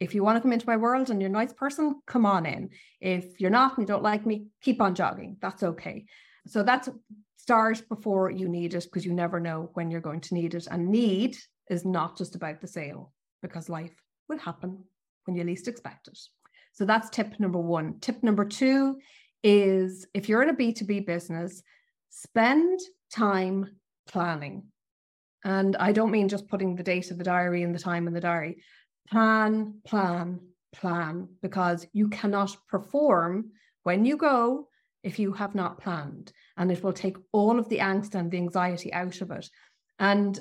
if 0.02 0.14
you 0.14 0.24
want 0.24 0.36
to 0.36 0.40
come 0.40 0.52
into 0.52 0.66
my 0.66 0.76
world 0.76 1.10
and 1.10 1.20
you're 1.20 1.30
a 1.30 1.32
nice 1.32 1.52
person, 1.52 2.00
come 2.06 2.26
on 2.26 2.44
in. 2.44 2.70
If 3.00 3.40
you're 3.40 3.50
not 3.50 3.76
and 3.76 3.82
you 3.82 3.86
don't 3.86 4.02
like 4.02 4.26
me, 4.26 4.46
keep 4.60 4.80
on 4.80 4.94
jogging. 4.94 5.36
That's 5.40 5.62
okay. 5.62 6.06
So 6.46 6.62
that's 6.62 6.88
start 7.36 7.82
before 7.88 8.30
you 8.30 8.48
need 8.48 8.74
it 8.74 8.84
because 8.84 9.06
you 9.06 9.12
never 9.12 9.38
know 9.38 9.70
when 9.74 9.90
you're 9.90 10.00
going 10.00 10.20
to 10.22 10.34
need 10.34 10.54
it. 10.54 10.66
And 10.68 10.88
need 10.88 11.36
is 11.70 11.84
not 11.84 12.18
just 12.18 12.34
about 12.34 12.60
the 12.60 12.66
sale 12.66 13.12
because 13.42 13.68
life 13.68 13.94
will 14.28 14.38
happen 14.38 14.84
when 15.24 15.36
you 15.36 15.44
least 15.44 15.68
expect 15.68 16.08
it. 16.08 16.18
So 16.72 16.84
that's 16.84 17.10
tip 17.10 17.38
number 17.38 17.60
one. 17.60 18.00
Tip 18.00 18.22
number 18.22 18.44
two 18.44 18.98
is 19.44 20.06
if 20.14 20.28
you're 20.28 20.42
in 20.42 20.50
a 20.50 20.54
B2B 20.54 21.06
business, 21.06 21.62
spend 22.10 22.80
time 23.12 23.66
planning. 24.08 24.64
And 25.44 25.76
I 25.76 25.92
don't 25.92 26.12
mean 26.12 26.28
just 26.28 26.48
putting 26.48 26.74
the 26.74 26.82
date 26.82 27.10
of 27.10 27.18
the 27.18 27.24
diary 27.24 27.62
and 27.62 27.74
the 27.74 27.78
time 27.78 28.06
in 28.06 28.14
the 28.14 28.20
diary 28.20 28.62
plan, 29.10 29.80
plan, 29.84 30.40
plan, 30.72 31.28
because 31.42 31.86
you 31.92 32.08
cannot 32.08 32.56
perform 32.68 33.50
when 33.82 34.04
you 34.04 34.16
go 34.16 34.68
if 35.02 35.18
you 35.18 35.32
have 35.32 35.54
not 35.54 35.80
planned. 35.80 36.32
And 36.56 36.70
it 36.70 36.82
will 36.82 36.92
take 36.92 37.16
all 37.32 37.58
of 37.58 37.68
the 37.68 37.78
angst 37.78 38.14
and 38.14 38.30
the 38.30 38.38
anxiety 38.38 38.92
out 38.92 39.20
of 39.20 39.30
it. 39.30 39.48
And 39.98 40.38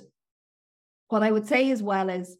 what 1.07 1.23
I 1.23 1.31
would 1.31 1.47
say 1.47 1.71
as 1.71 1.83
well 1.83 2.09
is 2.09 2.37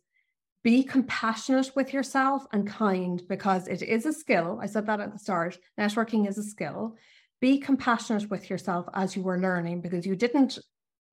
be 0.64 0.84
compassionate 0.84 1.72
with 1.76 1.94
yourself 1.94 2.46
and 2.54 2.68
kind 2.68 3.22
because 3.28 3.68
it 3.68 3.82
is 3.82 4.06
a 4.06 4.14
skill. 4.14 4.60
I 4.62 4.68
said 4.68 4.86
that 4.86 5.00
at 5.00 5.12
the 5.12 5.20
start. 5.20 5.58
Networking 5.80 6.28
is 6.28 6.38
a 6.38 6.44
skill. 6.44 6.98
Be 7.40 7.58
compassionate 7.58 8.30
with 8.30 8.50
yourself 8.50 8.88
as 8.94 9.16
you 9.16 9.24
were 9.24 9.40
learning 9.40 9.82
because 9.82 10.06
you 10.06 10.16
didn't 10.16 10.60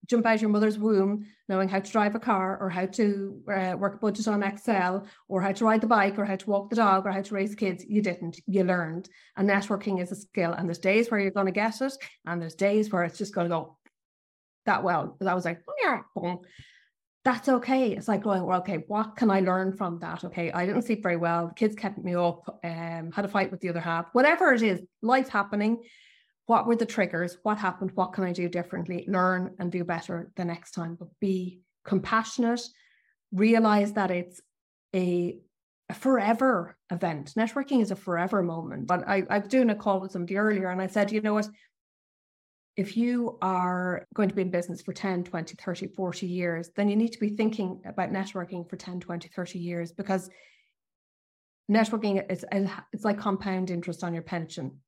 jump 0.06 0.26
out 0.26 0.40
your 0.40 0.50
mother's 0.50 0.78
womb 0.78 1.26
knowing 1.48 1.68
how 1.68 1.80
to 1.80 1.90
drive 1.90 2.14
a 2.14 2.20
car 2.20 2.58
or 2.60 2.68
how 2.68 2.86
to 2.86 3.42
uh, 3.52 3.74
work 3.78 3.94
a 3.94 3.98
budget 3.98 4.28
on 4.28 4.42
Excel 4.42 5.06
or 5.28 5.40
how 5.40 5.52
to 5.52 5.64
ride 5.64 5.80
the 5.80 5.86
bike 5.86 6.18
or 6.18 6.24
how 6.24 6.36
to 6.36 6.50
walk 6.50 6.70
the 6.70 6.76
dog 6.76 7.06
or 7.06 7.10
how 7.10 7.22
to 7.22 7.34
raise 7.34 7.54
kids. 7.54 7.84
You 7.88 8.02
didn't, 8.02 8.40
you 8.46 8.64
learned. 8.64 9.08
And 9.36 9.48
networking 9.48 10.00
is 10.00 10.12
a 10.12 10.16
skill. 10.16 10.52
And 10.52 10.68
there's 10.68 10.78
days 10.78 11.10
where 11.10 11.20
you're 11.20 11.30
going 11.30 11.46
to 11.46 11.52
get 11.52 11.80
it, 11.80 11.94
and 12.26 12.40
there's 12.40 12.54
days 12.54 12.90
where 12.90 13.04
it's 13.04 13.18
just 13.18 13.34
going 13.34 13.46
to 13.46 13.54
go 13.54 13.78
that 14.66 14.82
well. 14.82 15.16
I 15.26 15.34
was 15.34 15.44
like. 15.44 15.62
That's 17.24 17.48
okay. 17.48 17.92
It's 17.92 18.08
like 18.08 18.22
going, 18.22 18.42
well, 18.44 18.60
okay, 18.60 18.84
what 18.86 19.16
can 19.16 19.30
I 19.30 19.40
learn 19.40 19.76
from 19.76 19.98
that? 19.98 20.24
Okay, 20.24 20.50
I 20.50 20.64
didn't 20.64 20.82
sleep 20.82 21.02
very 21.02 21.16
well. 21.16 21.52
Kids 21.54 21.74
kept 21.74 21.98
me 21.98 22.14
up, 22.14 22.58
um, 22.64 23.10
had 23.12 23.24
a 23.24 23.28
fight 23.28 23.50
with 23.50 23.60
the 23.60 23.68
other 23.68 23.80
half, 23.80 24.06
whatever 24.12 24.52
it 24.54 24.62
is, 24.62 24.80
life 25.02 25.28
happening 25.28 25.82
what 26.48 26.66
were 26.66 26.76
the 26.76 26.86
triggers? 26.86 27.36
What 27.42 27.58
happened? 27.58 27.90
What 27.94 28.14
can 28.14 28.24
I 28.24 28.32
do 28.32 28.48
differently? 28.48 29.04
Learn 29.06 29.54
and 29.58 29.70
do 29.70 29.84
better 29.84 30.30
the 30.34 30.46
next 30.46 30.70
time, 30.70 30.96
but 30.98 31.08
be 31.20 31.60
compassionate. 31.84 32.62
Realize 33.32 33.92
that 33.92 34.10
it's 34.10 34.40
a, 34.96 35.36
a 35.90 35.94
forever 35.94 36.74
event. 36.90 37.34
Networking 37.36 37.82
is 37.82 37.90
a 37.90 37.96
forever 37.96 38.42
moment. 38.42 38.86
But 38.86 39.06
I, 39.06 39.24
I 39.28 39.40
was 39.40 39.48
doing 39.48 39.68
a 39.68 39.74
call 39.74 40.00
with 40.00 40.12
somebody 40.12 40.38
earlier 40.38 40.70
and 40.70 40.80
I 40.80 40.86
said, 40.86 41.12
you 41.12 41.20
know 41.20 41.34
what? 41.34 41.50
If 42.76 42.96
you 42.96 43.36
are 43.42 44.06
going 44.14 44.30
to 44.30 44.34
be 44.34 44.40
in 44.40 44.50
business 44.50 44.80
for 44.80 44.94
10, 44.94 45.24
20, 45.24 45.54
30, 45.54 45.88
40 45.88 46.26
years, 46.26 46.70
then 46.74 46.88
you 46.88 46.96
need 46.96 47.12
to 47.12 47.20
be 47.20 47.28
thinking 47.28 47.82
about 47.84 48.10
networking 48.10 48.66
for 48.70 48.76
10, 48.76 49.00
20, 49.00 49.28
30 49.28 49.58
years 49.58 49.92
because 49.92 50.30
networking 51.70 52.24
is 52.32 52.46
it's 52.94 53.04
like 53.04 53.18
compound 53.18 53.70
interest 53.70 54.02
on 54.02 54.14
your 54.14 54.22
pension 54.22 54.78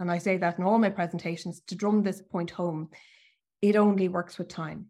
and 0.00 0.10
I 0.10 0.18
say 0.18 0.36
that 0.38 0.58
in 0.58 0.64
all 0.64 0.78
my 0.78 0.90
presentations 0.90 1.60
to 1.68 1.74
drum 1.74 2.02
this 2.02 2.22
point 2.22 2.50
home, 2.50 2.90
it 3.62 3.76
only 3.76 4.08
works 4.08 4.38
with 4.38 4.48
time. 4.48 4.86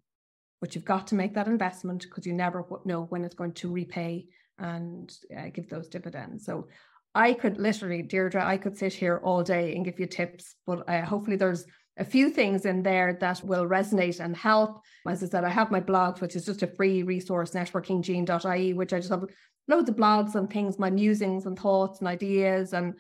But 0.61 0.75
you've 0.75 0.85
got 0.85 1.09
to 1.09 1.15
make 1.15 1.35
that 1.35 1.47
investment 1.47 2.03
because 2.03 2.27
you 2.27 2.33
never 2.33 2.65
know 2.85 3.03
when 3.03 3.25
it's 3.25 3.35
going 3.35 3.53
to 3.55 3.71
repay 3.71 4.27
and 4.59 5.13
uh, 5.37 5.49
give 5.53 5.69
those 5.69 5.89
dividends. 5.89 6.47
So 6.47 6.69
I 7.15 7.35
could 7.35 7.59
literally, 7.59 8.03
Deirdre, 8.03 8.45
I 8.45 8.57
could 8.57 8.77
sit 8.77 8.93
here 8.93 9.21
all 9.23 9.43
day 9.43 9.75
and 9.75 9.85
give 9.85 10.01
you 10.01 10.07
tips, 10.07 10.57
but 10.67 10.89
uh, 10.89 11.03
hopefully 11.03 11.37
there's 11.37 11.65
a 11.97 12.05
few 12.05 12.31
things 12.31 12.67
in 12.67 12.83
there 12.83 13.17
that 13.21 13.43
will 13.45 13.67
resonate 13.67 14.19
and 14.19 14.37
help. 14.37 14.81
As 15.07 15.23
I 15.23 15.27
said, 15.27 15.45
I 15.45 15.51
have 15.51 15.71
my 15.71 15.81
blog, 15.81 16.21
which 16.21 16.35
is 16.35 16.45
just 16.45 16.63
a 16.63 16.67
free 16.67 17.03
resource, 17.03 17.53
networkingjean.ie, 17.53 18.73
which 18.73 18.93
I 18.93 18.99
just 18.99 19.11
have 19.11 19.25
loads 19.69 19.89
of 19.89 19.97
blogs 19.97 20.35
and 20.35 20.51
things, 20.51 20.79
my 20.79 20.91
musings 20.91 21.47
and 21.47 21.59
thoughts 21.59 22.01
and 22.01 22.09
ideas 22.09 22.73
and 22.73 22.95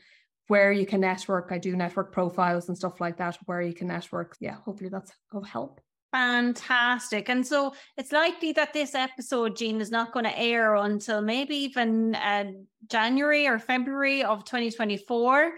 where 0.49 0.73
you 0.73 0.87
can 0.87 1.01
network. 1.01 1.49
I 1.51 1.59
do 1.59 1.77
network 1.77 2.13
profiles 2.13 2.69
and 2.69 2.77
stuff 2.77 3.01
like 3.01 3.17
that, 3.19 3.39
where 3.47 3.63
you 3.63 3.75
can 3.75 3.89
network. 3.89 4.37
Yeah, 4.41 4.57
hopefully 4.65 4.91
that's 4.91 5.13
of 5.33 5.47
help. 5.47 5.81
Fantastic. 6.13 7.29
And 7.29 7.45
so 7.45 7.75
it's 7.97 8.13
likely 8.13 8.53
that 8.53 8.73
this 8.73 8.95
episode, 8.95 9.57
Jean, 9.57 9.81
is 9.81 9.91
not 9.91 10.13
going 10.13 10.27
to 10.27 10.39
air 10.39 10.77
until 10.77 11.21
maybe 11.21 11.57
even 11.57 12.15
uh, 12.15 12.53
January 12.89 13.49
or 13.49 13.59
February 13.59 14.23
of 14.23 14.45
2024. 14.45 15.55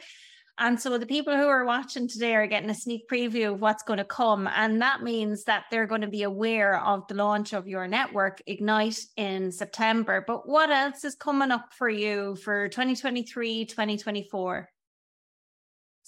And 0.59 0.81
so 0.81 0.97
the 0.97 1.05
people 1.05 1.37
who 1.37 1.47
are 1.47 1.67
watching 1.67 2.09
today 2.09 2.35
are 2.35 2.47
getting 2.47 2.71
a 2.71 2.75
sneak 2.75 3.07
preview 3.07 3.53
of 3.53 3.61
what's 3.61 3.83
going 3.83 3.99
to 3.99 4.05
come. 4.05 4.49
And 4.49 4.81
that 4.81 5.03
means 5.03 5.45
that 5.45 5.65
they're 5.71 5.87
going 5.87 6.01
to 6.01 6.07
be 6.07 6.23
aware 6.23 6.83
of 6.83 7.07
the 7.09 7.15
launch 7.15 7.53
of 7.53 7.69
your 7.69 7.87
network, 7.87 8.41
Ignite, 8.47 9.01
in 9.19 9.53
September. 9.53 10.25
But 10.27 10.49
what 10.49 10.71
else 10.71 11.05
is 11.05 11.15
coming 11.15 11.51
up 11.51 11.75
for 11.75 11.91
you 11.91 12.37
for 12.37 12.71
2023, 12.71 13.67
2024? 13.67 14.71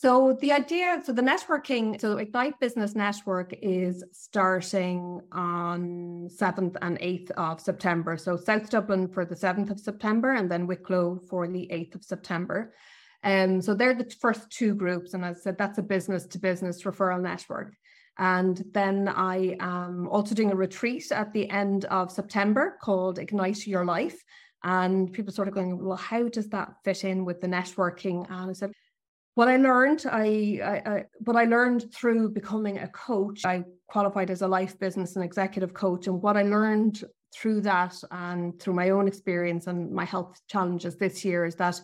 So 0.01 0.39
the 0.41 0.53
idea, 0.53 1.03
so 1.05 1.13
the 1.13 1.23
networking, 1.23 2.01
so 2.01 2.19
Ignite 2.19 2.61
Business 2.61 2.95
Network 2.95 3.53
is 3.61 4.05
starting 4.13 5.21
on 5.33 6.29
7th 6.31 6.77
and 6.81 7.01
8th 7.01 7.33
of 7.33 7.61
September. 7.61 8.17
So 8.17 8.37
South 8.37 8.71
Dublin 8.71 9.09
for 9.09 9.25
the 9.25 9.35
7th 9.35 9.73
of 9.73 9.81
September 9.81 10.35
and 10.35 10.49
then 10.49 10.69
Wicklow 10.69 11.19
for 11.29 11.49
the 11.49 11.69
8th 11.73 11.97
of 11.97 12.05
September. 12.05 12.75
Um, 13.25 13.61
so 13.61 13.75
they're 13.75 13.93
the 13.93 14.09
first 14.21 14.49
two 14.51 14.77
groups. 14.77 15.15
And 15.15 15.25
as 15.25 15.39
I 15.39 15.41
said, 15.41 15.59
that's 15.59 15.79
a 15.79 15.83
business 15.83 16.27
to 16.27 16.39
business 16.39 16.85
referral 16.85 17.21
network. 17.21 17.75
And 18.19 18.63
then 18.73 19.09
I 19.09 19.57
am 19.59 20.07
also 20.07 20.33
doing 20.33 20.53
a 20.53 20.55
retreat 20.55 21.11
at 21.11 21.33
the 21.33 21.51
end 21.51 21.87
of 21.87 22.13
September 22.13 22.79
called 22.81 23.19
Ignite 23.19 23.67
Your 23.67 23.85
Life. 23.85 24.23
And 24.63 25.13
people 25.13 25.33
sort 25.33 25.49
of 25.49 25.55
going, 25.55 25.85
well, 25.85 25.97
how 25.97 26.29
does 26.29 26.51
that 26.51 26.75
fit 26.85 27.03
in 27.03 27.25
with 27.25 27.41
the 27.41 27.49
networking? 27.49 28.31
And 28.31 28.51
I 28.51 28.53
said, 28.53 28.71
what 29.39 29.47
I 29.47 29.57
learned, 29.57 30.05
I, 30.11 30.59
I, 30.65 30.91
I, 30.91 31.05
what 31.21 31.37
I 31.37 31.45
learned 31.45 31.95
through 31.95 32.31
becoming 32.31 32.79
a 32.79 32.89
coach, 32.89 33.45
I 33.45 33.63
qualified 33.87 34.33
as 34.33 34.43
a 34.43 34.49
life 34.49 34.77
business 34.81 35.15
and 35.15 35.25
executive 35.25 35.73
coach. 35.73 36.09
And 36.09 36.21
what 36.21 36.37
I 36.37 36.43
learned 36.43 37.05
through 37.33 37.61
that 37.61 37.95
and 38.11 38.61
through 38.61 38.75
my 38.75 38.91
own 38.91 39.07
experience 39.07 39.69
and 39.69 39.93
my 39.93 40.05
health 40.05 40.41
challenges 40.49 40.97
this 40.97 41.25
year 41.25 41.45
is 41.45 41.55
that 41.55 41.81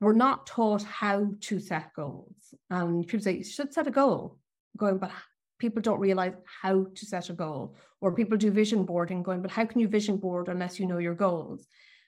we're 0.00 0.12
not 0.12 0.44
taught 0.44 0.82
how 0.82 1.28
to 1.42 1.60
set 1.60 1.92
goals. 1.94 2.52
And 2.68 3.06
people 3.06 3.22
say, 3.22 3.36
you 3.36 3.44
should 3.44 3.72
set 3.72 3.86
a 3.86 3.92
goal. 3.92 4.40
Going, 4.76 4.98
but 4.98 5.12
people 5.60 5.82
don't 5.82 6.00
realize 6.00 6.34
how 6.62 6.86
to 6.96 7.06
set 7.06 7.30
a 7.30 7.32
goal. 7.32 7.76
Or 8.00 8.12
people 8.12 8.36
do 8.36 8.50
vision 8.50 8.84
boarding, 8.84 9.22
going, 9.22 9.40
but 9.40 9.52
how 9.52 9.66
can 9.66 9.80
you 9.80 9.86
vision 9.86 10.16
board 10.16 10.48
unless 10.48 10.80
you 10.80 10.86
know 10.88 10.98
your 10.98 11.14
goals? 11.14 11.64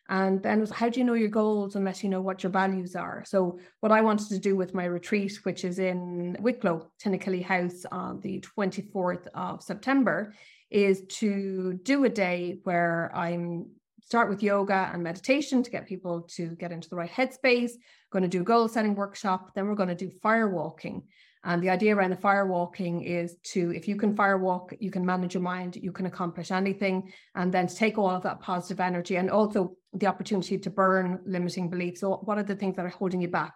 And 0.09 0.43
then 0.43 0.61
was, 0.61 0.71
how 0.71 0.89
do 0.89 1.01
you 1.01 1.05
know 1.07 1.15
your 1.15 1.29
goals 1.29 1.77
unless 1.77 2.03
you 2.03 2.11
know 2.11 2.21
what 2.21 2.43
your 2.43 2.53
values 2.53 2.95
are? 2.95 3.25
So 3.27 3.59
what 3.81 3.93
I 3.93 4.03
wanted 4.03 4.29
to 4.29 4.39
do 4.39 4.55
with 4.55 4.75
my 4.75 4.85
retreat, 4.85 5.39
which 5.45 5.65
is 5.65 5.79
in 5.79 6.37
Wicklow, 6.41 6.91
Tinakilly 7.03 7.43
House 7.43 7.87
on 7.91 8.21
the 8.21 8.41
24th 8.41 9.27
of 9.35 9.63
September, 9.63 10.35
is 10.71 11.03
to 11.09 11.81
do 11.83 12.05
a 12.05 12.09
day 12.09 12.59
where 12.65 13.11
I'm 13.15 13.67
start 14.05 14.29
with 14.29 14.43
yoga 14.43 14.91
and 14.93 15.03
meditation 15.03 15.63
to 15.63 15.71
get 15.71 15.87
people 15.87 16.23
to 16.23 16.49
get 16.57 16.73
into 16.73 16.91
the 16.91 16.97
right 16.97 17.11
headspace. 17.11 17.73
Going 18.11 18.23
to 18.23 18.29
do 18.29 18.43
a 18.43 18.45
goal 18.45 18.69
setting 18.69 18.95
workshop. 18.95 19.53
Then 19.55 19.67
we're 19.67 19.75
going 19.75 19.89
to 19.89 19.95
do 19.95 20.11
fire 20.23 20.49
walking. 20.49 21.05
And 21.47 21.63
the 21.63 21.69
idea 21.69 21.95
around 21.95 22.11
the 22.11 22.17
fire 22.17 22.47
walking 22.47 23.03
is 23.03 23.37
to, 23.53 23.71
if 23.71 23.87
you 23.87 23.97
can 23.97 24.17
fire 24.17 24.39
walk, 24.39 24.73
you 24.81 24.91
can 24.91 25.05
manage 25.05 25.35
your 25.35 25.43
mind, 25.43 25.77
you 25.77 25.93
can 25.93 26.07
accomplish 26.07 26.51
anything, 26.51 27.13
and 27.35 27.53
then 27.53 27.67
to 27.67 27.75
take 27.75 27.99
all 27.99 28.09
of 28.09 28.23
that 28.23 28.41
positive 28.41 28.81
energy 28.81 29.17
and 29.17 29.31
also 29.31 29.77
the 29.93 30.07
opportunity 30.07 30.57
to 30.59 30.71
burn 30.71 31.21
limiting 31.27 31.69
beliefs. 31.69 32.01
So, 32.01 32.17
what 32.25 32.39
are 32.39 32.43
the 32.43 32.57
things 32.57 32.77
that 32.77 32.87
are 32.87 32.89
holding 32.89 33.21
you 33.21 33.29
back? 33.29 33.55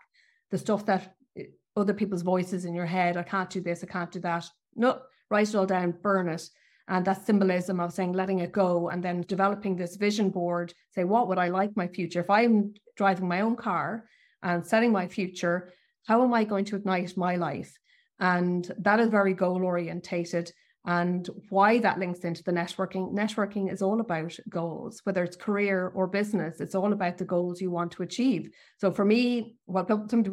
The 0.51 0.59
stuff 0.59 0.85
that 0.85 1.15
eh, 1.39 1.45
other 1.77 1.95
people's 1.95 2.23
voices 2.23 2.67
in 2.67 2.75
your 2.75 2.87
head, 2.87 3.17
I 3.17 3.23
can't 3.23 3.49
do 3.49 3.63
this, 3.63 3.83
I 3.83 3.87
can't 3.87 4.13
do 4.13 4.21
that. 4.21 4.45
No, 4.77 5.01
write 5.31 5.49
it 5.49 5.55
all 5.55 5.67
down, 5.67 5.95
burn 6.03 6.29
it. 6.29 6.47
And 6.89 7.07
that 7.07 7.25
symbolism 7.25 7.81
of 7.81 7.95
saying, 7.95 8.13
letting 8.13 8.41
it 8.41 8.53
go, 8.53 8.91
and 8.91 9.03
then 9.03 9.25
developing 9.29 9.77
this 9.77 9.97
vision 9.97 10.29
board, 10.29 10.75
say, 10.95 11.05
what 11.05 11.27
would 11.29 11.39
I 11.39 11.49
like 11.49 11.75
my 11.75 11.89
future? 11.89 12.21
If 12.21 12.29
I'm 12.29 12.75
driving 12.97 13.29
my 13.29 13.41
own 13.41 13.57
car 13.57 14.05
and 14.43 14.67
setting 14.67 14.93
my 14.93 15.09
future, 15.09 15.73
how 16.07 16.23
am 16.23 16.33
I 16.33 16.45
going 16.45 16.65
to 16.67 16.77
ignite 16.77 17.17
my 17.17 17.37
life? 17.37 17.73
And 18.21 18.71
that 18.79 19.01
is 19.01 19.09
very 19.09 19.35
goal 19.35 19.63
orientated. 19.63 20.53
And 20.85 21.29
why 21.51 21.81
that 21.81 21.99
links 21.99 22.21
into 22.21 22.43
the 22.43 22.53
networking 22.53 23.13
networking 23.13 23.71
is 23.71 23.83
all 23.83 24.01
about 24.01 24.35
goals, 24.49 25.01
whether 25.05 25.23
it's 25.23 25.37
career 25.37 25.93
or 25.95 26.07
business, 26.07 26.61
it's 26.61 26.75
all 26.75 26.93
about 26.93 27.19
the 27.19 27.27
goals 27.27 27.61
you 27.61 27.71
want 27.71 27.93
to 27.93 28.03
achieve. 28.03 28.49
So 28.79 28.91
for 28.91 29.05
me, 29.05 29.57
well, 29.67 29.87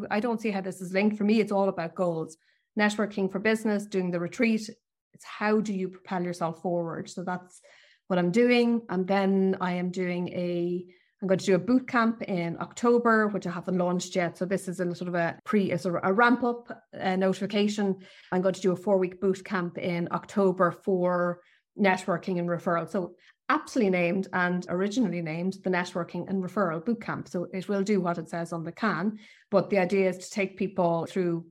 I 0.09 0.19
don't 0.19 0.39
see 0.39 0.51
how 0.51 0.61
this 0.61 0.79
is 0.81 0.93
linked. 0.93 1.17
For 1.17 1.25
me, 1.25 1.41
it's 1.41 1.51
all 1.51 1.67
about 1.67 1.95
goals. 1.95 2.37
Networking 2.79 3.29
for 3.31 3.39
business, 3.39 3.85
doing 3.85 4.11
the 4.11 4.19
retreat, 4.19 4.69
it's 5.13 5.25
how 5.25 5.59
do 5.61 5.73
you 5.73 5.89
propel 5.89 6.23
yourself 6.23 6.61
forward? 6.61 7.09
So 7.09 7.23
that's 7.23 7.61
what 8.07 8.19
I'm 8.19 8.31
doing. 8.31 8.81
And 8.89 9.07
then 9.07 9.57
I 9.59 9.73
am 9.73 9.89
doing 9.91 10.29
a 10.29 10.85
I'm 11.25 11.27
going 11.27 11.39
to 11.39 11.45
do 11.45 11.55
a 11.55 11.57
boot 11.57 11.87
camp 11.87 12.21
in 12.21 12.55
October, 12.61 13.29
which 13.29 13.47
I 13.47 13.51
haven't 13.51 13.79
launched 13.79 14.15
yet. 14.15 14.37
So 14.37 14.45
this 14.45 14.67
is 14.67 14.79
a 14.79 14.93
sort 14.93 15.07
of 15.07 15.15
a 15.15 15.39
pre, 15.43 15.71
a 15.71 15.77
sort 15.79 15.95
of 15.95 16.01
a 16.07 16.13
ramp 16.13 16.43
up 16.43 16.85
uh, 17.01 17.15
notification. 17.15 17.95
I'm 18.31 18.43
going 18.43 18.53
to 18.53 18.61
do 18.61 18.73
a 18.73 18.75
four 18.75 18.99
week 18.99 19.19
boot 19.19 19.43
camp 19.43 19.79
in 19.79 20.07
October 20.11 20.69
for 20.69 21.39
networking 21.81 22.37
and 22.37 22.47
referral. 22.47 22.87
So 22.87 23.15
aptly 23.49 23.89
named 23.89 24.27
and 24.33 24.67
originally 24.69 25.23
named 25.23 25.57
the 25.63 25.71
networking 25.71 26.29
and 26.29 26.43
referral 26.43 26.85
boot 26.85 27.01
camp. 27.01 27.27
So 27.27 27.47
it 27.51 27.67
will 27.67 27.81
do 27.81 27.99
what 27.99 28.19
it 28.19 28.29
says 28.29 28.53
on 28.53 28.63
the 28.63 28.71
can, 28.71 29.17
but 29.49 29.71
the 29.71 29.79
idea 29.79 30.09
is 30.09 30.19
to 30.19 30.29
take 30.29 30.57
people 30.57 31.07
through 31.07 31.47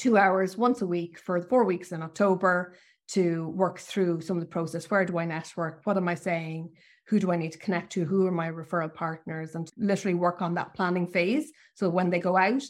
two 0.00 0.16
hours 0.16 0.58
once 0.58 0.82
a 0.82 0.86
week 0.88 1.20
for 1.20 1.40
four 1.42 1.62
weeks 1.62 1.92
in 1.92 2.02
October 2.02 2.74
to 3.10 3.48
work 3.50 3.78
through 3.78 4.22
some 4.22 4.38
of 4.38 4.42
the 4.42 4.50
process. 4.50 4.90
Where 4.90 5.04
do 5.04 5.18
I 5.18 5.24
network? 5.24 5.82
What 5.84 5.96
am 5.96 6.08
I 6.08 6.16
saying? 6.16 6.70
Who 7.08 7.18
do 7.18 7.32
I 7.32 7.36
need 7.36 7.52
to 7.52 7.58
connect 7.58 7.92
to? 7.92 8.04
Who 8.04 8.26
are 8.26 8.32
my 8.32 8.50
referral 8.50 8.92
partners? 8.92 9.54
And 9.54 9.70
literally 9.78 10.14
work 10.14 10.42
on 10.42 10.54
that 10.54 10.74
planning 10.74 11.06
phase. 11.06 11.50
So 11.74 11.88
when 11.88 12.10
they 12.10 12.18
go 12.18 12.36
out, 12.36 12.62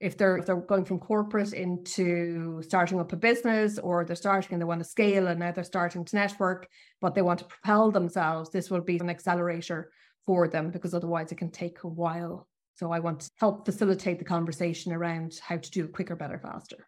if 0.00 0.16
they're 0.16 0.36
if 0.36 0.46
they're 0.46 0.56
going 0.56 0.84
from 0.84 1.00
corporate 1.00 1.54
into 1.54 2.62
starting 2.62 3.00
up 3.00 3.12
a 3.12 3.16
business 3.16 3.78
or 3.78 4.04
they're 4.04 4.14
starting 4.14 4.52
and 4.52 4.60
they 4.60 4.66
want 4.66 4.80
to 4.80 4.88
scale 4.88 5.26
and 5.26 5.40
now 5.40 5.52
they're 5.52 5.64
starting 5.64 6.04
to 6.04 6.16
network, 6.16 6.68
but 7.00 7.14
they 7.14 7.22
want 7.22 7.40
to 7.40 7.46
propel 7.46 7.90
themselves, 7.90 8.50
this 8.50 8.70
will 8.70 8.82
be 8.82 8.98
an 8.98 9.10
accelerator 9.10 9.90
for 10.26 10.46
them 10.48 10.70
because 10.70 10.94
otherwise 10.94 11.32
it 11.32 11.38
can 11.38 11.50
take 11.50 11.82
a 11.82 11.88
while. 11.88 12.46
So 12.74 12.92
I 12.92 13.00
want 13.00 13.20
to 13.20 13.30
help 13.36 13.64
facilitate 13.64 14.18
the 14.18 14.24
conversation 14.24 14.92
around 14.92 15.40
how 15.42 15.56
to 15.56 15.70
do 15.70 15.84
it 15.84 15.92
quicker, 15.92 16.14
better, 16.14 16.38
faster. 16.38 16.87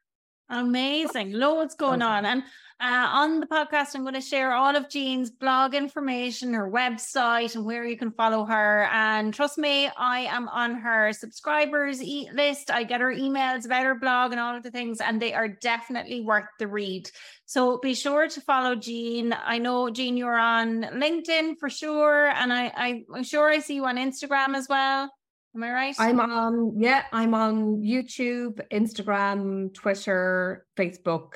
Amazing. 0.51 1.33
Loads 1.33 1.77
going 1.77 2.03
on. 2.03 2.27
And 2.27 2.43
uh, 2.81 3.09
on 3.13 3.39
the 3.39 3.47
podcast, 3.47 3.95
I'm 3.95 4.03
going 4.03 4.15
to 4.15 4.21
share 4.21 4.53
all 4.53 4.75
of 4.75 4.89
Jean's 4.89 5.31
blog 5.31 5.75
information, 5.75 6.55
her 6.55 6.69
website, 6.69 7.55
and 7.55 7.65
where 7.65 7.85
you 7.85 7.97
can 7.97 8.11
follow 8.11 8.45
her. 8.47 8.89
And 8.91 9.33
trust 9.33 9.59
me, 9.59 9.89
I 9.97 10.21
am 10.21 10.49
on 10.49 10.75
her 10.75 11.13
subscribers 11.13 12.01
list. 12.01 12.71
I 12.71 12.83
get 12.83 13.01
her 13.01 13.15
emails 13.15 13.65
about 13.65 13.85
her 13.85 13.95
blog 13.95 14.33
and 14.33 14.41
all 14.41 14.57
of 14.57 14.65
the 14.65 14.73
things, 14.73 15.01
and 15.01 15.23
they 15.23 15.35
are 15.35 15.47
definitely 15.47 16.23
worth 16.23 16.49
the 16.59 16.67
read. 16.67 17.09
So 17.45 17.79
be 17.79 17.95
sure 17.95 18.27
to 18.29 18.41
follow 18.41 18.75
Jean. 18.75 19.33
I 19.33 19.59
know, 19.59 19.91
Jean, 19.91 20.17
you're 20.17 20.39
on 20.39 20.83
LinkedIn 20.83 21.59
for 21.61 21.71
sure. 21.71 22.27
And 22.29 22.53
I, 22.53 22.73
I, 22.75 23.05
I'm 23.15 23.25
sure 23.25 23.49
I 23.49 23.61
see 23.61 23.75
you 23.75 23.85
on 23.85 23.99
Instagram 23.99 24.57
as 24.57 24.69
well. 24.69 25.11
Am 25.55 25.63
I 25.65 25.73
right? 25.73 25.97
I'm 25.99 26.21
on, 26.21 26.81
yeah, 26.81 27.05
I'm 27.13 27.35
on 27.35 27.83
YouTube, 27.83 28.61
Instagram, 28.73 29.75
Twitter, 29.75 30.65
Facebook, 30.77 31.35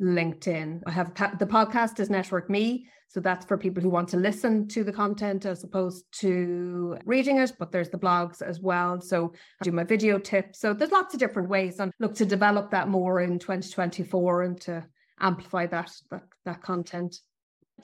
LinkedIn. 0.00 0.82
I 0.86 0.90
have 0.90 1.14
the 1.38 1.46
podcast 1.46 2.00
is 2.00 2.10
Network 2.10 2.50
Me. 2.50 2.88
So 3.08 3.20
that's 3.20 3.46
for 3.46 3.56
people 3.56 3.80
who 3.80 3.90
want 3.90 4.08
to 4.08 4.16
listen 4.16 4.66
to 4.68 4.82
the 4.82 4.92
content 4.92 5.46
as 5.46 5.62
opposed 5.62 6.04
to 6.20 6.98
reading 7.04 7.36
it, 7.36 7.52
but 7.60 7.70
there's 7.70 7.90
the 7.90 7.98
blogs 7.98 8.42
as 8.42 8.58
well. 8.58 9.00
So 9.00 9.32
I 9.60 9.64
do 9.64 9.70
my 9.70 9.84
video 9.84 10.18
tips. 10.18 10.58
So 10.58 10.74
there's 10.74 10.90
lots 10.90 11.14
of 11.14 11.20
different 11.20 11.48
ways 11.48 11.78
and 11.78 11.92
look 12.00 12.16
to 12.16 12.26
develop 12.26 12.72
that 12.72 12.88
more 12.88 13.20
in 13.20 13.38
2024 13.38 14.42
and 14.42 14.60
to 14.62 14.84
amplify 15.20 15.66
that 15.66 15.92
that, 16.10 16.22
that 16.44 16.62
content. 16.62 17.20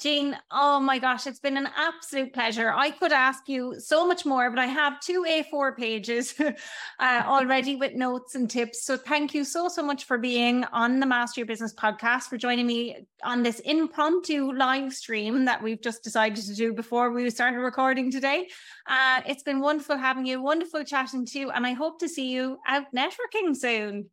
Jean, 0.01 0.37
oh 0.51 0.81
my 0.81 0.99
gosh, 0.99 1.27
it's 1.27 1.41
been 1.41 1.59
an 1.59 1.69
absolute 1.77 2.33
pleasure. 2.33 2.73
I 2.73 2.91
could 2.91 3.13
ask 3.13 3.49
you 3.49 3.79
so 3.79 4.07
much 4.07 4.25
more, 4.25 4.49
but 4.49 4.59
I 4.59 4.65
have 4.65 4.99
two 5.01 5.27
A4 5.29 5.77
pages 5.77 6.35
uh, 6.99 7.23
already 7.27 7.77
with 7.77 7.95
notes 7.95 8.35
and 8.35 8.49
tips. 8.49 8.85
So 8.85 8.97
thank 8.97 9.35
you 9.35 9.45
so, 9.45 9.69
so 9.69 9.83
much 9.83 10.05
for 10.05 10.17
being 10.17 10.65
on 10.73 11.01
the 11.01 11.07
Master 11.07 11.41
Your 11.41 11.47
Business 11.47 11.75
podcast, 11.75 12.25
for 12.25 12.39
joining 12.39 12.67
me 12.67 13.07
on 13.23 13.43
this 13.43 13.61
impromptu 13.61 14.53
live 14.53 14.95
stream 14.95 15.45
that 15.45 15.63
we've 15.63 15.83
just 15.83 16.03
decided 16.03 16.45
to 16.45 16.55
do 16.55 16.73
before 16.73 17.11
we 17.11 17.29
started 17.29 17.59
recording 17.59 18.11
today. 18.11 18.49
Uh, 18.87 19.21
it's 19.27 19.43
been 19.43 19.61
wonderful 19.61 19.99
having 19.99 20.25
you, 20.25 20.43
wonderful 20.43 20.83
chatting 20.83 21.27
to 21.27 21.39
you, 21.39 21.51
and 21.51 21.67
I 21.67 21.73
hope 21.73 21.99
to 22.01 22.09
see 22.09 22.31
you 22.31 22.59
out 22.67 22.85
networking 22.97 23.55
soon. 23.55 24.09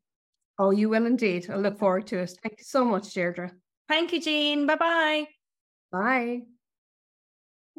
Oh, 0.59 0.71
you 0.71 0.89
will 0.89 1.05
indeed. 1.05 1.49
I 1.49 1.55
look 1.55 1.77
forward 1.77 2.07
to 2.07 2.19
it. 2.19 2.31
Thank 2.43 2.59
you 2.59 2.65
so 2.65 2.83
much, 2.83 3.13
Deirdre. 3.13 3.51
Thank 3.87 4.11
you, 4.11 4.19
Jean. 4.19 4.65
Bye 4.65 4.75
bye. 4.75 5.27
Bye. 5.91 6.41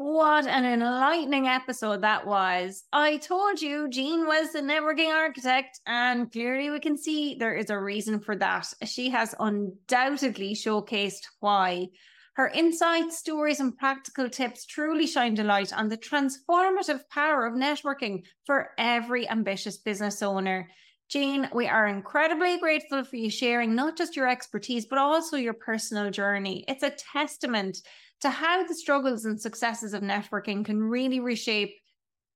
What 0.01 0.47
an 0.47 0.65
enlightening 0.65 1.49
episode 1.49 2.03
that 2.03 2.25
was. 2.25 2.85
I 2.93 3.17
told 3.17 3.61
you 3.61 3.89
Jean 3.89 4.27
was 4.27 4.53
the 4.53 4.61
networking 4.61 5.13
architect, 5.13 5.81
and 5.87 6.31
clearly 6.31 6.71
we 6.71 6.79
can 6.79 6.97
see 6.97 7.35
there 7.35 7.57
is 7.57 7.69
a 7.69 7.81
reason 7.81 8.21
for 8.21 8.37
that. 8.37 8.73
She 8.85 9.11
has 9.11 9.35
undoubtedly 9.41 10.55
showcased 10.55 11.27
why. 11.41 11.89
Her 12.35 12.47
insights, 12.47 13.19
stories, 13.19 13.59
and 13.59 13.77
practical 13.77 14.31
tips 14.31 14.65
truly 14.65 15.09
shined 15.09 15.41
a 15.41 15.43
light 15.43 15.73
on 15.73 15.89
the 15.89 15.99
transformative 15.99 17.01
power 17.11 17.45
of 17.45 17.55
networking 17.55 18.23
for 18.47 18.71
every 18.79 19.29
ambitious 19.29 19.79
business 19.79 20.23
owner. 20.23 20.69
Jean, 21.09 21.49
we 21.55 21.67
are 21.67 21.87
incredibly 21.87 22.59
grateful 22.59 23.03
for 23.03 23.17
you 23.17 23.31
sharing 23.31 23.75
not 23.75 23.97
just 23.97 24.15
your 24.15 24.29
expertise, 24.29 24.85
but 24.85 24.99
also 24.99 25.37
your 25.37 25.55
personal 25.55 26.11
journey. 26.11 26.65
It's 26.69 26.83
a 26.83 26.91
testament 26.91 27.79
to 28.21 28.29
how 28.29 28.67
the 28.67 28.75
struggles 28.75 29.25
and 29.25 29.41
successes 29.41 29.95
of 29.95 30.03
networking 30.03 30.65
can 30.65 30.83
really 30.83 31.21
reshape 31.21 31.75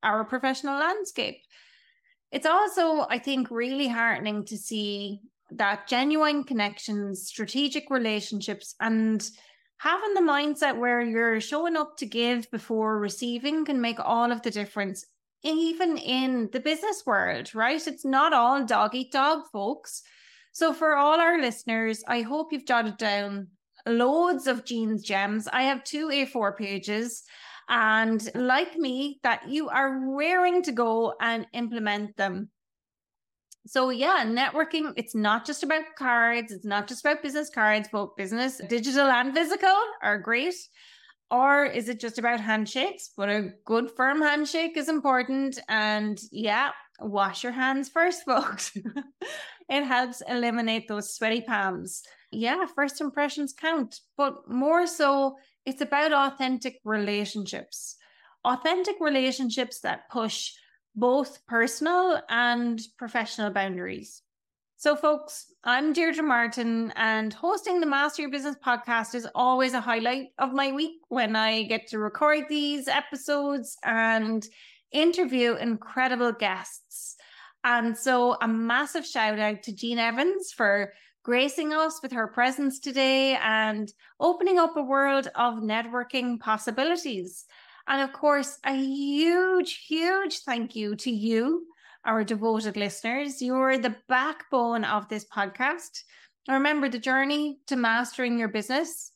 our 0.02 0.24
professional 0.24 0.78
landscape. 0.78 1.36
It's 2.30 2.46
also, 2.46 3.06
I 3.10 3.18
think, 3.18 3.50
really 3.50 3.88
heartening 3.88 4.46
to 4.46 4.56
see 4.56 5.20
that 5.50 5.86
genuine 5.86 6.44
connections, 6.44 7.26
strategic 7.26 7.90
relationships, 7.90 8.74
and 8.80 9.22
having 9.76 10.14
the 10.14 10.20
mindset 10.20 10.78
where 10.78 11.02
you're 11.02 11.42
showing 11.42 11.76
up 11.76 11.98
to 11.98 12.06
give 12.06 12.50
before 12.50 12.98
receiving 12.98 13.66
can 13.66 13.82
make 13.82 13.98
all 14.00 14.32
of 14.32 14.40
the 14.40 14.50
difference 14.50 15.04
even 15.42 15.98
in 15.98 16.48
the 16.52 16.60
business 16.60 17.02
world, 17.04 17.54
right? 17.54 17.84
It's 17.86 18.04
not 18.04 18.32
all 18.32 18.64
dog 18.64 18.94
eat 18.94 19.12
dog, 19.12 19.44
folks. 19.52 20.02
So, 20.52 20.72
for 20.72 20.96
all 20.96 21.20
our 21.20 21.40
listeners, 21.40 22.04
I 22.06 22.22
hope 22.22 22.52
you've 22.52 22.66
jotted 22.66 22.98
down 22.98 23.48
loads 23.86 24.46
of 24.46 24.64
Jean's 24.64 25.02
gems. 25.02 25.48
I 25.48 25.62
have 25.62 25.84
two 25.84 26.08
A4 26.08 26.56
pages. 26.56 27.24
And 27.68 28.28
like 28.34 28.76
me, 28.76 29.20
that 29.22 29.48
you 29.48 29.68
are 29.68 30.14
raring 30.14 30.62
to 30.64 30.72
go 30.72 31.14
and 31.20 31.46
implement 31.52 32.16
them. 32.16 32.50
So, 33.66 33.90
yeah, 33.90 34.24
networking, 34.26 34.92
it's 34.96 35.14
not 35.14 35.46
just 35.46 35.62
about 35.62 35.84
cards, 35.96 36.52
it's 36.52 36.64
not 36.64 36.88
just 36.88 37.04
about 37.04 37.22
business 37.22 37.48
cards, 37.48 37.88
both 37.90 38.16
business, 38.16 38.60
digital, 38.68 39.06
and 39.06 39.32
physical 39.32 39.76
are 40.02 40.18
great. 40.18 40.54
Or 41.32 41.64
is 41.64 41.88
it 41.88 41.98
just 41.98 42.18
about 42.18 42.40
handshakes? 42.40 43.10
But 43.16 43.30
a 43.30 43.54
good 43.64 43.90
firm 43.90 44.20
handshake 44.20 44.76
is 44.76 44.90
important. 44.90 45.58
And 45.66 46.20
yeah, 46.30 46.72
wash 47.00 47.42
your 47.42 47.52
hands 47.52 47.88
first, 47.88 48.24
folks. 48.26 48.76
it 49.68 49.84
helps 49.84 50.22
eliminate 50.28 50.88
those 50.88 51.14
sweaty 51.14 51.40
palms. 51.40 52.02
Yeah, 52.30 52.66
first 52.76 53.00
impressions 53.00 53.54
count, 53.54 54.00
but 54.18 54.46
more 54.46 54.86
so, 54.86 55.36
it's 55.64 55.80
about 55.80 56.12
authentic 56.12 56.80
relationships. 56.84 57.96
Authentic 58.44 58.96
relationships 59.00 59.80
that 59.80 60.10
push 60.10 60.52
both 60.94 61.46
personal 61.46 62.20
and 62.28 62.78
professional 62.98 63.50
boundaries. 63.50 64.22
So, 64.82 64.96
folks, 64.96 65.46
I'm 65.62 65.92
Deirdre 65.92 66.24
Martin, 66.24 66.92
and 66.96 67.32
hosting 67.32 67.78
the 67.78 67.86
Master 67.86 68.22
Your 68.22 68.32
Business 68.32 68.56
podcast 68.66 69.14
is 69.14 69.28
always 69.32 69.74
a 69.74 69.80
highlight 69.80 70.30
of 70.40 70.52
my 70.52 70.72
week 70.72 71.02
when 71.08 71.36
I 71.36 71.62
get 71.62 71.86
to 71.90 72.00
record 72.00 72.46
these 72.48 72.88
episodes 72.88 73.76
and 73.84 74.44
interview 74.90 75.54
incredible 75.54 76.32
guests. 76.32 77.14
And 77.62 77.96
so, 77.96 78.36
a 78.42 78.48
massive 78.48 79.06
shout 79.06 79.38
out 79.38 79.62
to 79.62 79.72
Jean 79.72 80.00
Evans 80.00 80.52
for 80.52 80.92
gracing 81.22 81.72
us 81.72 82.02
with 82.02 82.10
her 82.10 82.26
presence 82.26 82.80
today 82.80 83.36
and 83.36 83.88
opening 84.18 84.58
up 84.58 84.76
a 84.76 84.82
world 84.82 85.28
of 85.36 85.62
networking 85.62 86.40
possibilities. 86.40 87.44
And 87.86 88.02
of 88.02 88.12
course, 88.12 88.58
a 88.64 88.74
huge, 88.74 89.84
huge 89.86 90.40
thank 90.40 90.74
you 90.74 90.96
to 90.96 91.10
you 91.12 91.68
our 92.04 92.24
devoted 92.24 92.76
listeners. 92.76 93.40
You're 93.40 93.78
the 93.78 93.96
backbone 94.08 94.84
of 94.84 95.08
this 95.08 95.24
podcast. 95.24 96.02
Remember 96.48 96.88
the 96.88 96.98
journey 96.98 97.58
to 97.68 97.76
mastering 97.76 98.38
your 98.38 98.48
business. 98.48 99.12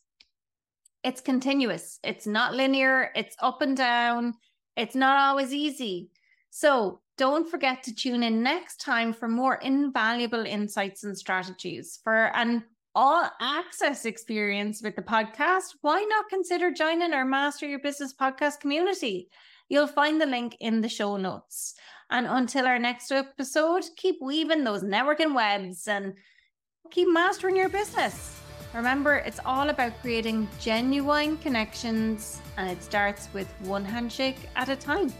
It's 1.03 1.21
continuous. 1.21 1.99
It's 2.03 2.25
not 2.25 2.53
linear. 2.53 3.11
It's 3.15 3.35
up 3.39 3.61
and 3.61 3.75
down. 3.75 4.33
It's 4.75 4.95
not 4.95 5.19
always 5.19 5.53
easy. 5.53 6.09
So 6.49 7.01
don't 7.17 7.49
forget 7.49 7.83
to 7.83 7.95
tune 7.95 8.23
in 8.23 8.43
next 8.43 8.77
time 8.77 9.13
for 9.13 9.27
more 9.27 9.55
invaluable 9.55 10.45
insights 10.45 11.03
and 11.03 11.17
strategies. 11.17 11.99
For 12.03 12.35
an 12.35 12.63
all 12.95 13.29
access 13.41 14.05
experience 14.05 14.81
with 14.81 14.95
the 14.95 15.01
podcast, 15.01 15.75
why 15.81 16.03
not 16.09 16.29
consider 16.29 16.71
joining 16.71 17.13
our 17.13 17.25
Master 17.25 17.67
Your 17.67 17.79
Business 17.79 18.13
podcast 18.13 18.59
community? 18.59 19.29
You'll 19.69 19.87
find 19.87 20.21
the 20.21 20.25
link 20.25 20.55
in 20.59 20.81
the 20.81 20.89
show 20.89 21.17
notes. 21.17 21.75
And 22.09 22.25
until 22.27 22.65
our 22.65 22.79
next 22.79 23.11
episode, 23.11 23.83
keep 23.97 24.17
weaving 24.21 24.63
those 24.63 24.83
networking 24.83 25.35
webs 25.35 25.87
and 25.87 26.13
keep 26.91 27.07
mastering 27.11 27.57
your 27.57 27.69
business. 27.69 28.39
Remember, 28.73 29.15
it's 29.15 29.39
all 29.45 29.69
about 29.69 29.99
creating 30.01 30.47
genuine 30.59 31.37
connections, 31.37 32.41
and 32.57 32.69
it 32.69 32.83
starts 32.83 33.27
with 33.33 33.51
one 33.61 33.83
handshake 33.83 34.37
at 34.55 34.69
a 34.69 34.75
time. 34.75 35.11